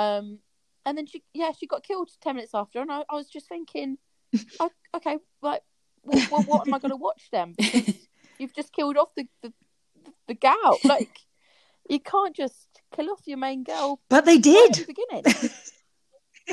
Um, 0.00 0.38
and 0.86 0.96
then 0.96 1.06
she, 1.06 1.22
yeah, 1.34 1.52
she 1.58 1.66
got 1.66 1.82
killed 1.82 2.10
ten 2.20 2.36
minutes 2.36 2.54
after, 2.54 2.80
and 2.80 2.90
I, 2.90 3.04
I 3.10 3.14
was 3.14 3.28
just 3.28 3.48
thinking, 3.48 3.98
o- 4.60 4.70
okay, 4.96 5.18
like, 5.42 5.62
well, 6.02 6.26
well, 6.30 6.42
what 6.42 6.66
am 6.66 6.74
I 6.74 6.78
going 6.78 6.90
to 6.90 6.96
watch 6.96 7.28
then? 7.32 7.54
Because 8.40 8.44
you've 8.44 8.54
just 8.54 8.72
killed 8.72 8.96
off 8.96 9.10
the 9.16 9.26
the, 9.42 9.52
the 10.28 10.34
gal. 10.34 10.78
Like, 10.84 11.10
you 11.90 12.00
can't 12.00 12.34
just 12.34 12.68
kill 12.96 13.10
off 13.10 13.20
your 13.26 13.36
main 13.36 13.64
girl 13.64 14.00
But 14.08 14.24
they 14.24 14.36
right 14.36 14.42
did. 14.42 14.70
at 14.70 14.86
the 14.86 14.94
beginning. 14.94 15.24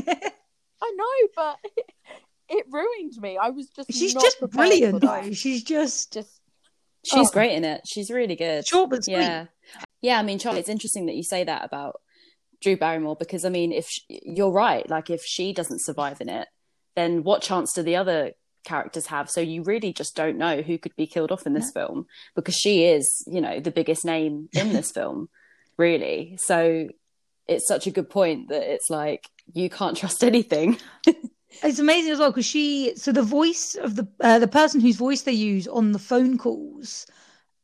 I 0.82 0.94
know, 0.96 1.28
but 1.36 1.58
it 2.50 2.66
ruined 2.70 3.14
me. 3.22 3.38
I 3.38 3.50
was 3.52 3.70
just 3.70 3.92
She's 3.94 4.14
not 4.14 4.24
just 4.24 4.40
brilliant 4.52 5.02
though. 5.02 5.32
She's 5.32 5.64
just 5.64 6.14
Just 6.14 6.42
she's 7.06 7.30
oh. 7.30 7.32
great 7.32 7.54
in 7.54 7.64
it. 7.64 7.82
She's 7.86 8.10
really 8.12 8.36
good. 8.36 8.68
short 8.68 8.90
but 8.90 9.06
sweet. 9.06 9.14
Yeah, 9.14 9.46
yeah. 10.02 10.20
I 10.20 10.24
mean, 10.24 10.40
Charlie, 10.40 10.60
it's 10.60 10.70
interesting 10.70 11.06
that 11.06 11.16
you 11.16 11.24
say 11.24 11.44
that 11.46 11.64
about 11.64 12.02
Drew 12.62 12.78
Barrymore 12.78 13.16
because 13.16 13.46
I 13.46 13.50
mean, 13.50 13.72
if 13.72 13.88
sh 13.88 14.02
you're 14.10 14.52
right, 14.52 14.88
like 14.90 15.10
if 15.10 15.24
she 15.24 15.54
doesn't 15.54 15.82
survive 15.82 16.22
in 16.22 16.30
it, 16.30 16.48
then 16.96 17.24
what 17.24 17.42
chance 17.42 17.74
do 17.74 17.84
the 17.84 17.96
other 17.96 18.32
characters 18.64 19.08
have? 19.08 19.30
So 19.30 19.42
you 19.42 19.64
really 19.64 19.94
just 19.94 20.16
don't 20.16 20.38
know 20.38 20.62
who 20.62 20.78
could 20.78 20.96
be 20.96 21.08
killed 21.08 21.32
off 21.32 21.46
in 21.46 21.54
this 21.54 21.72
film 21.72 22.08
because 22.36 22.56
she 22.56 22.86
is, 22.86 23.24
you 23.28 23.42
know, 23.42 23.60
the 23.60 23.72
biggest 23.72 24.06
name 24.06 24.50
in 24.54 24.74
this 24.74 24.92
film, 24.92 25.30
really. 25.78 26.38
So 26.42 26.90
it's 27.48 27.68
such 27.68 27.88
a 27.88 27.92
good 27.92 28.10
point 28.10 28.50
that 28.50 28.64
it's 28.72 28.90
like 28.90 29.30
you 29.54 29.70
can't 29.70 29.98
trust 29.98 30.24
anything. 30.24 30.78
It's 31.64 31.80
amazing 31.80 32.12
as 32.12 32.20
well 32.20 32.30
because 32.30 32.46
she, 32.46 32.94
so 32.98 33.12
the 33.12 33.24
voice 33.24 33.76
of 33.76 33.96
the 33.96 34.08
uh, 34.20 34.38
the 34.38 34.48
person 34.48 34.82
whose 34.82 34.98
voice 34.98 35.24
they 35.24 35.32
use 35.32 35.68
on 35.68 35.92
the 35.92 35.98
phone 35.98 36.38
calls 36.38 37.08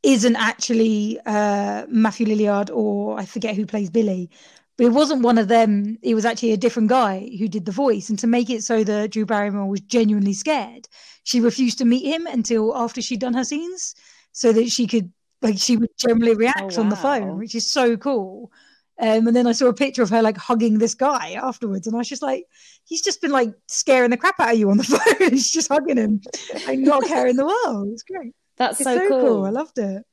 isn't 0.02 0.36
actually 0.36 1.20
uh, 1.26 1.86
Matthew 1.90 2.26
Lillard 2.26 2.70
or 2.74 3.20
I 3.20 3.26
forget 3.26 3.56
who 3.56 3.66
plays 3.66 3.90
Billy, 3.90 4.30
but 4.78 4.86
it 4.86 4.92
wasn't 4.92 5.22
one 5.22 5.38
of 5.38 5.48
them. 5.48 5.98
It 6.02 6.16
was 6.16 6.26
actually 6.26 6.52
a 6.54 6.58
different 6.58 6.90
guy 6.90 7.30
who 7.38 7.48
did 7.48 7.66
the 7.66 7.72
voice. 7.72 8.10
And 8.10 8.18
to 8.20 8.28
make 8.28 8.50
it 8.50 8.64
so 8.64 8.84
that 8.84 9.12
Drew 9.12 9.26
Barrymore 9.26 9.68
was 9.70 9.82
genuinely 9.82 10.34
scared, 10.34 10.88
she 11.24 11.40
refused 11.40 11.78
to 11.78 11.86
meet 11.86 12.06
him 12.06 12.28
until 12.28 12.76
after 12.76 13.02
she'd 13.02 13.20
done 13.20 13.34
her 13.36 13.44
scenes, 13.44 13.96
so 14.32 14.52
that 14.52 14.70
she 14.70 14.88
could 14.88 15.12
like 15.42 15.58
she 15.58 15.78
would 15.78 15.90
generally 15.98 16.36
react 16.36 16.78
Oh, 16.78 16.82
on 16.82 16.90
the 16.90 16.96
phone, 16.96 17.38
which 17.38 17.56
is 17.56 17.72
so 17.72 17.98
cool. 17.98 18.52
Um, 19.00 19.28
and 19.28 19.36
then 19.36 19.48
I 19.48 19.54
saw 19.54 19.68
a 19.68 19.74
picture 19.74 20.04
of 20.04 20.10
her 20.12 20.22
like 20.22 20.38
hugging 20.38 20.78
this 20.78 20.94
guy 20.94 21.32
afterwards, 21.34 21.88
and 21.88 21.96
I 21.96 22.00
was 22.00 22.10
just 22.10 22.22
like, 22.22 22.46
he's 22.86 23.02
just 23.02 23.22
been 23.22 23.32
like 23.32 23.54
scaring 23.68 24.12
the 24.12 24.18
crap 24.18 24.40
out 24.40 24.54
of 24.54 24.58
you 24.60 24.70
on 24.70 24.78
the 24.78 24.84
phone. 25.20 25.30
He's 25.32 25.52
just 25.52 25.68
hugging 25.70 25.98
him, 25.98 26.22
like 26.68 26.80
not 26.80 27.06
caring 27.06 27.36
the 27.36 27.46
world. 27.46 27.90
It's 27.92 28.04
great. 28.04 28.34
That's 28.58 28.80
It's 28.80 28.90
so, 28.90 29.08
cool. 29.10 29.46
I 29.46 29.50
loved 29.50 29.78
it. 29.80 30.04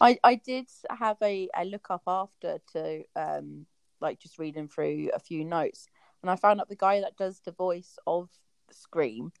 I, 0.00 0.18
I 0.24 0.34
did 0.36 0.66
have 0.90 1.18
a, 1.22 1.48
a 1.54 1.64
look 1.64 1.86
up 1.90 2.02
after 2.06 2.58
to 2.72 3.04
um 3.14 3.66
like 4.02 4.18
just 4.18 4.38
reading 4.38 4.68
through 4.68 5.10
a 5.14 5.18
few 5.18 5.44
notes 5.44 5.86
and 6.22 6.30
I 6.30 6.36
found 6.36 6.60
out 6.60 6.68
the 6.68 6.76
guy 6.76 7.00
that 7.00 7.16
does 7.16 7.40
the 7.44 7.52
voice 7.52 7.98
of 8.06 8.28
Scream 8.70 9.32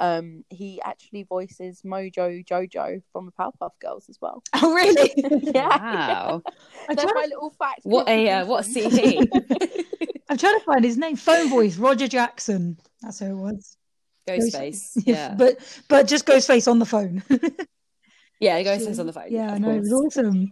um 0.00 0.44
he 0.48 0.80
actually 0.82 1.24
voices 1.24 1.82
Mojo 1.82 2.44
Jojo 2.46 3.02
from 3.12 3.26
the 3.26 3.32
Powerpuff 3.32 3.72
Girls 3.80 4.08
as 4.08 4.18
well. 4.20 4.42
Oh, 4.54 4.74
really? 4.74 5.12
Yeah. 5.54 5.68
Wow. 5.68 6.42
I'm, 6.88 6.96
That's 6.96 7.12
my 7.14 7.22
to, 7.22 7.28
little 7.28 7.50
fact. 7.50 7.80
What 7.82 8.08
a 8.08 8.28
uh, 8.30 8.46
what 8.46 8.66
a 8.66 8.72
contribution. 8.80 9.26
CV. 9.26 9.84
I'm 10.28 10.38
trying 10.38 10.58
to 10.58 10.64
find 10.64 10.84
his 10.84 10.96
name. 10.96 11.16
Phone 11.16 11.50
voice, 11.50 11.76
Roger 11.76 12.08
Jackson. 12.08 12.78
That's 13.02 13.18
who 13.18 13.26
it 13.26 13.34
was. 13.34 13.76
Ghostface. 14.28 14.92
Yeah. 15.04 15.34
but 15.38 15.58
but 15.88 16.06
just 16.06 16.24
Ghostface 16.24 16.70
on 16.70 16.78
the 16.78 16.86
phone. 16.86 17.22
Yeah, 18.38 18.62
Ghostface 18.62 18.98
on 18.98 19.06
the 19.06 19.12
phone. 19.12 19.26
yeah, 19.30 19.52
I 19.52 19.56
of 19.56 19.60
know. 19.60 19.70
It 19.70 19.80
was 19.80 19.92
awesome. 19.92 20.50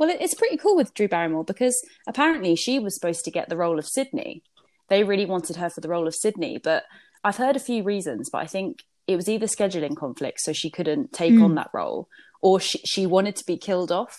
Well, 0.00 0.10
it's 0.18 0.34
pretty 0.34 0.56
cool 0.56 0.74
with 0.76 0.94
Drew 0.94 1.06
Barrymore 1.08 1.44
because 1.44 1.80
apparently 2.08 2.56
she 2.56 2.78
was 2.80 2.94
supposed 2.94 3.24
to 3.26 3.30
get 3.30 3.48
the 3.50 3.56
role 3.56 3.78
of 3.78 3.86
Sidney. 3.86 4.42
They 4.88 5.04
really 5.04 5.26
wanted 5.26 5.56
her 5.56 5.68
for 5.70 5.80
the 5.82 5.88
role 5.90 6.08
of 6.08 6.14
Sidney, 6.14 6.58
but 6.58 6.84
I've 7.22 7.36
heard 7.36 7.54
a 7.54 7.60
few 7.60 7.82
reasons, 7.84 8.30
but 8.30 8.38
I 8.38 8.46
think 8.46 8.82
it 9.06 9.14
was 9.16 9.28
either 9.28 9.46
scheduling 9.46 9.94
conflicts, 9.96 10.42
so 10.44 10.52
she 10.54 10.70
couldn't 10.70 11.12
take 11.12 11.34
Mm. 11.34 11.44
on 11.44 11.54
that 11.56 11.68
role, 11.74 12.08
or 12.40 12.58
she, 12.60 12.78
she 12.78 13.04
wanted 13.06 13.36
to 13.36 13.44
be 13.44 13.56
killed 13.58 13.92
off 13.92 14.16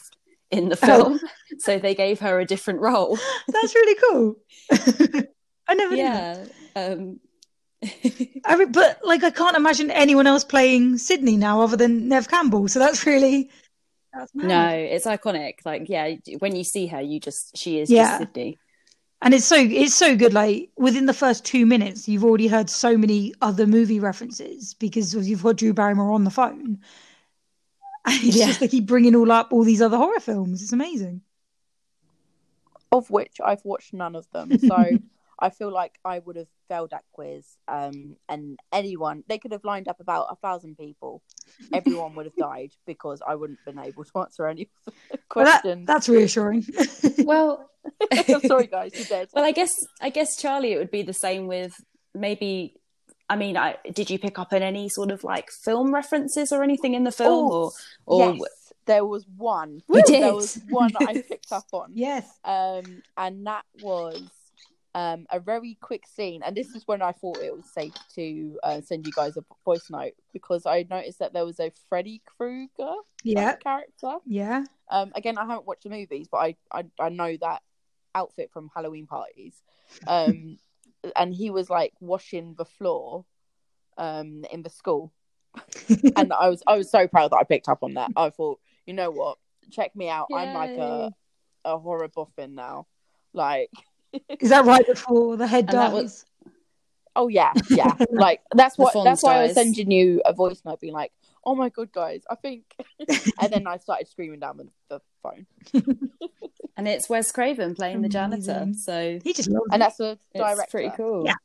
in 0.52 0.70
the 0.70 0.78
Oh. 0.84 0.86
film, 0.86 1.20
so 1.58 1.80
they 1.80 1.96
gave 1.96 2.20
her 2.20 2.40
a 2.40 2.46
different 2.46 2.80
role. 2.80 3.18
That's 3.48 3.74
really 3.74 4.00
cool. 4.10 4.36
I 5.68 5.74
never 5.74 5.96
knew 5.96 6.02
yeah. 6.04 6.46
Um, 6.76 7.20
I 8.46 8.56
mean, 8.56 8.72
but 8.72 9.00
like, 9.04 9.24
I 9.24 9.32
can't 9.32 9.58
imagine 9.58 9.90
anyone 9.90 10.28
else 10.28 10.44
playing 10.44 11.00
Sidney 11.00 11.38
now 11.38 11.62
other 11.62 11.76
than 11.78 12.08
Neve 12.08 12.30
Campbell. 12.30 12.68
So 12.68 12.78
that's 12.78 13.06
really. 13.08 13.50
No, 14.34 14.70
it's 14.70 15.06
iconic. 15.06 15.56
Like, 15.66 15.88
yeah, 15.88 16.16
when 16.40 16.56
you 16.56 16.64
see 16.64 16.88
her, 16.88 17.02
you 17.02 17.20
just 17.20 17.58
she 17.58 17.80
is 17.80 17.90
Yeah. 17.90 18.04
just 18.08 18.18
Sidney. 18.18 18.60
and 19.22 19.34
it's 19.34 19.46
so 19.46 19.56
it's 19.56 19.96
so 19.96 20.16
good. 20.16 20.34
Like 20.34 20.70
within 20.78 21.06
the 21.06 21.14
first 21.14 21.46
two 21.46 21.66
minutes, 21.66 22.08
you've 22.08 22.24
already 22.24 22.48
heard 22.48 22.70
so 22.70 22.98
many 22.98 23.34
other 23.42 23.68
movie 23.68 24.00
references 24.00 24.74
because 24.74 25.16
you've 25.16 25.44
got 25.44 25.58
Drew 25.58 25.74
Barrymore 25.74 26.12
on 26.12 26.24
the 26.24 26.32
phone. 26.32 26.80
And 28.06 28.24
it's 28.24 28.36
Yeah. 28.38 28.48
just 28.48 28.60
they 28.60 28.68
keep 28.68 28.88
bringing 28.88 29.16
all 29.16 29.32
up 29.32 29.54
all 29.54 29.64
these 29.64 29.82
other 29.82 29.98
horror 29.98 30.20
films. 30.20 30.64
It's 30.64 30.74
amazing. 30.74 31.22
of 32.92 33.10
which 33.10 33.40
I've 33.44 33.64
watched 33.64 33.94
none 33.94 34.16
of 34.16 34.30
them. 34.32 34.58
So 34.60 34.98
I 35.40 35.50
feel 35.50 35.72
like 35.72 35.98
I 36.04 36.20
would 36.20 36.36
have 36.36 36.48
failed 36.72 36.92
that 36.92 37.04
quiz. 37.12 37.46
Um, 37.68 38.16
and 38.30 38.58
anyone 38.72 39.24
they 39.28 39.38
could 39.38 39.52
have 39.52 39.66
lined 39.66 39.88
up 39.88 40.00
about 40.00 40.28
a 40.32 40.36
thousand 40.38 40.78
people. 40.78 41.22
Everyone 41.74 42.16
would 42.16 42.28
have 42.28 42.36
died 42.52 42.72
because 42.86 43.22
I 43.28 43.36
wouldn't 43.36 43.60
have 43.66 43.76
been 43.76 43.84
able 43.84 44.04
to 44.06 44.20
answer 44.20 44.48
any 44.48 44.64
of 44.64 44.70
the 44.86 45.20
Well, 45.36 45.46
that- 45.46 45.62
questions. 45.64 45.88
that's 45.88 46.08
reassuring. 46.10 46.66
Well, 47.32 47.70
I'm 48.12 48.42
sorry, 48.42 48.68
guys, 48.68 48.92
you're 48.96 49.06
dead. 49.06 49.28
Well, 49.34 49.44
I 49.44 49.52
guess 49.52 49.72
I 50.02 50.10
guess 50.10 50.38
Charlie, 50.42 50.72
it 50.74 50.78
would 50.78 50.92
be 50.92 51.02
the 51.04 51.14
same 51.26 51.48
with 51.48 51.74
maybe. 52.16 52.76
I 53.30 53.36
mean, 53.38 53.56
I, 53.58 53.78
did 53.94 54.10
you 54.10 54.20
pick 54.20 54.38
up 54.38 54.52
on 54.54 54.62
any 54.62 54.90
sort 54.90 55.10
of 55.12 55.24
like 55.24 55.48
film 55.66 55.94
references 55.94 56.52
or 56.52 56.64
anything 56.64 56.94
in 56.96 57.04
the 57.06 57.12
film, 57.12 57.46
Oh, 57.52 57.56
or 57.56 57.72
or 58.06 58.34
yes, 58.34 58.74
there 58.86 59.06
was 59.06 59.26
one. 59.38 59.82
You 59.90 60.04
There 60.06 60.34
was 60.34 60.60
one 60.70 60.92
I 61.00 61.24
picked 61.28 61.52
up 61.52 61.66
on. 61.72 61.92
yes. 61.94 62.26
um, 62.44 63.02
and 63.18 63.46
that 63.48 63.64
was 63.82 64.22
um, 64.94 65.26
a 65.32 65.40
very 65.40 65.78
quick 65.82 66.06
scene. 66.08 66.42
And 66.46 66.56
this 66.56 66.76
is 66.76 66.84
when 66.88 67.02
I 67.02 67.12
thought 67.12 67.38
it 67.42 67.56
was 67.56 67.66
safe 67.66 67.94
to 68.16 68.60
uh, 68.64 68.82
send 68.82 69.06
you 69.06 69.14
guys 69.14 69.38
a 69.38 69.44
voice 69.64 69.90
note 69.90 70.14
because 70.34 70.66
I 70.66 70.86
noticed 70.90 71.20
that 71.20 71.34
there 71.34 71.46
was 71.46 71.60
a 71.60 71.72
Freddy 71.90 72.22
Krueger 72.26 72.94
Yeah. 73.24 73.56
character. 73.56 74.18
Yeah. 74.26 74.66
Um, 74.90 75.12
again, 75.16 75.38
I 75.38 75.46
haven't 75.46 75.66
watched 75.66 75.84
the 75.84 75.90
movies, 75.90 76.28
but 76.30 76.38
I, 76.40 76.56
I 76.72 76.84
I 77.00 77.10
know 77.10 77.38
that 77.40 77.62
outfit 78.14 78.52
from 78.52 78.70
Halloween 78.76 79.08
parties. 79.08 79.62
Um, 80.08 80.58
and 81.16 81.34
he 81.34 81.50
was 81.50 81.70
like 81.70 81.94
washing 82.02 82.56
the 82.58 82.66
floor 82.66 83.26
um, 83.98 84.44
in 84.52 84.62
the 84.64 84.70
school, 84.70 85.14
and 86.18 86.34
I 86.34 86.50
was 86.50 86.62
I 86.68 86.76
was 86.76 86.92
so 86.92 87.08
proud 87.08 87.32
that 87.32 87.38
I 87.38 87.44
picked 87.44 87.70
up 87.70 87.84
on 87.84 87.94
that. 87.94 88.12
I 88.18 88.30
thought, 88.30 88.60
you 88.86 88.94
know 88.94 89.12
what, 89.12 89.38
check 89.72 89.96
me 89.96 90.10
out. 90.10 90.28
I'm 90.34 90.54
like 90.54 90.78
a 90.78 91.12
a 91.64 91.78
horror 91.78 92.08
boffin 92.10 92.56
now. 92.56 92.88
Like, 93.34 93.70
Is 94.40 94.50
that 94.50 94.66
right 94.66 94.86
before 94.86 95.38
the 95.38 95.48
head 95.48 95.66
And 95.66 95.72
dies? 95.74 95.94
was- 95.94 96.26
oh 97.16 97.28
yeah, 97.28 97.54
yeah. 97.70 97.94
like 98.12 98.42
that's 98.54 98.78
what 98.78 98.94
Fonz 98.94 99.04
that's 99.06 99.24
why 99.24 99.40
I 99.40 99.44
was 99.44 99.54
sending 99.54 99.92
you 99.92 100.22
a 100.26 100.34
voice 100.34 100.62
note, 100.66 100.80
being 100.80 100.94
like, 100.94 101.12
oh 101.46 101.56
my 101.56 101.70
god, 101.70 101.92
guys, 101.92 102.24
I 102.30 102.36
think. 102.36 102.64
and 103.42 103.52
then 103.54 103.68
I 103.68 103.78
started 103.78 104.08
screaming 104.08 104.40
down 104.40 104.58
the, 104.58 104.68
the 104.90 105.02
phone, 105.24 105.46
and 106.78 106.88
it's 106.88 107.10
Wes 107.10 107.32
Craven 107.32 107.76
playing 107.76 108.02
the 108.02 108.10
janitor, 108.10 108.68
so 108.78 109.20
He 109.24 109.34
just 109.34 109.50
loves 109.50 109.66
and 109.72 109.82
it. 109.82 109.86
that's 109.86 109.98
the 109.98 110.18
it's 110.34 110.44
director. 110.44 110.72
pretty 110.72 110.90
cool. 110.96 111.26
Yeah. 111.26 111.36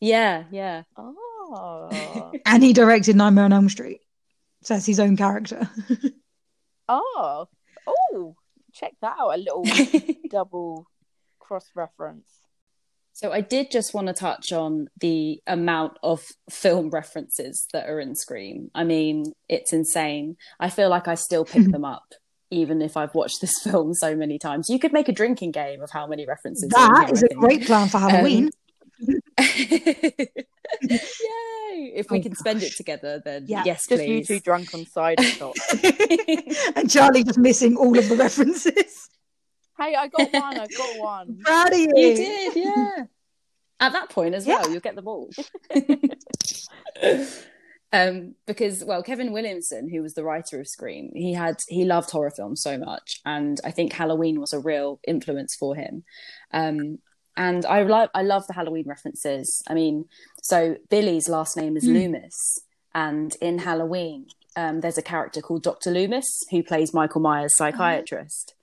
yeah, 0.00 0.44
yeah. 0.50 0.82
Oh, 0.96 2.32
And 2.46 2.62
he 2.62 2.72
directed 2.72 3.16
Nightmare 3.16 3.44
on 3.44 3.52
Elm 3.52 3.68
Street. 3.68 4.00
So 4.62 4.74
that's 4.74 4.86
his 4.86 5.00
own 5.00 5.16
character. 5.16 5.68
oh, 6.88 7.48
oh! 7.86 8.36
Check 8.72 8.94
that 9.02 9.16
out. 9.18 9.34
A 9.34 9.36
little 9.36 9.64
double 10.30 10.86
cross 11.42 11.70
reference. 11.74 12.28
So 13.14 13.30
I 13.30 13.42
did 13.42 13.70
just 13.70 13.92
want 13.92 14.06
to 14.06 14.14
touch 14.14 14.52
on 14.52 14.88
the 14.98 15.42
amount 15.46 15.98
of 16.02 16.24
film 16.50 16.88
references 16.88 17.66
that 17.74 17.86
are 17.88 18.00
in 18.00 18.14
Scream. 18.14 18.70
I 18.74 18.84
mean, 18.84 19.34
it's 19.50 19.72
insane. 19.74 20.36
I 20.58 20.70
feel 20.70 20.88
like 20.88 21.08
I 21.08 21.14
still 21.16 21.44
pick 21.44 21.70
them 21.70 21.84
up 21.84 22.04
even 22.50 22.82
if 22.82 22.96
I've 22.98 23.14
watched 23.14 23.40
this 23.40 23.58
film 23.64 23.94
so 23.94 24.14
many 24.14 24.38
times. 24.38 24.68
You 24.68 24.78
could 24.78 24.92
make 24.92 25.08
a 25.08 25.12
drinking 25.12 25.52
game 25.52 25.80
of 25.82 25.90
how 25.90 26.06
many 26.06 26.26
references. 26.26 26.70
are 26.76 26.86
in 26.86 26.92
that 26.94 27.06
here, 27.06 27.14
is 27.14 27.22
I 27.22 27.26
a 27.26 27.28
think. 27.28 27.40
great 27.40 27.64
plan 27.66 27.88
for 27.88 27.98
Halloween. 27.98 28.50
Um, 29.08 29.20
yay! 30.82 31.92
If 31.94 32.10
we 32.10 32.18
Oh, 32.18 32.22
can 32.22 32.34
spend 32.34 32.62
it 32.62 32.72
together, 32.76 33.20
then 33.24 33.46
Yeah, 33.48 33.62
yes, 33.64 33.82
Just 33.88 34.02
please. 34.02 34.28
you 34.30 34.36
two 34.36 34.40
drunk 34.40 34.72
on 34.74 34.84
cider 34.86 35.22
shots. 35.22 35.74
and 36.76 36.90
Charlie 36.90 37.24
just 37.24 37.38
missing 37.38 37.76
all 37.76 37.96
of 37.98 38.08
the 38.08 38.16
references. 38.16 39.08
Hey, 39.78 39.94
I 39.94 40.08
got 40.08 40.32
one. 40.32 40.58
I 40.58 40.66
got 40.66 40.98
one. 40.98 41.38
Proud 41.44 41.72
of 41.72 41.78
you. 41.78 41.92
You 41.96 42.16
did, 42.16 42.56
yeah. 42.56 43.04
At 43.80 43.92
that 43.92 44.10
point 44.10 44.34
as 44.34 44.46
well, 44.46 44.70
you'll 44.70 44.80
get 44.80 44.94
the 44.94 45.02
all. 45.02 45.30
um, 47.92 48.34
because 48.46 48.84
well, 48.84 49.02
Kevin 49.02 49.32
Williamson, 49.32 49.88
who 49.88 50.02
was 50.02 50.14
the 50.14 50.22
writer 50.22 50.60
of 50.60 50.68
Scream, 50.68 51.10
he 51.14 51.32
had 51.32 51.56
he 51.68 51.84
loved 51.84 52.10
horror 52.10 52.30
films 52.30 52.62
so 52.62 52.78
much, 52.78 53.20
and 53.24 53.60
I 53.64 53.72
think 53.72 53.92
Halloween 53.92 54.40
was 54.40 54.52
a 54.52 54.60
real 54.60 55.00
influence 55.06 55.56
for 55.58 55.74
him. 55.74 56.04
Um, 56.52 56.98
and 57.36 57.66
I 57.66 57.82
love 57.82 58.10
I 58.14 58.22
love 58.22 58.46
the 58.46 58.54
Halloween 58.54 58.84
references. 58.86 59.62
I 59.68 59.74
mean, 59.74 60.04
so 60.42 60.76
Billy's 60.88 61.28
last 61.28 61.56
name 61.56 61.76
is 61.76 61.84
Mm. 61.84 61.94
Loomis, 61.94 62.58
and 62.94 63.34
in 63.40 63.58
Halloween, 63.58 64.26
um, 64.56 64.80
there's 64.80 64.98
a 64.98 65.02
character 65.02 65.40
called 65.40 65.62
Doctor 65.62 65.90
Loomis 65.90 66.26
who 66.50 66.62
plays 66.62 66.94
Michael 66.94 67.20
Myers' 67.20 67.56
psychiatrist, 67.56 68.54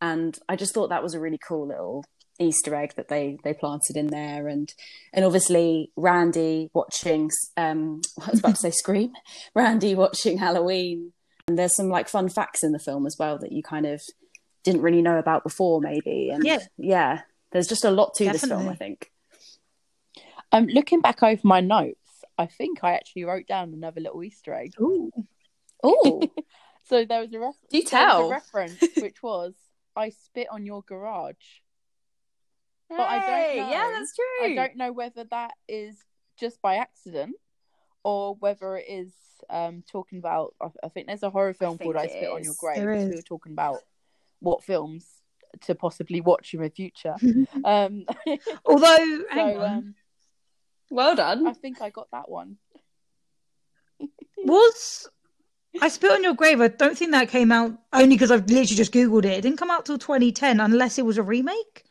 and 0.00 0.38
I 0.48 0.56
just 0.56 0.74
thought 0.74 0.88
that 0.90 1.02
was 1.02 1.14
a 1.14 1.20
really 1.20 1.38
cool 1.38 1.66
little 1.68 2.04
Easter 2.40 2.74
egg 2.74 2.94
that 2.96 3.08
they 3.08 3.38
they 3.44 3.52
planted 3.54 3.96
in 3.96 4.08
there, 4.08 4.48
and 4.48 4.72
and 5.12 5.24
obviously 5.24 5.90
Randy 5.96 6.70
watching 6.74 7.30
um 7.56 8.00
I 8.26 8.30
was 8.30 8.40
about 8.40 8.54
to 8.56 8.60
say 8.60 8.70
Scream, 8.70 9.12
Randy 9.54 9.94
watching 9.94 10.38
Halloween, 10.38 11.12
and 11.48 11.58
there's 11.58 11.74
some 11.74 11.88
like 11.88 12.08
fun 12.08 12.28
facts 12.28 12.62
in 12.62 12.72
the 12.72 12.78
film 12.78 13.06
as 13.06 13.16
well 13.18 13.38
that 13.38 13.52
you 13.52 13.62
kind 13.62 13.86
of 13.86 14.00
didn't 14.64 14.82
really 14.82 15.02
know 15.02 15.18
about 15.18 15.42
before, 15.44 15.80
maybe, 15.80 16.30
and 16.30 16.44
Yeah. 16.44 16.58
yeah, 16.76 17.20
there's 17.52 17.68
just 17.68 17.84
a 17.84 17.90
lot 17.90 18.14
to 18.16 18.24
this 18.24 18.44
film, 18.44 18.68
I 18.68 18.74
think. 18.74 19.10
Um, 20.52 20.66
looking 20.66 21.00
back 21.00 21.22
over 21.22 21.40
my 21.44 21.60
notes, 21.60 21.96
I 22.38 22.46
think 22.46 22.82
I 22.82 22.92
actually 22.94 23.24
wrote 23.24 23.46
down 23.46 23.72
another 23.72 24.00
little 24.00 24.22
Easter 24.24 24.54
egg. 24.54 24.72
Ooh. 24.80 25.10
Oh, 25.84 26.20
So 26.82 27.04
there 27.04 27.20
was 27.20 27.32
a, 27.32 27.38
ref- 27.38 27.54
Do 27.70 27.82
tell. 27.82 28.26
a 28.26 28.30
reference 28.30 28.80
which 28.96 29.22
was 29.22 29.54
"I 29.98 30.10
spit 30.10 30.46
on 30.50 30.64
your 30.64 30.82
garage." 30.82 31.34
But 32.88 33.00
I 33.00 33.18
don't 33.18 33.56
know. 33.56 33.70
yeah, 33.70 33.90
that's 33.92 34.14
true. 34.14 34.46
I 34.46 34.54
don't 34.54 34.76
know 34.76 34.92
whether 34.92 35.24
that 35.24 35.52
is 35.68 36.02
just 36.38 36.62
by 36.62 36.76
accident 36.76 37.36
or 38.02 38.34
whether 38.36 38.76
it 38.76 38.86
is 38.88 39.12
um, 39.50 39.82
talking 39.90 40.18
about. 40.18 40.54
I, 40.60 40.68
I 40.84 40.88
think 40.88 41.06
there's 41.06 41.22
a 41.22 41.30
horror 41.30 41.52
film 41.52 41.76
think 41.76 41.94
called 41.94 41.96
"I 42.02 42.06
it 42.06 42.12
Spit 42.12 42.30
on 42.30 42.44
Your. 42.44 42.54
Grave." 42.58 42.76
There 42.76 43.08
We 43.08 43.16
were 43.16 43.22
talking 43.22 43.52
about 43.52 43.80
what 44.40 44.64
films 44.64 45.04
to 45.62 45.74
possibly 45.74 46.20
watch 46.20 46.54
in 46.54 46.62
the 46.62 46.70
future. 46.70 47.16
um, 47.64 48.06
Although, 48.64 49.24
hang 49.30 49.56
so 49.56 49.60
on. 49.60 49.70
um, 49.74 49.94
Well 50.90 51.14
done. 51.14 51.46
I 51.46 51.52
think 51.52 51.82
I 51.82 51.90
got 51.90 52.08
that 52.12 52.30
one. 52.30 52.56
was 54.38 55.08
I 55.82 55.88
Spit 55.88 56.10
on 56.10 56.22
Your 56.24 56.34
Grave? 56.34 56.60
I 56.60 56.68
don't 56.68 56.96
think 56.96 57.12
that 57.12 57.28
came 57.28 57.52
out 57.52 57.72
only 57.92 58.14
because 58.16 58.30
I've 58.30 58.42
literally 58.48 58.66
just 58.76 58.92
Googled 58.92 59.24
it. 59.24 59.32
It 59.38 59.40
didn't 59.42 59.58
come 59.58 59.70
out 59.70 59.86
till 59.86 59.98
2010 59.98 60.60
unless 60.60 60.98
it 60.98 61.04
was 61.04 61.18
a 61.18 61.22
remake. 61.22 61.84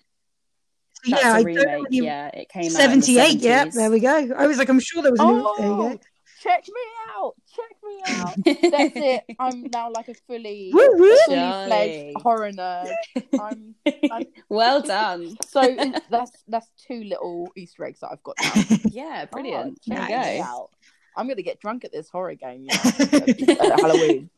So, 1.03 1.11
That's 1.11 1.23
yeah, 1.23 1.31
a 1.31 1.35
I 1.35 1.41
remake. 1.41 1.63
don't 1.65 1.83
really... 1.91 2.05
Yeah, 2.05 2.27
it 2.33 2.49
came 2.49 2.65
out. 2.65 2.71
78, 2.71 3.39
yeah, 3.39 3.65
there 3.65 3.91
we 3.91 3.99
go. 3.99 4.31
I 4.35 4.47
was 4.47 4.57
like, 4.57 4.69
I'm 4.69 4.79
sure 4.79 5.03
there 5.03 5.11
was 5.11 5.19
a 5.19 5.25
new. 5.25 5.53
There 5.57 5.65
you 5.67 5.71
Oh, 5.73 5.89
go. 5.89 5.99
check 6.41 6.65
me 6.67 6.81
out! 7.15 7.33
Check 7.55 7.77
me 7.83 8.01
out! 8.07 8.35
That's 8.71 8.95
it. 9.29 9.35
I'm 9.39 9.63
now 9.71 9.91
like 9.91 10.07
a 10.07 10.13
fully, 10.13 10.71
Woo 10.73 10.89
woo. 10.97 11.17
fully 11.25 11.37
fledged 11.67 12.17
horror 12.21 12.51
nerd. 12.51 12.91
I'm 13.39 13.75
I'm- 14.11 14.23
well 14.49 14.81
done. 14.81 15.37
so 15.47 15.61
that's 16.09 16.31
that's 16.47 16.67
two 16.87 17.03
little 17.03 17.49
Easter 17.55 17.85
eggs 17.85 17.99
that 18.01 18.09
I've 18.11 18.23
got 18.23 18.35
now. 18.41 18.77
Yeah, 18.91 19.25
oh, 19.25 19.29
brilliant. 19.31 19.79
Oh, 19.89 19.95
there 19.95 19.97
check 20.07 20.09
you 20.09 20.17
me 20.17 20.37
go. 20.43 20.69
Out. 21.17 21.21
I'm 21.21 21.27
gonna 21.27 21.41
get 21.41 21.59
drunk 21.59 21.85
at 21.85 21.91
this 21.91 22.09
horror 22.09 22.35
game 22.35 22.61
you 22.61 22.67
know, 22.67 22.73
at, 22.73 23.49
at 23.71 23.79
Halloween. 23.79 24.29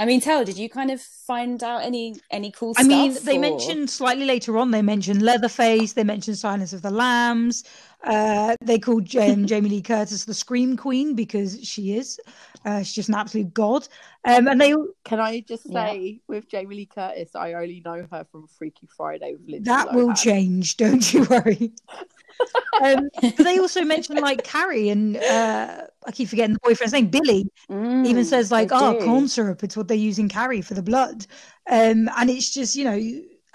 I 0.00 0.04
mean, 0.06 0.20
Tel, 0.20 0.44
did 0.44 0.56
you 0.56 0.70
kind 0.70 0.92
of 0.92 1.00
find 1.00 1.60
out 1.62 1.82
any 1.82 2.14
any 2.30 2.52
cool 2.52 2.74
stuff? 2.74 2.86
I 2.86 2.88
mean, 2.88 3.16
they 3.24 3.36
or- 3.36 3.40
mentioned 3.40 3.90
slightly 3.90 4.24
later 4.24 4.56
on. 4.56 4.70
They 4.70 4.82
mentioned 4.82 5.22
Leatherface. 5.22 5.94
They 5.94 6.04
mentioned 6.04 6.38
Silence 6.38 6.72
of 6.72 6.82
the 6.82 6.90
Lambs. 6.90 7.64
Uh, 8.04 8.54
they 8.60 8.78
called 8.78 9.14
um, 9.16 9.44
Jamie 9.46 9.68
Lee 9.68 9.82
Curtis 9.82 10.24
the 10.24 10.34
Scream 10.34 10.76
Queen 10.76 11.14
because 11.14 11.58
she 11.66 11.96
is. 11.96 12.20
Uh, 12.68 12.80
she's 12.80 12.94
just 12.94 13.08
an 13.08 13.14
absolute 13.14 13.54
god. 13.54 13.88
Um, 14.24 14.46
and 14.46 14.60
they 14.60 14.74
Can 15.04 15.20
I 15.20 15.40
just 15.40 15.64
Yeah. 15.66 15.86
say 15.90 16.20
with 16.28 16.50
Jamie 16.50 16.76
Lee 16.76 16.86
Curtis, 16.86 17.34
I 17.34 17.54
only 17.54 17.80
know 17.82 18.06
her 18.10 18.26
from 18.30 18.46
Freaky 18.46 18.86
Friday 18.94 19.32
with 19.32 19.48
Lindsay 19.48 19.70
that 19.70 19.94
will 19.94 20.12
change. 20.12 20.76
Don't 20.76 21.14
you 21.14 21.22
worry. 21.24 21.72
um, 22.82 23.08
but 23.22 23.38
they 23.38 23.58
also 23.58 23.82
mentioned 23.84 24.20
like 24.20 24.44
Carrie 24.44 24.90
and 24.90 25.16
uh, 25.16 25.86
I 26.06 26.12
keep 26.12 26.28
forgetting 26.28 26.52
the 26.54 26.60
boyfriend's 26.62 26.92
name, 26.92 27.08
Billy. 27.08 27.50
Mm, 27.70 28.06
even 28.06 28.24
says 28.26 28.52
like, 28.52 28.68
"Oh, 28.70 28.98
do. 28.98 29.04
corn 29.06 29.28
syrup." 29.28 29.64
It's 29.64 29.76
what 29.76 29.88
they 29.88 29.96
use 29.96 30.18
in 30.18 30.28
Carrie 30.28 30.60
for 30.60 30.74
the 30.74 30.82
blood, 30.82 31.26
um, 31.70 32.10
and 32.18 32.28
it's 32.28 32.50
just 32.50 32.76
you 32.76 32.84
know, 32.84 33.00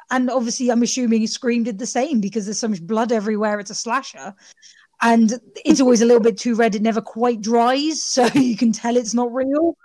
and 0.09 0.29
obviously 0.31 0.69
I'm 0.71 0.81
assuming 0.81 1.27
Scream 1.27 1.63
did 1.63 1.77
the 1.77 1.85
same 1.85 2.19
because 2.19 2.45
there's 2.45 2.59
so 2.59 2.67
much 2.67 2.81
blood 2.81 3.11
everywhere. 3.11 3.59
It's 3.59 3.71
a 3.71 3.75
slasher, 3.75 4.33
and 5.03 5.39
it's 5.65 5.81
always 5.81 6.01
a 6.01 6.05
little 6.05 6.21
bit 6.21 6.37
too 6.37 6.55
red. 6.55 6.75
It 6.75 6.81
never 6.81 7.01
quite 7.01 7.41
dries, 7.41 8.01
so 8.01 8.25
you 8.33 8.57
can 8.57 8.71
tell 8.71 8.97
it's 8.97 9.13
not 9.13 9.33
real. 9.33 9.77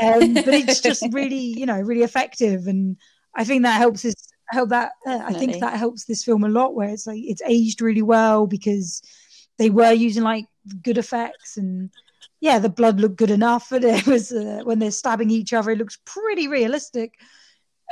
Um, 0.00 0.34
but 0.34 0.48
it's 0.48 0.80
just 0.80 1.04
really, 1.12 1.36
you 1.36 1.66
know, 1.66 1.80
really 1.80 2.02
effective, 2.02 2.66
and 2.66 2.96
I 3.34 3.44
think 3.44 3.62
that 3.64 3.76
helps 3.76 4.02
this. 4.02 4.14
Help 4.52 4.70
that 4.70 4.90
uh, 5.06 5.20
I 5.24 5.32
think 5.32 5.60
that 5.60 5.78
helps 5.78 6.06
this 6.06 6.24
film 6.24 6.42
a 6.42 6.48
lot, 6.48 6.74
where 6.74 6.88
it's 6.88 7.06
like 7.06 7.20
it's 7.22 7.42
aged 7.46 7.80
really 7.80 8.02
well 8.02 8.48
because 8.48 9.00
they 9.58 9.70
were 9.70 9.92
using 9.92 10.24
like 10.24 10.46
good 10.82 10.98
effects 10.98 11.56
and 11.56 11.90
yeah, 12.40 12.58
the 12.58 12.68
blood 12.68 13.00
looked 13.00 13.16
good 13.16 13.30
enough, 13.30 13.70
and 13.70 13.84
it 13.84 14.06
was 14.06 14.32
uh, 14.32 14.62
when 14.64 14.78
they're 14.78 14.90
stabbing 14.90 15.30
each 15.30 15.52
other, 15.52 15.70
it 15.70 15.78
looks 15.78 15.98
pretty 16.04 16.48
realistic. 16.48 17.14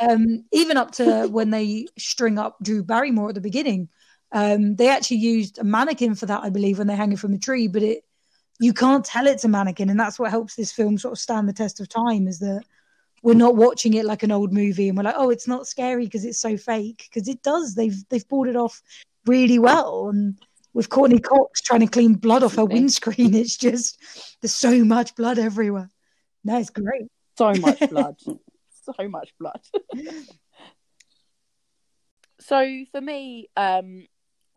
Um, 0.00 0.44
even 0.52 0.76
up 0.76 0.92
to 0.92 1.26
when 1.26 1.50
they 1.50 1.86
string 1.98 2.38
up 2.38 2.56
Drew 2.62 2.84
Barrymore 2.84 3.30
at 3.30 3.34
the 3.34 3.40
beginning, 3.40 3.88
um, 4.32 4.76
they 4.76 4.88
actually 4.88 5.18
used 5.18 5.58
a 5.58 5.64
mannequin 5.64 6.14
for 6.14 6.26
that, 6.26 6.42
I 6.42 6.50
believe, 6.50 6.78
when 6.78 6.86
they're 6.86 6.96
hanging 6.96 7.16
from 7.16 7.34
a 7.34 7.38
tree. 7.38 7.68
But 7.68 7.82
it, 7.82 8.04
you 8.60 8.72
can't 8.72 9.04
tell 9.04 9.26
it's 9.26 9.44
a 9.44 9.48
mannequin, 9.48 9.90
and 9.90 9.98
that's 9.98 10.18
what 10.18 10.30
helps 10.30 10.54
this 10.54 10.72
film 10.72 10.98
sort 10.98 11.12
of 11.12 11.18
stand 11.18 11.48
the 11.48 11.52
test 11.52 11.80
of 11.80 11.88
time. 11.88 12.28
Is 12.28 12.38
that 12.40 12.62
we're 13.22 13.34
not 13.34 13.56
watching 13.56 13.94
it 13.94 14.04
like 14.04 14.22
an 14.22 14.32
old 14.32 14.52
movie, 14.52 14.88
and 14.88 14.96
we're 14.96 15.04
like, 15.04 15.14
oh, 15.16 15.30
it's 15.30 15.48
not 15.48 15.66
scary 15.66 16.04
because 16.04 16.24
it's 16.24 16.40
so 16.40 16.56
fake. 16.56 17.08
Because 17.08 17.28
it 17.28 17.42
does. 17.42 17.74
They've 17.74 17.96
they've 18.10 18.28
pulled 18.28 18.48
it 18.48 18.56
off 18.56 18.82
really 19.26 19.58
well, 19.58 20.08
and 20.08 20.38
with 20.74 20.90
Courteney 20.90 21.20
Cox 21.20 21.60
trying 21.60 21.80
to 21.80 21.86
clean 21.86 22.14
blood 22.14 22.42
off 22.42 22.56
her 22.56 22.64
windscreen, 22.64 23.34
it's 23.34 23.56
just 23.56 23.98
there's 24.40 24.54
so 24.54 24.84
much 24.84 25.14
blood 25.16 25.38
everywhere. 25.38 25.90
No, 26.44 26.58
it's 26.58 26.70
great. 26.70 27.08
So 27.36 27.52
much 27.54 27.80
blood. 27.90 28.16
so 28.98 29.08
much 29.08 29.32
blood. 29.38 29.60
so 32.40 32.84
for 32.92 33.00
me, 33.00 33.48
um, 33.56 34.06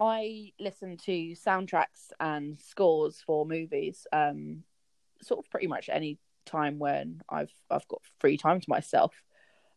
I 0.02 0.52
listen 0.60 0.98
to 1.06 1.12
soundtracks 1.12 2.12
and 2.20 2.60
scores 2.60 3.22
for 3.24 3.46
movies, 3.46 4.08
um, 4.12 4.64
sort 5.22 5.46
of 5.46 5.52
pretty 5.52 5.68
much 5.68 5.90
any 5.90 6.18
time 6.48 6.80
when 6.80 7.22
I've 7.30 7.54
I've 7.70 7.88
got 7.88 8.02
free 8.20 8.36
time 8.36 8.60
to 8.60 8.70
myself, 8.70 9.14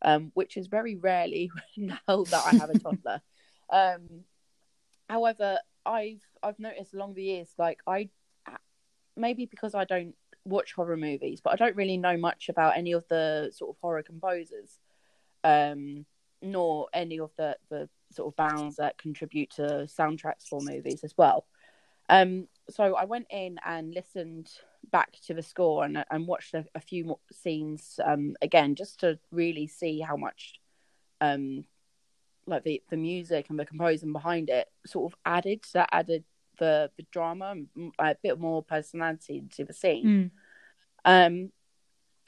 um, 0.00 0.32
which 0.32 0.56
is 0.56 0.66
very 0.68 0.96
rarely 0.96 1.50
now 1.76 1.98
that 2.06 2.42
I 2.46 2.56
have 2.56 2.70
a 2.70 2.78
toddler. 2.78 3.20
um, 3.70 4.24
however, 5.10 5.58
I've 5.84 6.22
I've 6.42 6.58
noticed 6.58 6.94
along 6.94 7.14
the 7.14 7.24
years, 7.24 7.50
like 7.58 7.80
I 7.86 8.08
maybe 9.14 9.44
because 9.44 9.74
I 9.74 9.84
don't 9.84 10.14
watch 10.46 10.72
horror 10.72 10.96
movies, 10.96 11.42
but 11.44 11.52
I 11.52 11.56
don't 11.56 11.76
really 11.76 11.98
know 11.98 12.16
much 12.16 12.48
about 12.48 12.78
any 12.78 12.92
of 12.92 13.06
the 13.08 13.50
sort 13.52 13.76
of 13.76 13.80
horror 13.82 14.02
composers, 14.02 14.78
um, 15.44 16.06
nor 16.40 16.88
any 16.94 17.20
of 17.20 17.30
the 17.36 17.58
the 17.68 17.90
sort 18.14 18.28
of 18.32 18.36
bands 18.36 18.76
that 18.76 18.98
contribute 18.98 19.50
to 19.50 19.86
soundtracks 19.86 20.48
for 20.48 20.60
movies 20.60 21.04
as 21.04 21.14
well. 21.16 21.46
Um, 22.08 22.48
so 22.70 22.94
I 22.96 23.04
went 23.04 23.26
in 23.30 23.58
and 23.64 23.92
listened 23.94 24.50
back 24.90 25.12
to 25.26 25.34
the 25.34 25.42
score 25.42 25.84
and 25.84 26.04
and 26.10 26.26
watched 26.26 26.54
a, 26.54 26.64
a 26.74 26.80
few 26.80 27.04
more 27.04 27.18
scenes 27.32 27.98
um, 28.04 28.36
again, 28.42 28.74
just 28.74 29.00
to 29.00 29.18
really 29.30 29.66
see 29.66 30.00
how 30.00 30.16
much 30.16 30.60
um, 31.20 31.64
like 32.46 32.62
the 32.64 32.82
the 32.90 32.96
music 32.96 33.46
and 33.48 33.58
the 33.58 33.64
composing 33.64 34.12
behind 34.12 34.50
it 34.50 34.68
sort 34.86 35.10
of 35.12 35.18
added 35.24 35.60
that 35.72 35.88
added 35.92 36.24
the 36.58 36.90
the 36.96 37.06
drama 37.10 37.54
a 37.98 38.14
bit 38.22 38.38
more 38.38 38.62
personality 38.62 39.42
to 39.56 39.64
the 39.64 39.72
scene 39.72 40.30
Mm. 41.06 41.10
um 41.10 41.52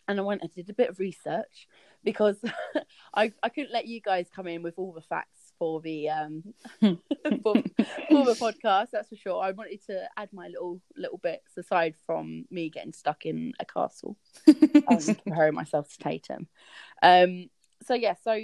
and 0.09 0.19
i 0.19 0.23
went 0.23 0.43
and 0.43 0.53
did 0.55 0.71
a 0.71 0.75
bit 0.75 0.89
of 0.89 0.99
research 0.99 1.69
because 2.03 2.37
i 3.15 3.31
i 3.43 3.49
couldn't 3.51 3.73
let 3.73 3.87
you 3.87 4.01
guys 4.01 4.27
come 4.35 4.47
in 4.49 4.63
with 4.63 4.75
all 4.79 4.93
the 4.93 5.01
facts 5.03 5.36
for 5.59 5.81
the 5.81 6.09
um 6.09 6.43
for, 6.81 6.99
for 7.43 8.25
the 8.25 8.37
podcast 8.39 8.91
that's 8.93 9.09
for 9.09 9.17
sure 9.17 9.43
i 9.43 9.51
wanted 9.51 9.85
to 9.85 10.09
add 10.17 10.29
my 10.33 10.49
little 10.49 10.81
little 10.97 11.19
bits 11.19 11.57
aside 11.57 11.95
from 12.07 12.45
me 12.51 12.69
getting 12.69 12.93
stuck 12.93 13.27
in 13.27 13.53
a 13.61 13.65
castle 13.65 14.17
and 14.47 15.21
comparing 15.25 15.55
myself 15.55 15.89
to 15.91 15.99
tatum 15.99 16.47
um 17.03 17.49
so 17.83 17.95
yeah 17.95 18.15
so 18.23 18.39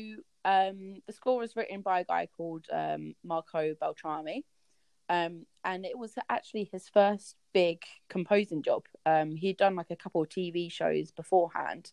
um, 0.44 1.02
the 1.06 1.12
score 1.12 1.38
was 1.38 1.56
written 1.56 1.82
by 1.82 2.00
a 2.00 2.04
guy 2.04 2.28
called 2.36 2.66
um, 2.72 3.14
Marco 3.24 3.74
Beltrami, 3.80 4.44
um, 5.08 5.46
and 5.64 5.84
it 5.84 5.96
was 5.96 6.14
actually 6.28 6.68
his 6.72 6.88
first 6.88 7.36
big 7.52 7.82
composing 8.08 8.62
job. 8.62 8.84
Um, 9.06 9.36
he'd 9.36 9.56
done 9.56 9.76
like 9.76 9.90
a 9.90 9.96
couple 9.96 10.22
of 10.22 10.28
TV 10.28 10.70
shows 10.70 11.10
beforehand, 11.12 11.92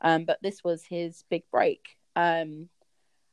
um, 0.00 0.24
but 0.24 0.38
this 0.42 0.62
was 0.62 0.84
his 0.84 1.24
big 1.28 1.44
break. 1.50 1.96
Um, 2.14 2.68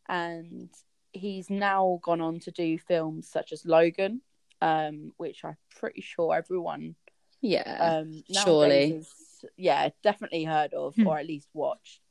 and 0.07 0.69
he's 1.16 1.49
now 1.49 1.99
gone 2.03 2.22
on 2.22 2.39
to 2.41 2.51
do 2.51 2.78
films 2.78 3.28
such 3.28 3.51
as 3.51 3.66
Logan, 3.66 4.22
um, 4.61 5.11
which 5.18 5.43
I'm 5.43 5.57
pretty 5.80 6.01
sure 6.01 6.36
everyone 6.36 6.95
Yeah. 7.41 7.99
um, 8.01 8.24
surely. 8.43 8.91
is- 8.93 9.45
yeah, 9.57 9.89
definitely 10.01 10.43
heard 10.43 10.74
of 10.74 10.95
Hmm. 10.95 11.07
or 11.07 11.18
at 11.20 11.28
least 11.28 11.49
watched. 11.53 12.01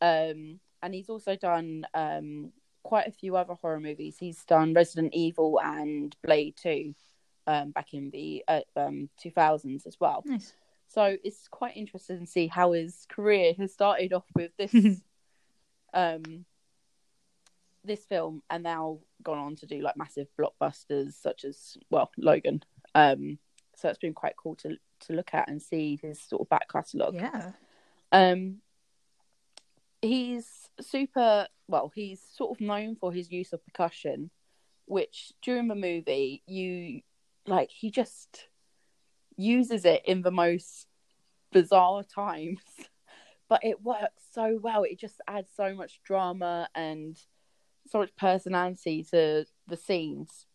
Um, 0.00 0.60
and 0.82 0.94
he's 0.94 1.08
also 1.10 1.36
done 1.36 1.86
um, 1.94 2.52
quite 2.82 3.06
a 3.08 3.12
few 3.12 3.36
other 3.36 3.54
horror 3.54 3.80
movies. 3.80 4.16
He's 4.18 4.44
done 4.44 4.72
Resident 4.74 5.12
Evil 5.14 5.60
and 5.60 6.16
Blade 6.22 6.56
Two 6.56 6.94
um, 7.46 7.72
back 7.72 7.92
in 7.94 8.10
the 8.10 8.44
uh, 8.48 8.60
um, 8.76 9.08
2000s 9.22 9.86
as 9.86 9.98
well. 10.00 10.22
Nice. 10.24 10.52
So 10.86 11.16
it's 11.24 11.48
quite 11.48 11.76
interesting 11.76 12.20
to 12.20 12.26
see 12.26 12.46
how 12.46 12.72
his 12.72 13.04
career 13.10 13.52
has 13.58 13.72
started 13.72 14.12
off 14.14 14.24
with 14.34 14.52
this 14.56 14.72
um 15.94 16.44
this 17.88 18.04
film 18.04 18.42
and 18.50 18.62
now 18.62 18.98
gone 19.22 19.38
on 19.38 19.56
to 19.56 19.66
do 19.66 19.80
like 19.80 19.96
massive 19.96 20.28
blockbusters 20.38 21.14
such 21.14 21.44
as 21.44 21.76
well 21.90 22.10
Logan. 22.16 22.62
Um 22.94 23.38
so 23.76 23.88
it's 23.88 23.98
been 23.98 24.14
quite 24.14 24.36
cool 24.36 24.56
to 24.56 24.76
to 25.00 25.12
look 25.12 25.32
at 25.32 25.48
and 25.48 25.62
see 25.62 25.98
his 26.02 26.20
sort 26.20 26.42
of 26.42 26.48
back 26.48 26.68
catalogue. 26.70 27.14
Yeah. 27.14 27.52
Um, 28.10 28.56
he's 30.02 30.68
super 30.80 31.46
well. 31.66 31.92
He's 31.94 32.20
sort 32.36 32.56
of 32.56 32.60
known 32.60 32.96
for 32.96 33.12
his 33.12 33.30
use 33.30 33.52
of 33.52 33.64
percussion, 33.64 34.30
which 34.86 35.32
during 35.42 35.68
the 35.68 35.74
movie 35.74 36.42
you 36.46 37.02
like 37.46 37.70
he 37.70 37.90
just 37.90 38.48
uses 39.36 39.84
it 39.84 40.02
in 40.04 40.22
the 40.22 40.30
most 40.30 40.86
bizarre 41.52 42.02
times, 42.02 42.60
but 43.48 43.60
it 43.62 43.82
works 43.82 44.24
so 44.32 44.58
well. 44.60 44.82
It 44.82 44.98
just 44.98 45.20
adds 45.26 45.50
so 45.56 45.74
much 45.74 46.00
drama 46.04 46.68
and 46.74 47.16
so 47.90 47.98
much 47.98 48.14
personality 48.16 49.04
to 49.10 49.44
the 49.66 49.76
scenes, 49.76 50.46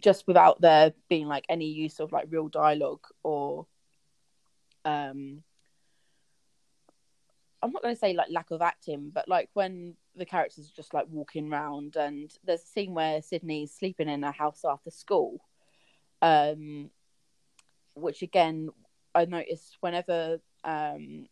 just 0.00 0.26
without 0.26 0.60
there 0.60 0.92
being 1.08 1.26
like 1.26 1.44
any 1.48 1.66
use 1.66 2.00
of 2.00 2.12
like 2.12 2.26
real 2.30 2.48
dialogue 2.48 3.04
or 3.22 3.66
um 4.84 5.42
I'm 7.62 7.70
not 7.70 7.82
going 7.82 7.94
to 7.94 7.98
say 7.98 8.12
like 8.12 8.28
lack 8.30 8.50
of 8.50 8.60
acting, 8.60 9.12
but 9.14 9.28
like 9.28 9.48
when 9.54 9.94
the 10.16 10.26
characters 10.26 10.66
are 10.66 10.76
just 10.76 10.92
like 10.92 11.06
walking 11.08 11.50
around, 11.50 11.96
and 11.96 12.30
there's 12.44 12.62
a 12.62 12.66
scene 12.66 12.92
where 12.92 13.22
Sidney's 13.22 13.72
sleeping 13.72 14.08
in 14.08 14.24
her 14.24 14.32
house 14.32 14.64
after 14.68 14.90
school, 14.90 15.38
um, 16.20 16.90
which 17.94 18.22
again 18.22 18.70
I 19.14 19.26
noticed 19.26 19.76
whenever 19.80 20.40
um 20.64 21.28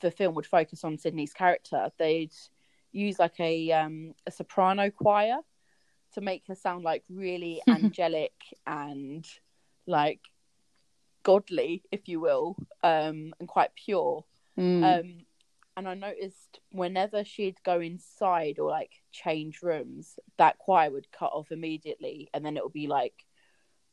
the 0.00 0.10
film 0.10 0.34
would 0.34 0.46
focus 0.46 0.82
on 0.82 0.98
Sidney's 0.98 1.32
character, 1.32 1.90
they'd 1.98 2.32
use 2.92 3.18
like 3.18 3.38
a 3.40 3.72
um 3.72 4.14
a 4.26 4.30
soprano 4.30 4.90
choir 4.90 5.38
to 6.14 6.20
make 6.20 6.42
her 6.48 6.54
sound 6.54 6.84
like 6.84 7.04
really 7.08 7.60
angelic 7.68 8.34
and 8.66 9.26
like 9.86 10.20
godly, 11.22 11.82
if 11.92 12.08
you 12.08 12.20
will, 12.20 12.56
um, 12.82 13.32
and 13.38 13.48
quite 13.48 13.70
pure. 13.74 14.24
Mm. 14.58 15.00
Um, 15.00 15.26
and 15.76 15.88
I 15.88 15.94
noticed 15.94 16.60
whenever 16.70 17.24
she'd 17.24 17.62
go 17.64 17.80
inside 17.80 18.58
or 18.58 18.70
like 18.70 18.92
change 19.12 19.62
rooms, 19.62 20.18
that 20.36 20.58
choir 20.58 20.90
would 20.90 21.10
cut 21.12 21.32
off 21.32 21.52
immediately, 21.52 22.28
and 22.34 22.44
then 22.44 22.56
it 22.56 22.62
would 22.62 22.72
be 22.72 22.86
like 22.86 23.24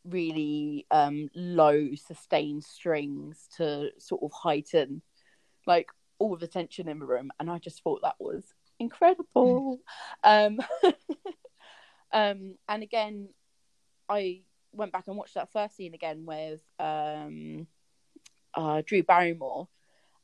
really 0.04 0.86
um, 0.91 1.30
low 1.36 1.89
sustained 1.95 2.64
strings 2.64 3.48
to 3.58 3.89
sort 3.98 4.24
of 4.24 4.32
heighten 4.32 5.02
like 5.66 5.89
all 6.20 6.36
the 6.38 6.48
tension 6.48 6.88
in 6.88 7.00
the 7.00 7.06
room. 7.06 7.30
And 7.39 7.50
I 7.50 7.60
just 7.60 7.84
thought 7.84 8.02
that 8.02 8.16
was 8.20 8.43
incredible. 8.80 9.80
um, 10.24 10.60
um, 12.12 12.56
and 12.70 12.84
again, 12.84 13.30
I 14.10 14.42
went 14.72 14.92
back 14.92 15.08
and 15.08 15.18
watched 15.18 15.36
that 15.36 15.52
first 15.52 15.76
scene 15.76 15.94
again 15.94 16.26
with 16.26 16.62
um, 16.80 17.68
uh, 18.54 18.82
Drew 18.86 19.04
Barrymore 19.04 19.68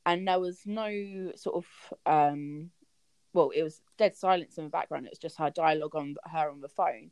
and 0.06 0.28
there 0.28 0.40
was 0.40 0.62
no 0.66 1.32
sort 1.36 1.56
of 1.56 1.66
um 2.06 2.70
well 3.34 3.52
it 3.56 3.64
was 3.64 3.82
dead 3.98 4.16
silence 4.16 4.58
in 4.58 4.66
the 4.66 4.70
background 4.70 5.06
it 5.06 5.12
was 5.12 5.20
just 5.20 5.38
her 5.38 5.50
dialogue 5.50 5.96
on 5.96 6.16
her 6.32 6.50
on 6.50 6.62
the 6.62 6.68
phone 6.68 7.12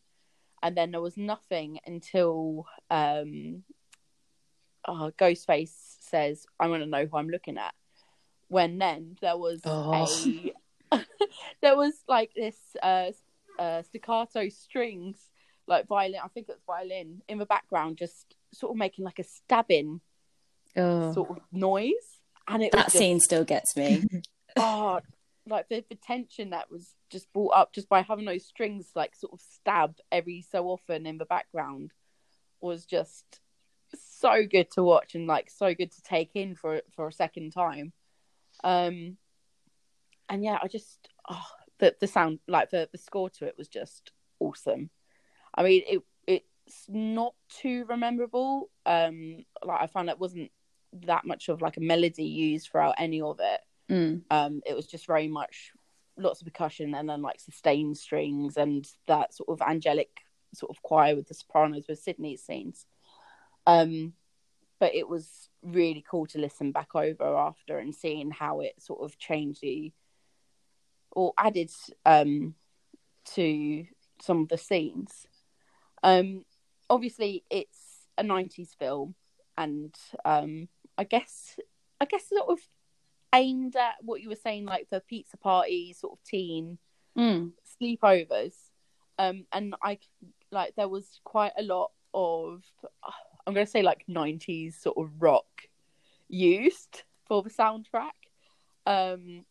and 0.64 0.76
then 0.76 0.92
there 0.92 1.02
was 1.02 1.18
nothing 1.18 1.80
until 1.86 2.66
um 2.90 3.64
uh, 4.86 5.12
ghostface 5.18 5.96
says 6.00 6.46
i 6.60 6.68
want 6.68 6.82
to 6.84 6.90
know 6.90 7.06
who 7.06 7.18
i'm 7.18 7.30
looking 7.30 7.58
at 7.58 7.74
when 8.48 8.78
then 8.78 9.16
there 9.22 9.38
was 9.38 9.62
Oh. 9.64 9.94
a 9.94 10.54
there 11.62 11.76
was 11.76 11.94
like 12.08 12.32
this 12.36 12.58
uh, 12.82 13.12
uh 13.60 13.82
staccato 13.84 14.50
strings 14.50 15.18
like 15.68 15.88
violin 15.88 16.20
i 16.24 16.28
think 16.28 16.48
it's 16.50 16.64
violin 16.66 17.22
in 17.28 17.38
the 17.38 17.46
background 17.46 17.98
just 17.98 18.36
sort 18.54 18.72
of 18.72 18.78
making 18.78 19.06
like 19.06 19.20
a 19.20 19.24
stabbing 19.24 20.02
Oh, 20.78 21.14
sort 21.14 21.32
of 21.32 21.38
noise 21.52 22.22
and 22.48 22.64
it 22.64 22.72
that 22.72 22.86
just, 22.86 22.98
scene 22.98 23.20
still 23.20 23.44
gets 23.44 23.76
me. 23.76 24.04
oh, 24.58 25.00
like 25.48 25.68
the, 25.70 25.84
the 25.90 25.96
tension 25.96 26.52
that 26.52 26.72
was 26.72 26.96
just 27.10 27.32
brought 27.34 27.54
up 27.54 27.74
just 27.74 27.90
by 27.90 28.02
having 28.02 28.26
those 28.26 28.46
strings 28.46 28.90
like 28.96 29.16
sort 29.16 29.34
of 29.34 29.42
stab 29.42 29.96
every 30.12 30.46
so 30.50 30.68
often 30.68 31.06
in 31.06 31.18
the 31.18 31.26
background 31.26 31.92
was 32.62 32.86
just 32.86 33.26
so 34.22 34.46
good 34.46 34.70
to 34.72 34.84
watch 34.84 35.16
and 35.16 35.28
like 35.28 35.50
so 35.50 35.74
good 35.74 35.92
to 35.92 36.02
take 36.04 36.32
in 36.36 36.56
for 36.56 36.82
for 36.96 37.08
a 37.08 37.14
second 37.14 37.52
time. 37.52 37.92
Um, 38.64 39.18
and 40.32 40.44
yeah, 40.44 40.58
I 40.64 40.68
just 40.68 41.10
oh, 41.30 41.46
the 41.80 41.96
the 42.00 42.08
sound 42.08 42.40
like 42.48 42.72
the 42.72 42.90
the 42.92 42.98
score 42.98 43.30
to 43.30 43.46
it 43.46 43.56
was 43.58 43.68
just 43.68 44.12
awesome. 44.40 44.90
I 45.54 45.64
mean, 45.64 45.84
it 45.88 46.02
it's 46.26 46.86
not 46.88 47.36
too 47.50 47.86
rememberable. 47.86 48.70
Um, 48.86 49.44
like 49.64 49.82
I 49.82 49.88
found 49.88 50.10
it 50.10 50.20
wasn't 50.20 50.52
that 51.06 51.26
much 51.26 51.50
of 51.50 51.62
like 51.62 51.78
a 51.78 51.82
melody 51.82 52.24
used 52.24 52.70
throughout 52.70 52.96
any 52.98 53.22
of 53.22 53.40
it. 53.42 53.62
Mm. 53.92 54.22
Um, 54.32 54.62
it 54.66 54.74
was 54.74 54.88
just 54.88 55.06
very 55.06 55.28
much 55.28 55.72
lots 56.18 56.42
of 56.42 56.46
percussion 56.46 56.96
and 56.96 57.10
then 57.10 57.22
like 57.22 57.40
sustained 57.40 57.98
strings 57.98 58.56
and 58.56 58.88
that 59.08 59.34
sort 59.34 59.50
of 59.50 59.62
angelic 59.68 60.10
sort 60.54 60.70
of 60.70 60.82
choir 60.82 61.16
with 61.16 61.28
the 61.28 61.34
sopranos 61.34 61.88
with 61.90 62.00
Sidney's 62.00 62.44
scenes. 62.44 62.86
Um, 63.66 64.14
but 64.80 64.96
it 64.96 65.08
was 65.08 65.50
really 65.62 66.04
cool 66.10 66.26
to 66.28 66.40
listen 66.40 66.72
back 66.72 66.96
over 66.96 67.36
after 67.36 67.78
and 67.78 67.94
seeing 67.94 68.32
how 68.32 68.62
it 68.62 68.74
sort 68.80 69.02
of 69.04 69.18
changed 69.18 69.62
the 69.62 69.92
or 71.12 71.34
added 71.38 71.72
um, 72.06 72.56
to 73.34 73.86
some 74.22 74.42
of 74.42 74.50
the 74.50 74.58
scenes. 74.58 75.28
Um, 76.04 76.46
obviously, 76.90 77.44
it's 77.50 78.08
a 78.18 78.24
'90s 78.24 78.76
film, 78.78 79.16
and 79.58 79.94
um, 80.26 80.68
I 80.98 81.04
guess 81.04 81.58
I 82.00 82.06
guess 82.06 82.30
sort 82.30 82.50
of 82.50 82.60
aimed 83.34 83.76
at 83.76 83.96
what 84.02 84.22
you 84.22 84.30
were 84.30 84.36
saying, 84.36 84.66
like 84.66 84.88
the 84.90 85.02
pizza 85.02 85.38
party 85.38 85.94
sort 85.94 86.14
of 86.14 86.24
teen 86.24 86.78
Mm. 87.18 87.52
sleepovers. 87.82 88.56
Um, 89.20 89.46
and 89.52 89.76
I 89.84 90.00
like 90.50 90.76
there 90.76 90.88
was 90.88 91.20
quite 91.26 91.52
a 91.58 91.62
lot 91.62 91.92
of 92.14 92.64
I'm 93.46 93.54
gonna 93.54 93.66
say 93.66 93.82
like 93.82 94.06
90s 94.10 94.82
sort 94.82 94.98
of 94.98 95.22
rock 95.22 95.68
used 96.30 97.04
for 97.28 97.44
the 97.44 97.50
soundtrack. 97.50 98.12
Um, 98.86 99.46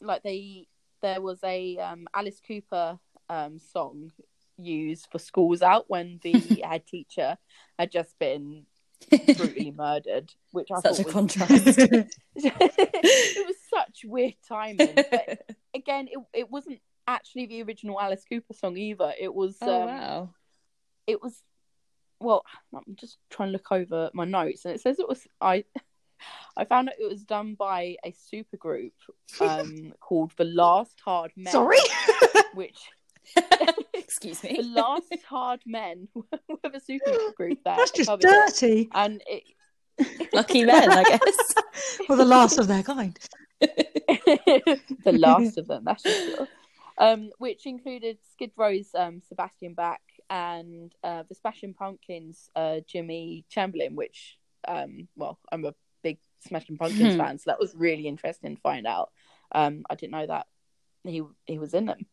like 0.00 0.22
they 0.22 0.66
there 1.04 1.20
was 1.20 1.38
a 1.44 1.76
um, 1.76 2.06
Alice 2.14 2.40
Cooper 2.40 2.98
um, 3.28 3.58
song 3.58 4.10
used 4.56 5.08
for 5.12 5.18
schools 5.18 5.60
out 5.60 5.84
when 5.88 6.18
the 6.22 6.32
head 6.64 6.86
teacher 6.86 7.36
had 7.78 7.92
just 7.92 8.18
been 8.18 8.64
brutally 9.10 9.70
murdered, 9.76 10.32
which 10.52 10.68
I 10.72 10.80
Such 10.80 11.00
a 11.00 11.02
thought 11.02 11.04
was 11.04 11.12
contrast. 11.12 11.78
it 12.34 13.46
was 13.46 13.56
such 13.68 14.00
weird 14.06 14.36
timing. 14.48 14.94
But 14.94 15.46
again, 15.74 16.08
it 16.10 16.18
it 16.32 16.50
wasn't 16.50 16.80
actually 17.06 17.46
the 17.46 17.62
original 17.64 18.00
Alice 18.00 18.24
Cooper 18.26 18.54
song 18.54 18.78
either. 18.78 19.12
It 19.20 19.34
was 19.34 19.58
oh 19.60 19.82
um, 19.82 19.88
wow. 19.88 20.30
it 21.06 21.22
was 21.22 21.42
well, 22.18 22.46
I'm 22.74 22.96
just 22.96 23.18
trying 23.28 23.48
to 23.48 23.52
look 23.52 23.70
over 23.70 24.10
my 24.14 24.24
notes 24.24 24.64
and 24.64 24.74
it 24.74 24.80
says 24.80 24.98
it 24.98 25.08
was 25.08 25.26
I 25.38 25.64
I 26.56 26.64
found 26.64 26.88
out 26.88 26.94
it 27.00 27.08
was 27.08 27.24
done 27.24 27.54
by 27.54 27.96
a 28.04 28.12
supergroup 28.12 28.92
um 29.40 29.92
called 30.00 30.32
The 30.36 30.44
Last 30.44 31.00
Hard 31.04 31.32
Men. 31.36 31.52
Sorry. 31.52 31.78
Which 32.54 32.78
Excuse 33.94 34.42
me, 34.44 34.58
The. 34.60 34.68
Last 34.68 35.14
Hard 35.28 35.60
Men 35.66 36.08
were 36.14 36.24
a 36.64 36.80
supergroup 36.80 37.58
that 37.64 37.76
That's 37.78 37.90
just 37.90 38.08
covered 38.08 38.24
it. 38.24 38.46
dirty. 38.46 38.88
And 38.92 39.22
it 39.26 39.44
Lucky 40.32 40.64
men, 40.64 40.90
I 40.90 41.04
guess. 41.04 41.54
Or 42.08 42.16
the 42.16 42.24
last 42.24 42.58
of 42.58 42.66
their 42.66 42.82
kind. 42.82 43.16
the 43.60 45.12
last 45.16 45.58
of 45.58 45.68
them, 45.68 45.84
that's 45.84 46.02
for 46.02 46.08
sure. 46.08 46.48
Um, 46.98 47.30
which 47.38 47.66
included 47.66 48.18
Skid 48.32 48.52
Row's 48.56 48.90
um, 48.94 49.20
Sebastian 49.28 49.74
Bach 49.74 50.00
and 50.30 50.92
uh, 51.02 51.24
the 51.28 51.34
Smashing 51.34 51.74
Pumpkins' 51.74 52.48
uh, 52.54 52.80
Jimmy 52.86 53.44
Chamberlin, 53.48 53.96
which, 53.96 54.38
um, 54.66 55.08
well, 55.16 55.38
I'm 55.50 55.64
a 55.64 55.74
Smashing 56.44 56.76
Pumpkins 56.78 57.14
Hmm. 57.14 57.20
fan, 57.20 57.38
so 57.38 57.44
that 57.50 57.58
was 57.60 57.74
really 57.74 58.06
interesting 58.06 58.56
to 58.56 58.60
find 58.62 58.86
out. 58.86 59.10
Um, 59.52 59.84
I 59.88 59.94
didn't 59.94 60.12
know 60.12 60.26
that 60.26 60.46
he 61.04 61.22
he 61.46 61.58
was 61.58 61.74
in 61.74 61.86
them. 61.86 62.06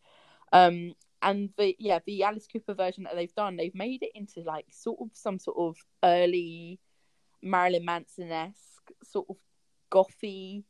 Um, 0.53 0.93
and 1.21 1.49
the 1.57 1.75
yeah, 1.79 1.99
the 2.05 2.23
Alice 2.23 2.47
Cooper 2.51 2.73
version 2.73 3.03
that 3.03 3.15
they've 3.15 3.33
done, 3.35 3.55
they've 3.55 3.75
made 3.75 4.03
it 4.03 4.11
into 4.15 4.41
like 4.41 4.65
sort 4.71 4.99
of 5.01 5.09
some 5.13 5.39
sort 5.39 5.57
of 5.57 5.77
early 6.03 6.79
Marilyn 7.41 7.85
Manson 7.85 8.31
esque 8.31 8.91
sort 9.03 9.27
of 9.29 9.37
gothy 9.91 10.63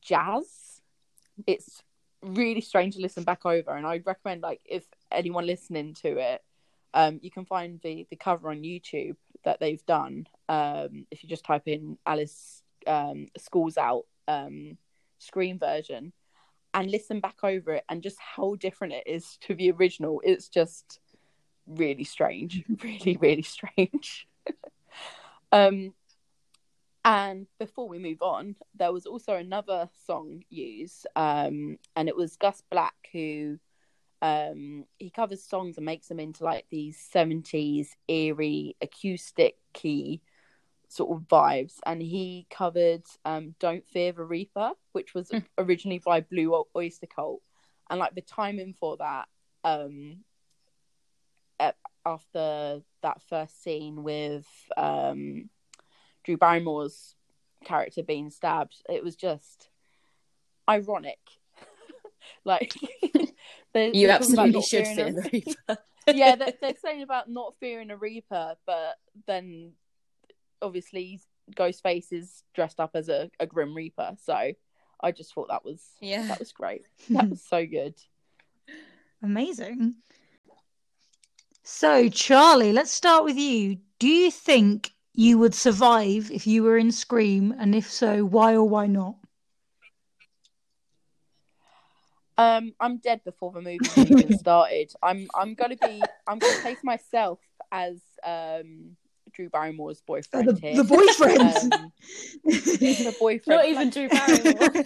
jazz. 0.00 0.80
It's 1.46 1.82
really 2.22 2.60
strange 2.60 2.96
to 2.96 3.00
listen 3.00 3.24
back 3.24 3.46
over, 3.46 3.76
and 3.76 3.86
I'd 3.86 4.06
recommend 4.06 4.42
like 4.42 4.60
if 4.64 4.84
anyone 5.10 5.46
listening 5.46 5.94
to 6.02 6.18
it, 6.18 6.42
um, 6.94 7.20
you 7.22 7.30
can 7.30 7.44
find 7.44 7.80
the 7.82 8.06
the 8.10 8.16
cover 8.16 8.50
on 8.50 8.62
YouTube 8.62 9.16
that 9.44 9.60
they've 9.60 9.84
done. 9.86 10.26
Um, 10.48 11.06
if 11.10 11.22
you 11.22 11.28
just 11.28 11.44
type 11.44 11.66
in 11.66 11.98
Alice 12.06 12.62
um, 12.86 13.28
Schools 13.36 13.76
Out 13.76 14.04
um, 14.26 14.78
Scream 15.18 15.58
version 15.58 16.12
and 16.74 16.90
listen 16.90 17.20
back 17.20 17.38
over 17.42 17.74
it, 17.74 17.84
and 17.88 18.02
just 18.02 18.18
how 18.20 18.54
different 18.56 18.92
it 18.92 19.04
is 19.06 19.38
to 19.42 19.54
the 19.54 19.70
original. 19.70 20.20
It's 20.24 20.48
just 20.48 21.00
really 21.66 22.04
strange, 22.04 22.62
really, 22.82 23.16
really 23.16 23.42
strange. 23.42 24.28
um, 25.52 25.94
and 27.04 27.46
before 27.58 27.88
we 27.88 27.98
move 27.98 28.20
on, 28.20 28.54
there 28.74 28.92
was 28.92 29.06
also 29.06 29.34
another 29.34 29.88
song 30.06 30.42
used, 30.50 31.06
um, 31.16 31.78
and 31.96 32.08
it 32.08 32.16
was 32.16 32.36
Gus 32.36 32.62
Black 32.70 32.94
who 33.12 33.58
um, 34.22 34.84
he 34.98 35.10
covers 35.10 35.44
songs 35.44 35.76
and 35.76 35.86
makes 35.86 36.08
them 36.08 36.20
into 36.20 36.44
like 36.44 36.66
these 36.70 36.98
seventies 36.98 37.96
eerie 38.08 38.76
acoustic 38.80 39.56
key 39.72 40.20
sort 40.88 41.16
of 41.16 41.28
vibes. 41.28 41.74
And 41.86 42.02
he 42.02 42.46
covered 42.50 43.04
um, 43.24 43.54
"Don't 43.58 43.86
Fear 43.86 44.12
the 44.12 44.24
Reaper," 44.24 44.72
which 44.92 45.14
was 45.14 45.30
Hmm. 45.30 45.38
originally 45.56 46.00
by 46.04 46.20
Blue 46.20 46.64
Oyster 46.76 47.06
Cult, 47.06 47.42
and 47.90 48.00
like 48.00 48.14
the 48.14 48.22
timing 48.22 48.74
for 48.74 48.96
that, 48.96 49.28
um, 49.64 50.24
after 52.08 52.80
that 53.02 53.22
first 53.28 53.62
scene 53.62 54.02
with 54.02 54.46
um, 54.76 55.50
Drew 56.24 56.36
Barrymore's 56.36 57.14
character 57.64 58.02
being 58.02 58.30
stabbed, 58.30 58.82
it 58.88 59.04
was 59.04 59.16
just 59.16 59.68
ironic. 60.68 61.18
like 62.44 62.74
they- 63.72 63.92
You 63.92 64.06
they're 64.06 64.16
absolutely 64.16 64.62
should 64.62 64.86
fearing 64.86 65.14
fear 65.14 65.22
a- 65.24 65.30
Reaper. 65.32 65.78
yeah, 66.14 66.36
they're, 66.36 66.52
they're 66.60 66.74
saying 66.82 67.02
about 67.02 67.28
not 67.28 67.54
fearing 67.60 67.90
a 67.90 67.96
Reaper, 67.96 68.54
but 68.66 68.96
then 69.26 69.72
obviously 70.62 71.20
Ghostface 71.56 72.12
is 72.12 72.42
dressed 72.54 72.80
up 72.80 72.90
as 72.94 73.08
a, 73.08 73.30
a 73.40 73.46
Grim 73.46 73.74
Reaper. 73.74 74.16
So 74.22 74.52
I 75.00 75.12
just 75.12 75.32
thought 75.34 75.48
that 75.48 75.64
was 75.64 75.82
Yeah. 76.00 76.26
that 76.28 76.38
was 76.40 76.52
great. 76.52 76.82
That 77.10 77.30
was 77.30 77.42
so 77.42 77.64
good. 77.66 77.94
Amazing. 79.22 79.94
So, 81.62 82.08
Charlie, 82.08 82.72
let's 82.72 82.90
start 82.90 83.24
with 83.24 83.36
you. 83.36 83.78
Do 83.98 84.08
you 84.08 84.30
think 84.30 84.90
you 85.12 85.38
would 85.38 85.54
survive 85.54 86.30
if 86.30 86.46
you 86.46 86.62
were 86.62 86.78
in 86.78 86.90
Scream? 86.90 87.54
And 87.58 87.74
if 87.74 87.90
so, 87.90 88.24
why 88.24 88.54
or 88.54 88.64
why 88.66 88.86
not? 88.86 89.16
Um, 92.38 92.72
I'm 92.78 92.98
dead 92.98 93.22
before 93.24 93.52
the 93.52 93.60
movie 93.60 93.80
even 93.96 94.38
started. 94.38 94.92
I'm 95.02 95.28
I'm 95.34 95.54
gonna 95.54 95.76
be 95.76 96.04
I'm 96.26 96.38
gonna 96.38 96.60
place 96.62 96.78
myself 96.84 97.40
as 97.72 98.00
um 98.24 98.96
Drew 99.32 99.50
Barrymore's 99.50 100.00
boyfriend 100.06 100.48
the, 100.48 100.60
here. 100.60 100.76
the 100.76 100.84
boyfriend. 100.84 101.40
Um, 101.42 101.92
the 102.44 103.14
boyfriend. 103.18 103.42
Not 103.60 103.66
even 103.66 103.90
Drew 103.90 104.08
Barrymore. 104.08 104.84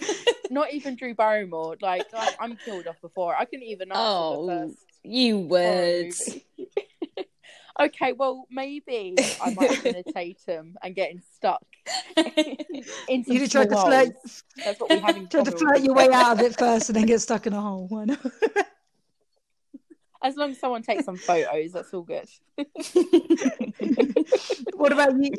not 0.49 0.73
even 0.73 0.95
Drew 0.95 1.13
Barrymore. 1.13 1.77
Like, 1.81 2.11
like 2.11 2.35
I'm 2.39 2.57
killed 2.57 2.87
off 2.87 2.99
before. 3.01 3.35
I 3.35 3.45
couldn't 3.45 3.65
even 3.65 3.91
answer 3.91 4.01
Oh, 4.01 4.47
the 4.47 4.67
first 4.67 4.77
you 5.03 5.47
horror 5.47 6.03
would. 6.05 6.13
Movie. 7.79 7.89
okay, 7.89 8.13
well 8.13 8.45
maybe 8.49 9.15
I 9.41 9.53
might 9.53 9.71
have 9.71 9.83
been 9.83 9.95
a 9.95 10.03
Tatum 10.03 10.77
and 10.81 10.95
getting 10.95 11.21
stuck 11.35 11.63
in 13.07 13.23
you 13.27 13.47
tried 13.47 13.69
to 13.69 13.75
small 13.75 13.85
flirt, 13.85 14.13
holes. 14.13 14.43
That's 14.63 14.79
what 14.79 14.89
we 14.89 14.99
have 14.99 15.17
in 15.17 15.27
tried 15.27 15.45
to 15.45 15.51
flirt 15.51 15.81
your 15.81 15.95
way 15.95 16.09
out 16.11 16.33
of 16.33 16.41
it 16.41 16.57
first 16.57 16.89
and 16.89 16.95
then 16.95 17.05
get 17.05 17.21
stuck 17.21 17.47
in 17.47 17.53
a 17.53 17.61
hole. 17.61 17.87
Why 17.87 18.05
not? 18.05 18.19
As 20.23 20.37
long 20.37 20.51
as 20.51 20.59
someone 20.59 20.83
takes 20.83 21.03
some 21.03 21.17
photos, 21.17 21.73
that's 21.73 21.93
all 21.93 22.03
good. 22.03 22.29
what 24.75 24.93
about 24.93 25.21
you? 25.21 25.31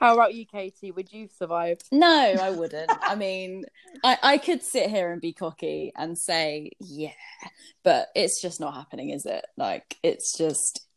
How 0.00 0.14
about 0.14 0.34
you, 0.34 0.44
Katie? 0.46 0.90
Would 0.90 1.12
you 1.12 1.28
survive? 1.38 1.78
No, 1.92 2.34
I 2.42 2.50
wouldn't. 2.50 2.90
I 3.02 3.14
mean, 3.14 3.66
I, 4.02 4.18
I 4.20 4.38
could 4.38 4.64
sit 4.64 4.90
here 4.90 5.12
and 5.12 5.20
be 5.20 5.32
cocky 5.32 5.92
and 5.94 6.18
say, 6.18 6.72
yeah, 6.80 7.12
but 7.84 8.08
it's 8.16 8.42
just 8.42 8.58
not 8.58 8.74
happening, 8.74 9.10
is 9.10 9.26
it? 9.26 9.46
Like, 9.56 9.96
it's 10.02 10.36
just, 10.36 10.88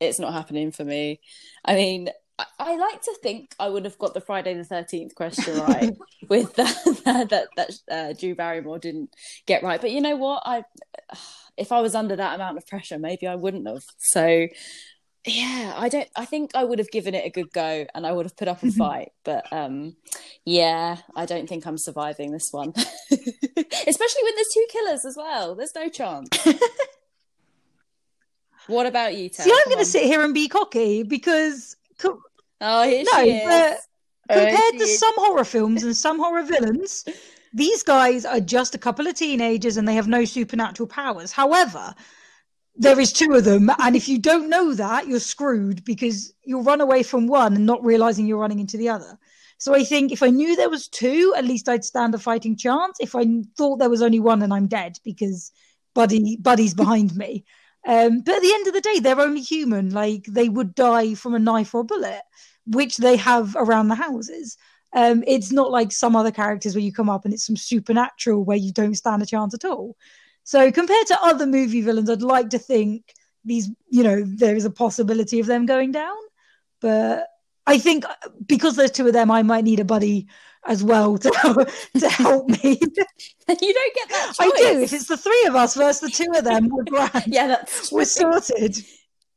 it's 0.00 0.18
not 0.18 0.32
happening 0.32 0.72
for 0.72 0.84
me. 0.84 1.20
I 1.64 1.74
mean, 1.74 2.10
I, 2.38 2.46
I 2.58 2.76
like 2.76 3.02
to 3.02 3.14
think 3.22 3.54
I 3.58 3.68
would 3.68 3.84
have 3.84 3.98
got 3.98 4.14
the 4.14 4.20
Friday 4.20 4.54
the 4.54 4.62
13th 4.62 5.14
question 5.14 5.58
right 5.66 5.96
with 6.28 6.54
that, 6.56 7.28
that, 7.30 7.48
that 7.56 7.70
uh, 7.90 8.12
Drew 8.12 8.34
Barrymore 8.34 8.78
didn't 8.78 9.10
get 9.46 9.62
right. 9.62 9.80
But 9.80 9.90
you 9.90 10.00
know 10.00 10.16
what? 10.16 10.42
I, 10.44 10.64
if 11.56 11.72
I 11.72 11.80
was 11.80 11.94
under 11.94 12.16
that 12.16 12.34
amount 12.36 12.58
of 12.58 12.66
pressure, 12.66 12.98
maybe 12.98 13.26
I 13.26 13.34
wouldn't 13.34 13.66
have. 13.66 13.82
So 13.98 14.46
yeah, 15.26 15.74
I 15.76 15.88
don't. 15.88 16.08
I 16.16 16.24
think 16.24 16.52
I 16.54 16.64
would 16.64 16.78
have 16.78 16.90
given 16.90 17.14
it 17.14 17.26
a 17.26 17.30
good 17.30 17.52
go, 17.52 17.86
and 17.94 18.06
I 18.06 18.12
would 18.12 18.26
have 18.26 18.36
put 18.36 18.48
up 18.48 18.62
a 18.62 18.70
fight. 18.78 19.10
But 19.24 19.52
um, 19.52 19.96
yeah, 20.44 20.98
I 21.14 21.26
don't 21.26 21.48
think 21.48 21.66
I'm 21.66 21.78
surviving 21.78 22.30
this 22.30 22.48
one, 22.50 22.72
especially 22.76 24.22
when 24.22 24.34
there's 24.34 24.54
two 24.54 24.66
killers 24.70 25.04
as 25.04 25.16
well. 25.16 25.54
There's 25.54 25.74
no 25.74 25.88
chance. 25.88 26.28
What 28.68 28.86
about 28.86 29.16
you, 29.16 29.28
Ted? 29.28 29.44
See, 29.44 29.52
I'm 29.52 29.72
going 29.72 29.78
to 29.78 29.84
sit 29.84 30.04
here 30.04 30.22
and 30.22 30.32
be 30.32 30.48
cocky 30.48 31.02
because 31.02 31.76
co- 31.98 32.20
Oh, 32.60 32.82
here 32.88 33.04
no, 33.12 33.24
she 33.24 33.30
is. 33.30 33.44
but 33.44 33.78
compared 34.36 34.74
Uh, 34.74 34.78
to 34.78 34.86
some 34.86 35.14
horror 35.16 35.44
films 35.44 35.82
and 35.86 35.96
some 35.96 36.18
horror 36.18 36.42
villains, 36.42 37.04
these 37.52 37.82
guys 37.82 38.24
are 38.24 38.40
just 38.40 38.74
a 38.74 38.78
couple 38.78 39.06
of 39.06 39.14
teenagers 39.14 39.76
and 39.76 39.86
they 39.88 39.94
have 39.94 40.08
no 40.08 40.24
supernatural 40.24 40.86
powers. 40.86 41.32
However, 41.32 41.94
there 42.76 43.00
is 43.00 43.12
two 43.12 43.32
of 43.32 43.44
them, 43.44 43.70
and 43.80 43.96
if 43.96 44.08
you 44.08 44.18
don't 44.18 44.48
know 44.48 44.72
that, 44.74 45.08
you're 45.08 45.18
screwed 45.18 45.84
because 45.84 46.32
you'll 46.44 46.62
run 46.62 46.80
away 46.80 47.02
from 47.02 47.26
one 47.26 47.56
and 47.56 47.66
not 47.66 47.84
realizing 47.84 48.26
you're 48.26 48.38
running 48.38 48.60
into 48.60 48.76
the 48.76 48.88
other. 48.88 49.18
So 49.58 49.74
I 49.74 49.82
think 49.82 50.12
if 50.12 50.22
I 50.22 50.30
knew 50.30 50.54
there 50.54 50.70
was 50.70 50.86
two, 50.86 51.34
at 51.36 51.44
least 51.44 51.68
I'd 51.68 51.84
stand 51.84 52.14
a 52.14 52.18
fighting 52.18 52.56
chance. 52.56 52.98
If 53.00 53.16
I 53.16 53.24
thought 53.56 53.78
there 53.78 53.90
was 53.90 54.02
only 54.02 54.20
one, 54.20 54.42
and 54.42 54.54
I'm 54.54 54.68
dead 54.68 54.98
because 55.02 55.50
Buddy 55.94 56.36
Buddy's 56.36 56.74
behind 56.74 57.16
me. 57.16 57.44
Um, 57.88 58.20
but 58.20 58.36
at 58.36 58.42
the 58.42 58.52
end 58.52 58.66
of 58.66 58.74
the 58.74 58.82
day, 58.82 59.00
they're 59.00 59.18
only 59.18 59.40
human. 59.40 59.90
Like 59.90 60.26
they 60.26 60.50
would 60.50 60.74
die 60.74 61.14
from 61.14 61.34
a 61.34 61.38
knife 61.38 61.74
or 61.74 61.80
a 61.80 61.84
bullet, 61.84 62.20
which 62.66 62.98
they 62.98 63.16
have 63.16 63.56
around 63.56 63.88
the 63.88 63.94
houses. 63.94 64.58
Um, 64.92 65.24
it's 65.26 65.50
not 65.50 65.70
like 65.70 65.90
some 65.90 66.14
other 66.14 66.30
characters 66.30 66.74
where 66.74 66.84
you 66.84 66.92
come 66.92 67.08
up 67.08 67.24
and 67.24 67.32
it's 67.32 67.46
some 67.46 67.56
supernatural 67.56 68.44
where 68.44 68.58
you 68.58 68.72
don't 68.72 68.94
stand 68.94 69.22
a 69.22 69.26
chance 69.26 69.54
at 69.54 69.64
all. 69.64 69.96
So 70.44 70.70
compared 70.70 71.06
to 71.08 71.22
other 71.22 71.46
movie 71.46 71.80
villains, 71.80 72.10
I'd 72.10 72.22
like 72.22 72.50
to 72.50 72.58
think 72.58 73.14
these, 73.44 73.70
you 73.88 74.02
know, 74.02 74.22
there 74.22 74.54
is 74.54 74.66
a 74.66 74.70
possibility 74.70 75.40
of 75.40 75.46
them 75.46 75.64
going 75.64 75.92
down. 75.92 76.16
But 76.80 77.26
I 77.68 77.78
think 77.78 78.04
uh, 78.04 78.14
because 78.46 78.76
there's 78.76 78.90
two 78.90 79.06
of 79.06 79.12
them, 79.12 79.30
I 79.30 79.42
might 79.42 79.64
need 79.64 79.78
a 79.80 79.84
buddy 79.84 80.26
as 80.66 80.82
well 80.82 81.18
to 81.18 81.30
to 81.98 82.08
help 82.08 82.48
me. 82.48 82.58
you 82.64 82.78
don't 82.78 83.94
get 83.94 84.08
that 84.08 84.32
choice. 84.34 84.40
I 84.40 84.50
do. 84.72 84.80
If 84.80 84.92
it's 84.92 85.06
the 85.06 85.16
three 85.16 85.44
of 85.46 85.54
us 85.54 85.74
versus 85.76 86.00
the 86.00 86.10
two 86.24 86.32
of 86.34 86.44
them, 86.44 86.68
we're 86.68 86.84
grand. 86.88 87.24
yeah, 87.26 87.46
that's 87.46 87.92
We're 87.92 88.04
sorted. 88.04 88.76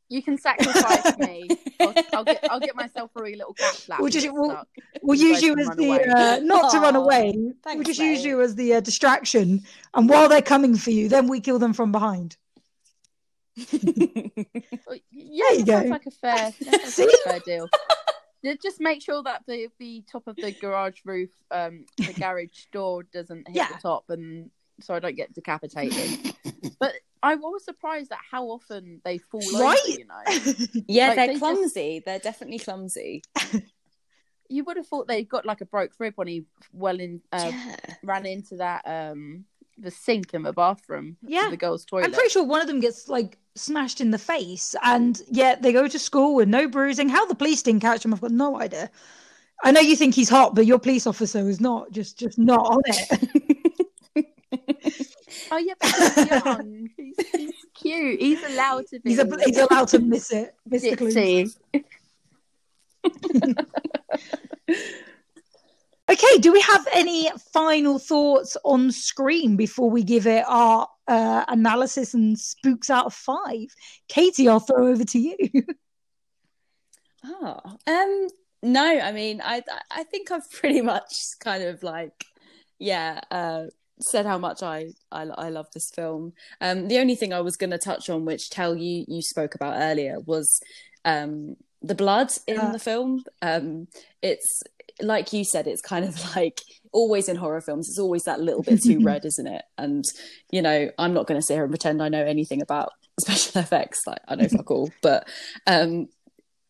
You 0.09 0.21
can 0.21 0.37
sacrifice 0.37 1.17
me. 1.19 1.47
I'll, 1.79 1.93
I'll 2.13 2.23
get 2.25 2.45
I'll 2.51 2.59
get 2.59 2.75
myself 2.75 3.11
a 3.15 3.23
wee 3.23 3.35
little 3.35 3.53
cat 3.53 3.75
flap. 3.75 3.99
We'll 4.01 4.09
just- 4.09 4.27
we'll- 4.31 4.61
We'll 5.03 5.17
use 5.17 5.41
you 5.41 5.57
as 5.57 5.69
the 5.69 5.89
uh, 5.91 6.39
not 6.43 6.69
to 6.71 6.79
run 6.79 6.95
Aw, 6.97 6.99
away. 7.01 7.31
we'll 7.35 7.53
thanks, 7.63 7.87
just 7.87 7.99
use 7.99 8.23
you 8.25 8.41
as 8.41 8.55
the 8.55 8.75
uh, 8.75 8.79
distraction, 8.81 9.63
and 9.93 10.07
while 10.09 10.27
they're 10.29 10.41
coming 10.41 10.75
for 10.75 10.91
you, 10.91 11.07
then 11.09 11.27
we 11.27 11.39
kill 11.39 11.57
them 11.59 11.73
from 11.73 11.91
behind. 11.91 12.35
Well, 13.57 14.97
Yeah, 15.11 15.43
There 15.49 15.53
you 15.59 15.65
go. 15.65 15.79
like 15.89 16.05
a 16.05 16.11
fair, 16.11 16.51
See? 16.85 17.05
like 17.05 17.15
a 17.25 17.29
fair 17.29 17.39
deal. 17.39 17.67
Ju- 18.43 18.57
Just 18.61 18.79
make 18.81 19.01
sure 19.01 19.21
that 19.23 19.43
the 19.47 19.67
the 19.79 20.03
top 20.11 20.27
of 20.27 20.35
the 20.35 20.51
garage 20.51 20.99
roof, 21.05 21.29
um, 21.51 21.85
the 21.97 22.13
garage 22.13 22.65
door 22.71 23.03
doesn't 23.03 23.47
hit 23.47 23.55
Yeah. 23.57 23.67
the 23.71 23.77
top, 23.81 24.09
and 24.09 24.49
so 24.79 24.93
I 24.95 24.99
don't 24.99 25.15
get 25.15 25.33
decapitated. 25.33 26.33
but 26.79 26.93
I 27.23 27.35
was 27.35 27.63
surprised 27.63 28.11
at 28.11 28.17
how 28.31 28.45
often 28.47 28.99
they 29.05 29.19
fall 29.19 29.41
Right? 29.53 29.77
over. 29.87 29.99
You 29.99 30.05
know, 30.05 30.83
yeah, 30.87 31.07
Like, 31.09 31.15
they're 31.15 31.27
they 31.27 31.33
just- 31.33 31.39
clumsy. 31.39 32.01
They're 32.05 32.19
definitely 32.19 32.59
clumsy. 32.59 33.23
you 34.49 34.63
would 34.65 34.75
have 34.77 34.87
thought 34.87 35.07
they 35.07 35.23
got 35.23 35.45
like 35.45 35.61
a 35.61 35.65
broke 35.65 35.91
rib 35.99 36.13
when 36.17 36.27
he 36.27 36.45
well 36.73 36.99
in 36.99 37.21
uh, 37.31 37.51
yeah. 37.53 37.75
ran 38.03 38.25
into 38.25 38.57
that 38.57 38.81
um 38.85 39.45
the 39.77 39.91
sink 39.91 40.33
in 40.33 40.43
the 40.43 40.53
bathroom, 40.53 41.17
Yeah. 41.21 41.49
the 41.49 41.57
girls' 41.57 41.85
toilet. 41.85 42.05
I'm 42.05 42.13
pretty 42.13 42.29
sure 42.29 42.43
one 42.43 42.61
of 42.61 42.67
them 42.67 42.79
gets 42.79 43.07
like 43.09 43.37
smashed 43.55 43.99
in 44.01 44.11
the 44.11 44.17
face, 44.17 44.75
and 44.83 45.21
yet 45.29 45.61
they 45.61 45.73
go 45.73 45.87
to 45.87 45.99
school 45.99 46.35
with 46.35 46.47
no 46.47 46.67
bruising. 46.67 47.09
How 47.09 47.25
the 47.25 47.35
police 47.35 47.61
didn't 47.63 47.81
catch 47.81 48.05
him, 48.05 48.13
I've 48.13 48.21
got 48.21 48.31
no 48.31 48.59
idea. 48.61 48.89
I 49.63 49.71
know 49.71 49.81
you 49.81 49.95
think 49.95 50.15
he's 50.15 50.29
hot, 50.29 50.55
but 50.55 50.65
your 50.65 50.79
police 50.79 51.05
officer 51.05 51.47
is 51.47 51.59
not 51.61 51.91
just 51.91 52.17
just 52.17 52.37
not 52.39 52.59
on 52.65 52.81
it. 52.85 53.29
Oh 55.49 55.57
yeah, 55.57 55.73
but 55.79 55.89
he's 55.89 56.45
young. 56.45 56.89
he's, 56.97 57.15
he's 57.33 57.53
cute. 57.73 58.19
He's 58.21 58.43
allowed 58.43 58.87
to 58.87 58.99
be. 58.99 59.09
He's, 59.11 59.19
a, 59.19 59.37
he's 59.45 59.57
allowed 59.57 59.87
to 59.89 59.99
miss 59.99 60.31
it. 60.31 60.55
Miss 60.65 60.81
the 60.81 60.95
clues. 60.95 61.57
Okay, 66.11 66.39
do 66.39 66.51
we 66.51 66.59
have 66.61 66.85
any 66.93 67.29
final 67.53 67.97
thoughts 67.97 68.57
on 68.65 68.91
Scream 68.91 69.55
before 69.55 69.89
we 69.89 70.03
give 70.03 70.27
it 70.27 70.43
our 70.45 70.87
uh, 71.07 71.45
analysis 71.47 72.13
and 72.13 72.37
spooks 72.37 72.89
out 72.89 73.05
of 73.05 73.13
five? 73.13 73.67
Katie, 74.09 74.49
I'll 74.49 74.59
throw 74.59 74.87
over 74.87 75.05
to 75.05 75.19
you. 75.19 75.37
Oh, 77.23 77.59
um, 77.87 78.27
no, 78.61 78.83
I 78.99 79.11
mean, 79.11 79.41
I 79.43 79.61
I 79.89 80.03
think 80.03 80.31
I've 80.31 80.49
pretty 80.51 80.81
much 80.81 81.13
kind 81.39 81.63
of 81.63 81.81
like, 81.81 82.25
yeah, 82.77 83.21
uh, 83.31 83.65
said 84.01 84.25
how 84.25 84.37
much 84.37 84.63
I 84.63 84.87
I, 85.11 85.23
I 85.23 85.49
love 85.49 85.67
this 85.73 85.91
film. 85.91 86.33
Um, 86.59 86.87
the 86.89 86.97
only 86.99 87.15
thing 87.15 87.31
I 87.31 87.41
was 87.41 87.55
going 87.55 87.71
to 87.71 87.77
touch 87.77 88.09
on, 88.09 88.25
which 88.25 88.49
tell 88.49 88.75
you 88.75 89.05
you 89.07 89.21
spoke 89.21 89.55
about 89.55 89.75
earlier, 89.79 90.19
was 90.19 90.59
um 91.05 91.55
the 91.81 91.95
blood 91.95 92.31
in 92.47 92.55
Yeah. 92.55 92.71
the 92.71 92.79
film. 92.79 93.23
Um, 93.41 93.87
it's 94.21 94.61
like 95.01 95.33
you 95.33 95.43
said, 95.43 95.67
it's 95.67 95.81
kind 95.81 96.05
of 96.05 96.17
like 96.35 96.61
always 96.93 97.29
in 97.29 97.35
horror 97.37 97.61
films. 97.61 97.87
It's 97.89 97.99
always 97.99 98.23
that 98.23 98.39
little 98.41 98.63
bit 98.63 98.81
too 98.83 98.99
red, 99.01 99.25
isn't 99.31 99.47
it? 99.47 99.63
And 99.77 100.03
you 100.51 100.61
know, 100.61 100.89
I'm 100.97 101.13
not 101.13 101.27
going 101.27 101.39
to 101.39 101.45
sit 101.45 101.53
here 101.55 101.63
and 101.63 101.71
pretend 101.71 102.01
I 102.01 102.09
know 102.09 102.23
anything 102.25 102.61
about 102.61 102.91
special 103.19 103.61
effects. 103.61 104.01
Like 104.07 104.19
I 104.27 104.35
know 104.35 104.47
fuck 104.47 104.71
all, 104.71 104.91
but 105.01 105.27
um 105.67 106.07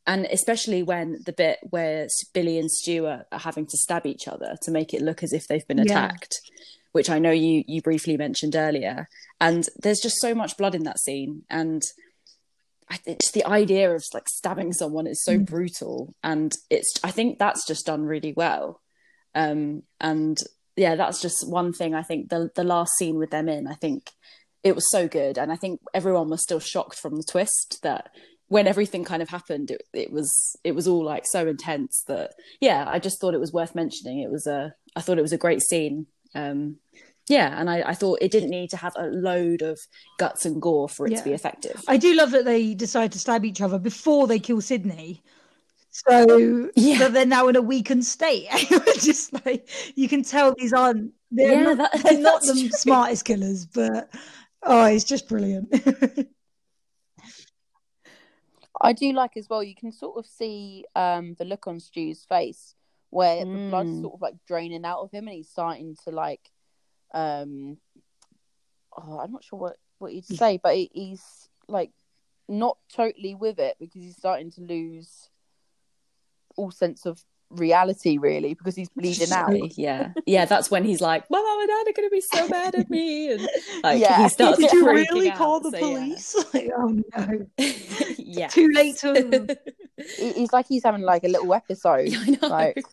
and 0.08 0.26
especially 0.26 0.82
when 0.82 1.18
the 1.26 1.34
bit 1.34 1.60
where 1.70 2.08
Billy 2.34 2.58
and 2.58 2.72
Stuart 2.72 3.26
are 3.32 3.40
having 3.40 3.68
to 3.68 3.78
stab 3.78 4.06
each 4.08 4.28
other 4.28 4.56
to 4.64 4.72
make 4.72 4.94
it 4.96 5.02
look 5.02 5.22
as 5.22 5.32
if 5.32 5.48
they've 5.48 5.68
been 5.68 5.78
Yeah. 5.78 5.84
attacked, 6.06 6.40
which 6.92 7.10
I 7.10 7.20
know 7.20 7.32
you 7.32 7.64
you 7.68 7.82
briefly 7.84 8.18
mentioned 8.18 8.56
earlier. 8.56 9.08
And 9.40 9.64
there's 9.82 10.00
just 10.00 10.20
so 10.20 10.34
much 10.34 10.58
blood 10.58 10.74
in 10.76 10.84
that 10.84 11.00
scene, 11.00 11.44
and 11.50 11.82
I 12.92 12.98
think 12.98 13.22
just 13.22 13.34
the 13.34 13.46
idea 13.46 13.96
of 13.96 14.04
like 14.14 14.28
stabbing 14.28 14.74
someone 14.74 15.08
is 15.08 15.24
so 15.24 15.38
Mm. 15.40 15.46
brutal, 15.46 16.14
and 16.24 16.54
it's 16.70 16.94
I 17.04 17.12
think 17.12 17.40
that's 17.40 17.66
just 17.66 17.86
done 17.86 18.04
really 18.04 18.34
well. 18.34 18.82
Um, 19.34 19.84
and 20.02 20.38
yeah, 20.76 20.96
that's 20.96 21.22
just 21.22 21.48
one 21.50 21.72
thing. 21.74 21.96
I 21.96 22.04
think 22.04 22.30
the 22.30 22.52
the 22.54 22.66
last 22.66 22.92
scene 22.98 23.18
with 23.18 23.32
them 23.32 23.48
in, 23.48 23.66
I 23.66 23.76
think 23.76 24.12
it 24.64 24.76
was 24.76 24.92
so 24.92 25.08
good, 25.08 25.38
and 25.38 25.52
I 25.52 25.56
think 25.56 25.80
everyone 25.94 26.30
was 26.30 26.44
still 26.44 26.60
shocked 26.60 27.00
from 27.00 27.16
the 27.16 27.24
twist 27.24 27.80
that 27.82 28.10
when 28.50 28.68
everything 28.68 29.06
kind 29.06 29.22
of 29.22 29.30
happened, 29.30 29.72
it, 29.72 29.82
it 29.94 30.12
was 30.12 30.30
it 30.66 30.74
was 30.74 30.86
all 30.88 31.04
like 31.06 31.24
so 31.26 31.48
intense 31.48 32.04
that 32.08 32.34
yeah, 32.60 32.84
I 32.88 33.00
just 33.00 33.22
thought 33.22 33.34
it 33.34 33.40
was 33.40 33.54
worth 33.54 33.74
mentioning. 33.74 34.20
It 34.20 34.30
was 34.30 34.46
a 34.48 34.76
I 34.98 35.02
thought 35.02 35.18
it 35.18 35.22
was 35.30 35.34
a 35.34 35.38
great 35.46 35.62
scene. 35.62 36.08
Um, 36.36 36.78
yeah, 37.30 37.60
and 37.60 37.70
I, 37.70 37.82
I 37.82 37.94
thought 37.94 38.20
it 38.22 38.32
didn't 38.32 38.50
need 38.50 38.70
to 38.72 38.78
have 38.78 38.94
a 38.98 39.08
load 39.08 39.62
of 39.62 39.80
guts 40.18 40.46
and 40.46 40.62
gore 40.62 40.90
for 40.90 41.08
it 41.08 41.16
to 41.18 41.24
be 41.24 41.34
effective. 41.34 41.84
I 41.88 41.98
do 41.98 42.14
love 42.16 42.32
that 42.32 42.46
they 42.46 42.74
decide 42.74 43.12
to 43.14 43.20
stab 43.20 43.46
each 43.46 43.62
other 43.62 43.80
before 43.80 44.28
they 44.28 44.40
kill 44.40 44.60
Sidney. 44.62 45.22
So 45.92 46.70
Yeah. 46.76 47.00
that 47.00 47.14
they're 47.14 47.26
now 47.26 47.48
in 47.50 47.56
a 47.58 47.62
weakened 47.62 48.06
state. 48.06 48.48
just 49.00 49.34
like 49.46 49.68
you 49.96 50.08
can 50.08 50.24
tell 50.24 50.54
these 50.58 50.74
aren't 50.74 51.14
they're 51.32 51.52
Yeah, 51.54 51.74
not, 51.74 51.92
that- 51.92 52.04
they're 52.04 52.20
not 52.20 52.42
the 52.42 52.54
true. 52.54 52.70
smartest 52.70 53.26
killers, 53.26 53.66
but 53.66 54.10
oh, 54.64 54.86
it's 54.86 55.04
just 55.04 55.28
brilliant. 55.30 55.68
I 58.82 58.94
do 58.94 59.12
like 59.14 59.38
as 59.38 59.48
well. 59.50 59.64
You 59.64 59.76
can 59.76 59.92
sort 59.92 60.18
of 60.18 60.26
see 60.26 60.86
um 60.96 61.36
the 61.38 61.46
look 61.46 61.68
on 61.68 61.80
Stu's 61.80 62.26
face 62.26 62.74
where 63.10 63.44
the 63.46 63.68
blood's 63.70 63.90
Mm. 63.90 64.02
sort 64.02 64.14
of 64.16 64.22
like 64.22 64.36
draining 64.48 64.86
out 64.86 65.02
of 65.02 65.12
him, 65.12 65.28
and 65.28 65.36
he's 65.36 65.50
starting 65.50 65.96
to 66.06 66.12
like, 66.12 66.51
um, 67.14 67.78
oh, 68.98 69.20
I'm 69.20 69.32
not 69.32 69.44
sure 69.44 69.60
what 69.60 69.78
what 70.00 70.14
you'd 70.14 70.26
say, 70.26 70.60
but 70.62 70.76
he, 70.76 70.90
he's 70.94 71.24
like 71.68 71.92
not 72.50 72.78
totally 72.94 73.36
with 73.36 73.60
it 73.60 73.78
because 73.80 74.02
he's 74.04 74.18
starting 74.18 74.52
to 74.52 74.62
lose 74.62 75.30
all 76.58 76.72
sense 76.72 77.06
of 77.06 77.24
reality, 77.50 78.18
really, 78.18 78.54
because 78.54 78.76
he's 78.76 78.90
bleeding 78.90 79.32
out. 79.32 79.78
Yeah, 79.78 80.12
yeah, 80.26 80.46
that's 80.46 80.72
when 80.72 80.84
he's 80.84 81.02
like, 81.02 81.30
"My 81.30 81.38
mom 81.40 81.60
and 81.60 81.68
dad 81.70 81.88
are 81.90 81.94
going 81.94 82.10
to 82.10 82.14
be 82.14 82.22
so 82.22 82.48
mad 82.48 82.76
at 82.76 82.90
me," 82.90 83.32
and 83.34 83.48
like 83.84 84.00
Yeah. 84.02 84.24
he 84.24 84.30
starts 84.30 84.58
Did 84.60 84.72
you 84.72 84.86
really 84.86 85.30
out, 85.30 85.38
call 85.38 85.60
the 85.60 85.72
so, 85.72 85.78
yeah. 85.78 85.82
police? 86.00 86.46
Like, 86.54 86.70
oh 86.76 87.04
no. 87.18 87.48
yeah. 88.18 88.48
Too 88.50 88.70
late 88.74 88.98
to 89.00 89.58
He- 90.18 90.34
He's 90.34 90.52
like 90.52 90.66
he's 90.68 90.84
having 90.84 91.02
like 91.02 91.24
a 91.24 91.28
little 91.28 91.54
episode. 91.54 92.10
I 92.14 92.26
know. 92.42 92.48
Like, 92.48 92.84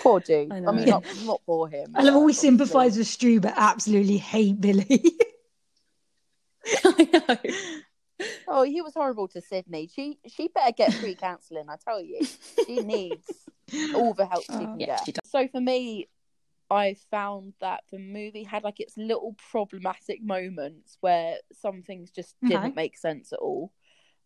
Poor 0.00 0.20
dude. 0.20 0.52
I 0.52 0.56
I, 0.56 0.60
mean, 0.72 0.86
not 0.86 1.04
not 1.24 1.40
poor 1.46 1.68
him. 1.68 1.92
I 1.94 2.02
love 2.02 2.22
we 2.22 2.32
sympathise 2.32 2.96
with 2.96 3.06
Stu, 3.06 3.40
but 3.40 3.54
absolutely 3.56 4.16
hate 4.18 4.60
Billy. 4.60 4.86
I 6.84 7.08
know. 7.28 7.50
Oh, 8.46 8.62
he 8.62 8.80
was 8.82 8.94
horrible 8.94 9.26
to 9.28 9.40
Sidney. 9.40 9.88
She 9.92 10.18
she 10.28 10.48
better 10.48 10.70
get 10.70 10.92
free 10.94 11.14
counselling. 11.16 11.64
I 11.68 11.76
tell 11.82 12.00
you, 12.00 12.20
she 12.66 12.78
needs 12.84 13.26
all 13.94 14.14
the 14.14 14.26
help 14.26 14.44
she 14.44 14.52
Oh. 14.52 14.58
can 14.66 14.80
Yeah, 14.80 14.86
get. 14.86 15.04
she. 15.06 15.14
So 15.24 15.48
for 15.48 15.60
me, 15.60 16.08
I 16.70 16.94
found 17.10 17.54
that 17.60 17.82
the 17.90 17.98
movie 17.98 18.44
had 18.44 18.62
like 18.62 18.80
its 18.80 18.96
little 18.96 19.34
problematic 19.50 20.22
moments 20.22 20.98
where 21.00 21.36
some 21.52 21.82
things 21.82 22.10
just 22.10 22.36
didn't 22.46 22.76
make 22.76 22.96
sense 22.96 23.32
at 23.32 23.40
all. 23.40 23.72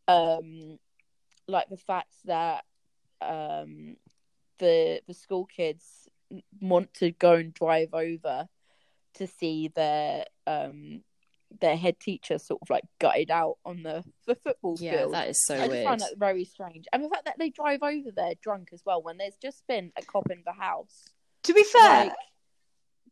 Um, 0.07 0.79
like 1.47 1.69
the 1.71 1.77
fact 1.79 2.13
that 2.27 2.65
um 3.23 3.97
the 4.59 5.01
the 5.07 5.15
school 5.15 5.45
kids 5.47 6.09
want 6.61 6.93
to 6.95 7.11
go 7.13 7.35
and 7.35 7.55
drive 7.55 7.95
over 7.95 8.49
to 9.15 9.27
see 9.27 9.69
their 9.69 10.25
um 10.47 11.03
their 11.61 11.77
head 11.77 11.99
teacher 11.99 12.37
sort 12.39 12.61
of 12.61 12.69
like 12.69 12.85
gutted 13.01 13.31
out 13.31 13.57
on 13.65 13.83
the, 13.83 14.05
the 14.27 14.35
football 14.35 14.77
Yeah, 14.79 14.99
field. 14.99 15.15
that 15.15 15.29
is 15.29 15.43
so 15.47 15.57
weird. 15.67 15.73
I 15.81 15.85
find 15.85 16.01
that 16.03 16.19
very 16.19 16.45
strange. 16.45 16.85
And 16.93 17.03
the 17.03 17.09
fact 17.09 17.25
that 17.25 17.37
they 17.39 17.49
drive 17.49 17.83
over 17.83 18.11
there 18.15 18.35
drunk 18.43 18.69
as 18.75 18.83
well 18.85 19.03
when 19.03 19.17
there's 19.17 19.39
just 19.41 19.67
been 19.67 19.91
a 19.97 20.03
cop 20.03 20.31
in 20.31 20.43
the 20.45 20.53
house. 20.53 21.05
To 21.45 21.55
be 21.55 21.65
fair, 21.65 21.81
Like, 22.05 22.13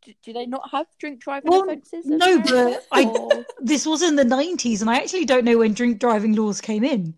do, 0.02 0.12
do 0.22 0.32
they 0.34 0.44
not 0.44 0.68
have 0.70 0.86
drink 0.98 1.20
driving 1.20 1.50
Well, 1.50 1.62
offences? 1.62 2.04
no, 2.04 2.34
America? 2.34 2.78
but 2.78 2.86
I- 2.92 3.44
this 3.60 3.86
was 3.86 4.02
in 4.02 4.16
the 4.16 4.24
90s, 4.24 4.82
and 4.82 4.90
I 4.90 4.96
actually 4.96 5.24
don't 5.24 5.46
know 5.46 5.56
when 5.56 5.72
drink 5.72 5.98
driving 5.98 6.34
laws 6.34 6.60
came 6.60 6.84
in. 6.84 7.14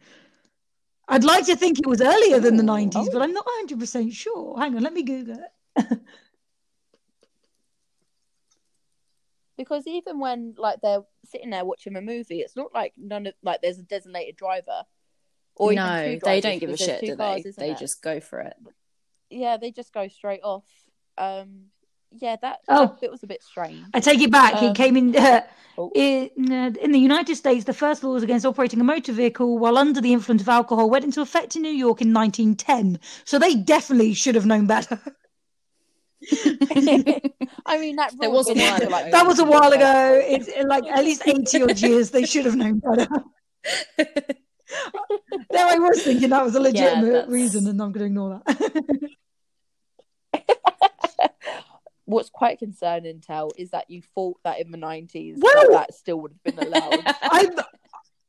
I'd 1.09 1.25
like 1.25 1.47
to 1.47 1.57
think 1.57 1.79
it 1.79 1.87
was 1.87 2.01
earlier 2.03 2.39
than 2.39 2.57
the 2.57 2.63
Oh, 2.63 2.77
90s, 2.77 3.13
but. 3.13 3.23
I'm 3.23 3.33
not 3.33 3.47
100% 3.67 4.13
sure. 4.13 4.59
Hang 4.59 4.77
on, 4.77 4.83
let 4.83 4.93
me 4.93 5.03
Google 5.03 5.39
it. 5.77 5.99
because 9.57 9.87
even 9.87 10.21
when 10.21 10.55
like 10.59 10.81
they're 10.83 11.03
sitting 11.25 11.51
there 11.51 11.65
watching 11.65 11.97
a 11.97 12.01
movie, 12.01 12.41
it's 12.41 12.57
not 12.57 12.73
like 12.75 12.93
none 12.97 13.27
of 13.27 13.35
like 13.43 13.61
there's 13.63 13.79
a 13.79 13.83
designated 13.83 14.37
driver. 14.37 14.85
Or 15.57 15.73
no, 15.73 16.05
two 16.15 16.21
they 16.25 16.41
don't 16.41 16.61
give 16.61 16.71
a 16.71 16.77
shit, 16.77 17.01
do 17.01 17.17
cars, 17.17 17.43
they? 17.43 17.51
They 17.51 17.67
there? 17.69 17.75
just 17.77 18.01
go 18.01 18.21
for 18.21 18.41
it. 18.41 18.55
yeah, 19.31 19.57
they 19.57 19.73
just 19.73 19.93
go 19.93 20.07
straight 20.07 20.43
off. 20.45 20.65
Um, 21.17 21.65
yeah, 22.13 22.37
that, 22.43 22.61
Oh. 22.69 22.87
that 22.87 23.01
bit 23.01 23.11
was 23.11 23.23
a 23.23 23.27
bit 23.27 23.43
strange. 23.43 23.85
I 23.95 24.01
take 24.01 24.21
it 24.21 24.31
back. 24.31 24.55
Um, 24.57 24.65
it 24.71 24.77
came 24.77 24.97
in. 24.97 25.17
Uh, 25.17 25.43
Oh. 25.81 25.93
in, 25.95 26.31
uh, 26.51 26.73
in 26.83 26.91
the 26.91 26.99
United 26.99 27.37
States, 27.37 27.65
the 27.65 27.73
first 27.73 28.03
laws 28.03 28.25
against 28.25 28.45
operating 28.45 28.81
a 28.81 28.85
motor 28.85 29.13
vehicle 29.13 29.59
while 29.59 29.79
under 29.79 30.01
the 30.01 30.13
influence 30.13 30.43
of 30.43 30.49
alcohol 30.49 30.91
went 30.91 31.05
into 31.05 31.21
effect 31.21 31.55
in 31.55 31.63
New 31.63 31.71
York 31.71 32.01
in 32.03 32.13
1910. 32.13 32.99
So 33.25 33.39
they 33.39 33.55
definitely 33.55 34.13
should 34.15 34.35
have 34.35 34.45
known 34.45 34.67
better. 34.67 34.99
I 37.65 37.79
mean, 37.79 37.95
that 37.95 38.13
It 38.15 38.23
rule 38.27 38.33
was 38.33 38.49
a 38.51 38.55
while 38.55 38.77
ago. 38.77 38.89
like, 38.89 39.13
that 39.13 39.25
was 39.25 39.39
a 39.39 39.45
while 39.45 39.71
ago. 39.71 40.19
ago. 40.19 40.21
It's 40.29 40.49
uh, 40.49 40.65
like 40.67 40.83
at 40.87 41.05
least 41.05 41.23
80 41.25 41.63
odd 41.63 41.79
years. 41.81 42.11
They 42.11 42.25
should 42.27 42.45
have 42.47 42.57
known 42.57 42.81
better. 42.81 43.07
There 45.51 45.65
I 45.67 45.79
was 45.79 46.03
thinking 46.03 46.29
that 46.31 46.45
was 46.45 46.55
a 46.57 46.61
legitimate 46.61 47.13
that's- 47.13 47.29
reason, 47.31 47.67
and 47.69 47.81
I'm 47.81 47.91
going 47.93 48.01
to 48.01 48.07
ignore 48.07 48.43
that. 48.45 49.11
What's 52.09 52.31
quite 52.31 52.59
concerning, 52.59 53.21
Tel, 53.21 53.51
is 53.57 53.71
that 53.71 53.91
you 53.91 54.03
thought 54.15 54.39
that 54.45 54.61
in 54.61 54.71
the 54.71 54.79
nineties 54.79 55.39
Well- 55.39 55.73
that, 55.73 55.95
still 55.95 56.21
would 56.21 56.33
have 56.33 56.57
been 56.57 56.67
allowed. 56.67 57.01
I'm, 57.23 57.51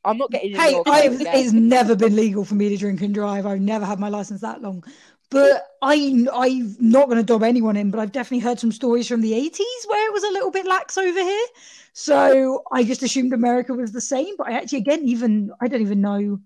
I'm 0.03 0.17
not 0.17 0.31
getting 0.31 0.55
hey, 0.55 0.81
I've, 0.85 1.21
it's 1.21 1.53
never 1.53 1.95
been 1.95 2.15
legal 2.15 2.45
for 2.45 2.55
me 2.55 2.69
to 2.69 2.77
drink 2.77 3.01
and 3.01 3.13
drive. 3.13 3.45
I've 3.45 3.61
never 3.61 3.85
had 3.85 3.99
my 3.99 4.09
license 4.09 4.41
that 4.41 4.61
long. 4.61 4.83
But 5.31 5.67
I, 5.81 6.25
I'm 6.33 6.75
not 6.79 7.05
going 7.07 7.19
to 7.19 7.23
dob 7.23 7.43
anyone 7.43 7.77
in, 7.77 7.91
but 7.91 7.99
I've 7.99 8.11
definitely 8.11 8.39
heard 8.39 8.59
some 8.59 8.71
stories 8.71 9.07
from 9.07 9.21
the 9.21 9.33
80s 9.33 9.87
where 9.87 10.07
it 10.07 10.13
was 10.13 10.23
a 10.23 10.31
little 10.31 10.49
bit 10.49 10.65
lax 10.65 10.97
over 10.97 11.19
here. 11.19 11.47
So 11.93 12.63
I 12.71 12.83
just 12.83 13.03
assumed 13.03 13.33
America 13.33 13.73
was 13.73 13.91
the 13.91 14.01
same. 14.01 14.35
But 14.37 14.47
I 14.47 14.53
actually, 14.53 14.79
again, 14.79 15.03
even, 15.03 15.51
I 15.61 15.67
don't 15.67 15.81
even 15.81 16.01
know 16.01 16.39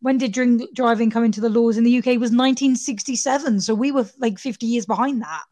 when 0.00 0.18
did 0.18 0.32
drink 0.32 0.62
driving 0.74 1.10
come 1.10 1.24
into 1.24 1.40
the 1.40 1.48
laws 1.48 1.76
in 1.76 1.84
the 1.84 1.98
UK 1.98 2.08
it 2.08 2.20
was 2.20 2.30
1967. 2.30 3.60
So 3.62 3.74
we 3.74 3.92
were 3.92 4.08
like 4.18 4.38
50 4.38 4.66
years 4.66 4.86
behind 4.86 5.22
that, 5.22 5.42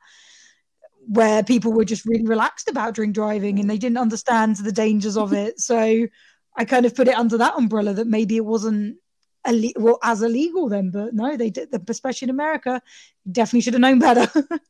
where 1.09 1.43
people 1.43 1.73
were 1.73 1.85
just 1.85 2.05
really 2.05 2.25
relaxed 2.25 2.69
about 2.69 2.95
drink 2.95 3.15
driving 3.15 3.59
and 3.61 3.71
they 3.71 3.79
didn't 3.79 3.99
understand 3.99 4.57
the 4.57 4.73
dangers 4.73 5.17
of 5.17 5.33
it. 5.33 5.61
So 5.61 6.07
I 6.57 6.65
kind 6.65 6.85
of 6.87 6.95
put 6.95 7.09
it 7.09 7.15
under 7.15 7.39
that 7.39 7.55
umbrella 7.57 7.95
that 7.95 8.07
maybe 8.07 8.37
it 8.37 8.45
wasn't 8.45 8.97
ille- 9.47 9.73
well 9.77 9.99
as 10.03 10.23
illegal 10.23 10.69
then, 10.69 10.91
but 10.91 11.15
no, 11.15 11.37
they 11.37 11.51
did, 11.51 11.69
especially 11.89 12.27
in 12.27 12.31
America, 12.31 12.83
definitely 13.31 13.61
should 13.61 13.75
have 13.75 13.81
known 13.81 13.99
better. 14.01 14.29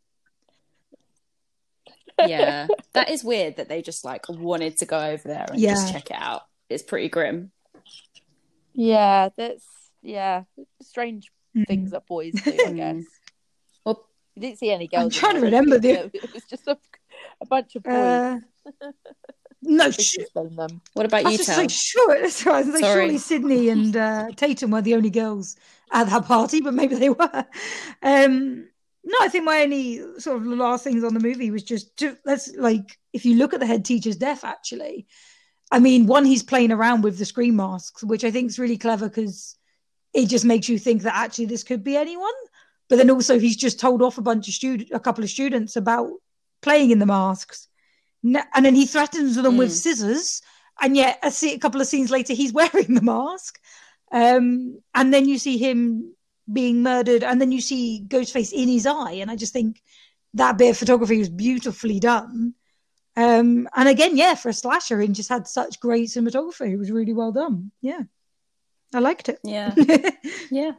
yeah, 2.26 2.66
that 2.92 3.10
is 3.10 3.24
weird 3.24 3.56
that 3.56 3.68
they 3.68 3.82
just 3.82 4.04
like 4.04 4.28
wanted 4.28 4.78
to 4.78 4.86
go 4.86 4.98
over 4.98 5.26
there 5.28 5.46
and 5.50 5.60
just 5.60 5.92
check 5.92 6.10
it 6.10 6.16
out. 6.18 6.42
It's 6.68 6.82
pretty 6.82 7.08
grim. 7.08 7.52
Yeah, 8.74 9.30
that's 9.36 9.64
yeah, 10.02 10.44
strange 10.82 11.30
things 11.66 11.92
that 11.92 12.06
boys 12.06 12.34
do, 12.34 12.50
I 12.50 12.54
Mm. 12.72 12.76
guess. 12.76 13.04
Well, 14.36 14.42
You 14.44 14.48
didn't 14.50 14.58
see 14.58 14.70
any 14.70 14.86
girls. 14.88 15.04
in 15.04 15.10
trying 15.10 15.34
to 15.36 15.40
remember 15.40 15.78
did 15.78 16.04
you? 16.04 16.10
the- 16.10 16.18
It 16.24 16.32
was 16.34 16.44
just 16.44 16.66
a, 16.68 16.78
a 17.40 17.46
bunch 17.46 17.76
of 17.76 17.82
boys. 17.82 17.94
Uh, 17.94 18.38
no, 19.62 19.90
Just 19.90 20.00
sh- 20.12 20.16
explain 20.18 20.54
them. 20.56 20.80
what 20.94 21.06
about 21.06 21.18
I 21.24 21.30
you, 21.30 21.38
was 21.38 21.38
just 21.38 21.50
Tel? 21.50 21.58
like, 21.58 21.70
sure, 21.70 22.18
that's 22.20 22.44
right. 22.46 22.56
I 22.56 22.58
was 22.60 22.68
like, 22.68 22.80
Sorry. 22.84 23.00
surely 23.00 23.18
Sidney 23.18 23.68
and 23.70 23.96
uh, 23.96 24.28
Tatum 24.36 24.70
were 24.70 24.82
the 24.82 24.94
only 24.94 25.10
girls 25.10 25.56
at 25.92 26.08
that 26.10 26.24
party, 26.26 26.60
but 26.60 26.74
maybe 26.74 26.94
they 26.96 27.08
were. 27.10 27.44
Um, 28.02 28.68
no, 29.04 29.16
I 29.20 29.28
think 29.28 29.44
my 29.44 29.62
only 29.62 29.98
sort 30.20 30.38
of 30.38 30.46
last 30.46 30.82
things 30.84 31.04
on 31.04 31.14
the 31.14 31.20
movie 31.20 31.50
was 31.50 31.62
just 31.62 31.96
to, 31.98 32.16
let's 32.24 32.52
like 32.56 32.98
if 33.12 33.24
you 33.24 33.36
look 33.36 33.54
at 33.54 33.60
the 33.60 33.66
head 33.66 33.84
teacher's 33.84 34.16
death, 34.16 34.42
actually, 34.44 35.06
I 35.70 35.78
mean, 35.78 36.06
one 36.06 36.24
he's 36.24 36.42
playing 36.42 36.72
around 36.72 37.02
with 37.02 37.16
the 37.18 37.24
screen 37.24 37.56
masks, 37.56 38.02
which 38.02 38.24
I 38.24 38.30
think 38.32 38.50
is 38.50 38.58
really 38.58 38.76
clever 38.78 39.08
because 39.08 39.56
it 40.12 40.26
just 40.28 40.44
makes 40.44 40.68
you 40.68 40.78
think 40.78 41.02
that 41.02 41.14
actually 41.14 41.46
this 41.46 41.62
could 41.62 41.84
be 41.84 41.96
anyone. 41.96 42.32
But 42.88 42.96
then 42.96 43.10
also 43.10 43.38
he's 43.38 43.56
just 43.56 43.80
told 43.80 44.02
off 44.02 44.18
a 44.18 44.22
bunch 44.22 44.48
of 44.48 44.54
student, 44.54 44.90
a 44.92 45.00
couple 45.00 45.24
of 45.24 45.30
students 45.30 45.76
about 45.76 46.10
playing 46.62 46.90
in 46.90 46.98
the 46.98 47.06
masks, 47.06 47.68
and 48.22 48.64
then 48.64 48.74
he 48.74 48.86
threatens 48.86 49.36
them 49.36 49.56
with 49.56 49.70
Mm. 49.70 49.74
scissors, 49.74 50.42
and 50.80 50.96
yet 50.96 51.18
a, 51.22 51.32
a 51.46 51.58
couple 51.58 51.80
of 51.80 51.86
scenes 51.86 52.10
later 52.10 52.32
he's 52.32 52.52
wearing 52.60 52.94
the 52.94 53.02
mask, 53.02 53.58
um, 54.12 54.80
and 54.94 55.12
then 55.12 55.28
you 55.28 55.38
see 55.38 55.58
him 55.58 56.14
being 56.52 56.82
murdered, 56.82 57.24
and 57.24 57.40
then 57.40 57.50
you 57.52 57.60
see 57.60 58.04
Ghostface 58.06 58.52
in 58.52 58.68
his 58.68 58.86
eye, 58.86 59.12
and 59.20 59.30
I 59.30 59.36
just 59.36 59.52
think 59.52 59.82
that 60.34 60.58
bit 60.58 60.70
of 60.70 60.76
photography 60.76 61.18
was 61.18 61.28
beautifully 61.28 61.98
done. 61.98 62.54
Um, 63.16 63.68
and 63.74 63.88
again, 63.88 64.16
yeah, 64.16 64.34
for 64.34 64.50
a 64.50 64.52
slasher, 64.52 65.00
and 65.00 65.14
just 65.14 65.28
had 65.30 65.48
such 65.48 65.80
great 65.80 66.08
cinematography. 66.08 66.72
It 66.72 66.76
was 66.76 66.90
really 66.90 67.14
well 67.14 67.32
done. 67.32 67.72
Yeah, 67.80 68.02
I 68.94 68.98
liked 69.00 69.28
it. 69.28 69.40
Yeah, 69.42 69.74
yeah. 70.50 70.72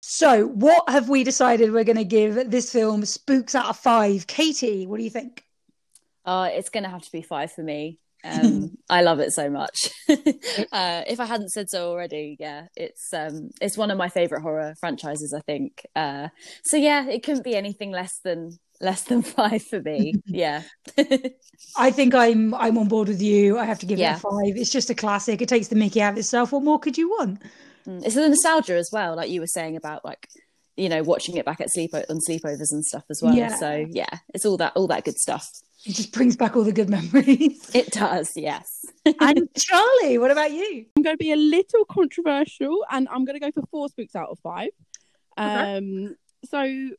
So, 0.00 0.46
what 0.46 0.88
have 0.88 1.08
we 1.08 1.24
decided 1.24 1.72
we're 1.72 1.84
going 1.84 1.96
to 1.96 2.04
give 2.04 2.50
this 2.50 2.72
film 2.72 3.04
spooks 3.04 3.54
out 3.54 3.66
of 3.66 3.76
five? 3.76 4.26
Katie, 4.26 4.86
what 4.86 4.96
do 4.98 5.04
you 5.04 5.10
think? 5.10 5.44
Uh, 6.24 6.48
it's 6.52 6.70
going 6.70 6.84
to 6.84 6.90
have 6.90 7.02
to 7.02 7.12
be 7.12 7.22
five 7.22 7.52
for 7.52 7.62
me. 7.62 7.98
Um, 8.22 8.76
I 8.90 9.00
love 9.00 9.18
it 9.20 9.32
so 9.32 9.48
much. 9.48 9.88
uh, 10.10 11.02
if 11.06 11.20
I 11.20 11.24
hadn't 11.24 11.48
said 11.52 11.70
so 11.70 11.88
already, 11.88 12.36
yeah, 12.38 12.66
it's 12.76 13.14
um, 13.14 13.48
it's 13.62 13.78
one 13.78 13.90
of 13.90 13.96
my 13.96 14.10
favorite 14.10 14.42
horror 14.42 14.74
franchises. 14.78 15.32
I 15.32 15.40
think. 15.40 15.86
Uh, 15.96 16.28
so 16.62 16.76
yeah, 16.76 17.08
it 17.08 17.22
couldn't 17.22 17.44
be 17.44 17.56
anything 17.56 17.92
less 17.92 18.18
than 18.22 18.58
less 18.82 19.04
than 19.04 19.22
five 19.38 19.62
for 19.62 19.80
me. 19.80 20.12
Yeah. 20.26 20.64
I 21.78 21.90
think 21.90 22.14
I'm 22.14 22.52
I'm 22.52 22.76
on 22.76 22.88
board 22.88 23.08
with 23.08 23.22
you. 23.22 23.56
I 23.58 23.64
have 23.64 23.78
to 23.78 23.86
give 23.86 23.98
Yeah. 23.98 24.12
it 24.12 24.18
a 24.18 24.20
five. 24.20 24.54
It's 24.56 24.70
just 24.70 24.90
a 24.90 24.94
classic. 24.94 25.40
It 25.40 25.48
takes 25.48 25.68
the 25.68 25.76
Mickey 25.76 26.02
out 26.02 26.12
of 26.12 26.18
itself. 26.18 26.52
What 26.52 26.62
more 26.62 26.78
could 26.78 26.98
you 26.98 27.08
want? 27.08 27.40
Mm, 27.90 28.04
it's 28.04 28.14
the 28.14 28.28
nostalgia 28.28 28.76
as 28.76 28.90
well, 28.92 29.16
like 29.16 29.30
you 29.30 29.40
were 29.40 29.46
saying 29.46 29.76
about 29.76 30.04
like 30.04 30.28
you 30.76 30.88
know 30.88 31.02
watching 31.02 31.36
it 31.36 31.44
back 31.44 31.60
at 31.60 31.70
sleep 31.70 31.92
on 31.94 32.18
sleepovers 32.28 32.72
and 32.72 32.84
stuff 32.84 33.04
as 33.10 33.20
well. 33.22 33.34
Yeah. 33.34 33.56
So 33.56 33.86
yeah, 33.90 34.18
it's 34.34 34.46
all 34.46 34.56
that 34.58 34.72
all 34.76 34.86
that 34.88 35.04
good 35.04 35.18
stuff. 35.18 35.50
It 35.86 35.94
just 35.94 36.12
brings 36.12 36.36
back 36.36 36.56
all 36.56 36.64
the 36.64 36.72
good 36.72 36.90
memories. 36.90 37.70
It 37.74 37.90
does, 37.90 38.32
yes. 38.36 38.84
and 39.06 39.48
Charlie, 39.56 40.18
what 40.18 40.30
about 40.30 40.52
you? 40.52 40.84
I'm 40.94 41.02
going 41.02 41.14
to 41.14 41.18
be 41.18 41.32
a 41.32 41.36
little 41.36 41.86
controversial, 41.86 42.84
and 42.90 43.08
I'm 43.10 43.24
going 43.24 43.40
to 43.40 43.40
go 43.40 43.50
for 43.50 43.66
four 43.70 43.88
spooks 43.88 44.14
out 44.14 44.28
of 44.28 44.38
five. 44.40 44.68
Okay. 45.38 45.76
Um, 45.76 46.16
so 46.44 46.90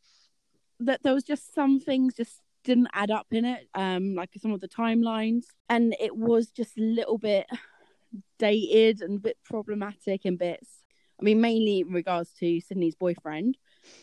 that 0.80 1.04
there 1.04 1.14
was 1.14 1.24
just 1.24 1.54
some 1.54 1.80
things 1.80 2.16
just 2.16 2.42
didn't 2.64 2.88
add 2.94 3.12
up 3.12 3.28
in 3.30 3.46
it, 3.46 3.68
um, 3.76 4.16
like 4.16 4.30
some 4.40 4.52
of 4.52 4.62
the 4.62 4.68
timelines, 4.68 5.44
and 5.70 5.96
it 6.00 6.16
was 6.16 6.48
just 6.48 6.76
a 6.76 6.82
little 6.82 7.20
bit 7.20 7.46
dated 8.40 9.02
and 9.02 9.18
a 9.18 9.22
bit 9.22 9.38
problematic 9.44 10.26
in 10.26 10.38
bits. 10.38 10.81
I 11.22 11.24
mean, 11.24 11.42
mainly 11.42 11.82
in 11.82 11.94
regards 11.94 12.32
to 12.40 12.60
Sidney's 12.62 12.96
boyfriend. 12.96 13.58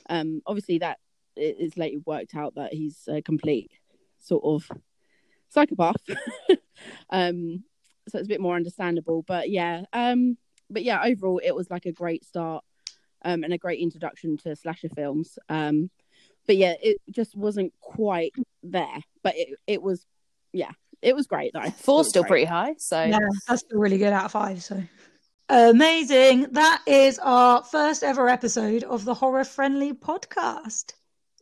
Um, 0.08 0.40
obviously, 0.46 0.78
that 0.78 0.98
it 1.36 1.56
is 1.58 1.76
later 1.76 1.98
worked 2.06 2.34
out 2.34 2.54
that 2.54 2.72
he's 2.72 3.08
a 3.08 3.22
complete 3.22 3.70
sort 4.18 4.44
of 4.44 4.70
psychopath. 5.48 6.02
um, 7.10 7.64
so 8.08 8.18
it's 8.18 8.26
a 8.26 8.28
bit 8.28 8.40
more 8.40 8.56
understandable. 8.56 9.22
But 9.26 9.50
yeah, 9.50 9.84
um, 9.92 10.36
but 10.70 10.84
yeah, 10.84 11.02
overall, 11.04 11.40
it 11.42 11.54
was 11.54 11.70
like 11.70 11.86
a 11.86 11.92
great 11.92 12.24
start 12.24 12.64
um, 13.24 13.44
and 13.44 13.52
a 13.52 13.58
great 13.58 13.80
introduction 13.80 14.36
to 14.38 14.56
slasher 14.56 14.88
films. 14.88 15.38
Um, 15.48 15.90
but 16.46 16.56
yeah, 16.56 16.74
it 16.82 16.98
just 17.10 17.36
wasn't 17.36 17.72
quite 17.80 18.32
there. 18.62 19.02
But 19.22 19.34
it 19.36 19.58
it 19.66 19.82
was, 19.82 20.06
yeah, 20.52 20.70
it 21.02 21.14
was 21.14 21.26
great 21.26 21.52
though. 21.52 21.62
It 21.62 21.74
Four's 21.74 22.04
was 22.04 22.08
still 22.10 22.22
great. 22.22 22.28
pretty 22.28 22.44
high, 22.46 22.74
so 22.78 23.02
Yeah, 23.02 23.18
that's 23.46 23.62
still 23.62 23.78
really 23.78 23.98
good 23.98 24.12
out 24.12 24.26
of 24.26 24.32
five. 24.32 24.62
So 24.62 24.82
amazing. 25.48 26.48
That 26.52 26.82
is 26.86 27.18
our 27.20 27.62
first 27.64 28.02
ever 28.02 28.28
episode 28.28 28.84
of 28.84 29.04
the 29.04 29.14
horror 29.14 29.44
friendly 29.44 29.92
podcast. 29.92 30.92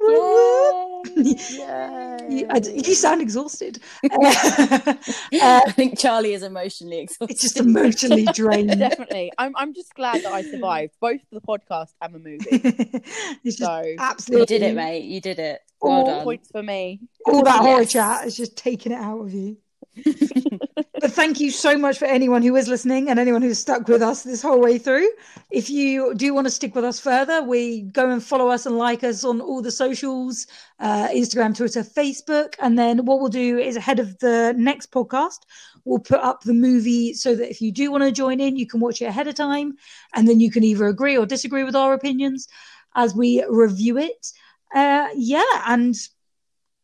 Yay. 0.01 0.93
You, 2.29 2.45
I 2.51 2.59
you 2.59 2.95
sound 2.95 3.23
exhausted. 3.23 3.79
Uh, 4.13 5.61
I 5.67 5.73
think 5.73 5.99
Charlie 5.99 6.33
is 6.33 6.43
emotionally 6.43 6.99
exhausted. 6.99 7.31
it's 7.31 7.43
just 7.43 7.57
emotionally 7.59 8.25
drained. 8.35 8.79
Definitely. 8.79 9.31
I'm 9.39 9.53
I'm 9.57 9.73
just 9.75 9.95
glad 9.95 10.23
that 10.25 10.33
I 10.33 10.43
survived 10.43 10.95
both 11.01 11.21
the 11.31 11.41
podcast 11.41 11.91
and 12.03 12.15
the 12.15 12.19
movie. 12.19 13.51
So 13.51 13.83
absolutely 13.99 14.41
You 14.41 14.61
did 14.61 14.63
it, 14.63 14.75
mate. 14.75 15.05
You 15.05 15.21
did 15.21 15.39
it. 15.39 15.61
Well 15.81 15.93
All 15.93 16.07
done. 16.07 16.25
points 16.25 16.51
for 16.51 16.63
me. 16.63 17.01
all 17.27 17.45
that 17.45 17.61
horror 17.61 17.85
chat 17.85 18.27
is 18.27 18.37
just 18.37 18.57
taking 18.57 18.93
it 18.93 18.99
out 18.99 19.21
of 19.21 19.33
you. 19.33 19.59
But 20.05 21.13
thank 21.13 21.41
you 21.41 21.51
so 21.51 21.77
much 21.79 21.99
for 21.99 22.05
anyone 22.05 22.43
who 22.43 22.55
is 22.57 22.69
listening 22.69 23.09
and 23.09 23.19
anyone 23.19 23.43
who's 23.43 23.59
stuck 23.59 23.89
with 23.89 24.03
us 24.03 24.23
this 24.23 24.43
whole 24.43 24.61
way 24.61 24.79
through. 24.79 25.09
If 25.51 25.71
you 25.71 26.15
do 26.15 26.35
want 26.35 26.47
to 26.47 26.51
stick 26.51 26.75
with 26.75 26.85
us 26.85 27.01
further, 27.01 27.43
we 27.43 27.83
go 27.83 28.11
and 28.11 28.23
follow 28.23 28.49
us 28.49 28.67
and 28.67 28.77
like 28.77 29.05
us 29.05 29.25
on 29.25 29.41
all 29.41 29.63
the 29.63 29.71
socials 29.71 30.47
uh, 30.81 31.09
Instagram, 31.09 31.57
Twitter, 31.57 31.83
Facebook. 31.83 32.55
And 32.59 32.79
then 32.79 33.05
what 33.07 33.21
we'll 33.21 33.29
do 33.29 33.59
is 33.59 33.77
ahead 33.77 33.99
of 33.99 34.19
the 34.19 34.55
next 34.57 34.91
podcast, 34.91 35.41
we'll 35.85 35.99
put 35.99 36.21
up 36.21 36.43
the 36.43 36.55
movie 36.55 37.15
so 37.15 37.35
that 37.35 37.51
if 37.51 37.61
you 37.61 37.73
do 37.73 37.91
want 37.91 38.05
to 38.05 38.13
join 38.13 38.41
in, 38.41 38.57
you 38.57 38.67
can 38.67 38.81
watch 38.81 39.01
it 39.01 39.07
ahead 39.07 39.29
of 39.29 39.35
time. 39.35 39.77
And 40.15 40.29
then 40.29 40.41
you 40.41 40.51
can 40.51 40.65
either 40.65 40.87
agree 40.87 41.17
or 41.17 41.27
disagree 41.27 41.65
with 41.65 41.77
our 41.77 41.95
opinions 41.95 42.49
as 42.95 43.15
we 43.15 43.45
review 43.49 43.99
it. 43.99 44.33
Uh, 44.75 45.09
yeah. 45.15 45.43
And 45.67 45.95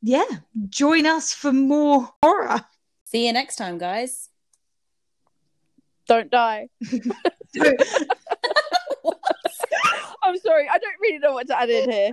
yeah, 0.03 0.25
join 0.69 1.07
us 1.07 1.33
for 1.33 1.53
more 1.53 2.09
horror. 2.23 2.63
See 3.13 3.27
you 3.27 3.33
next 3.35 3.57
time, 3.57 3.77
guys. 3.77 4.31
Don't 6.09 6.31
die. 6.31 6.69
I'm 10.23 10.39
sorry, 10.39 10.67
I 10.67 10.79
don't 10.79 10.97
really 10.99 11.19
know 11.19 11.35
what 11.35 11.47
to 11.49 11.61
add 11.61 11.69
in 11.69 11.91
here. 11.91 12.13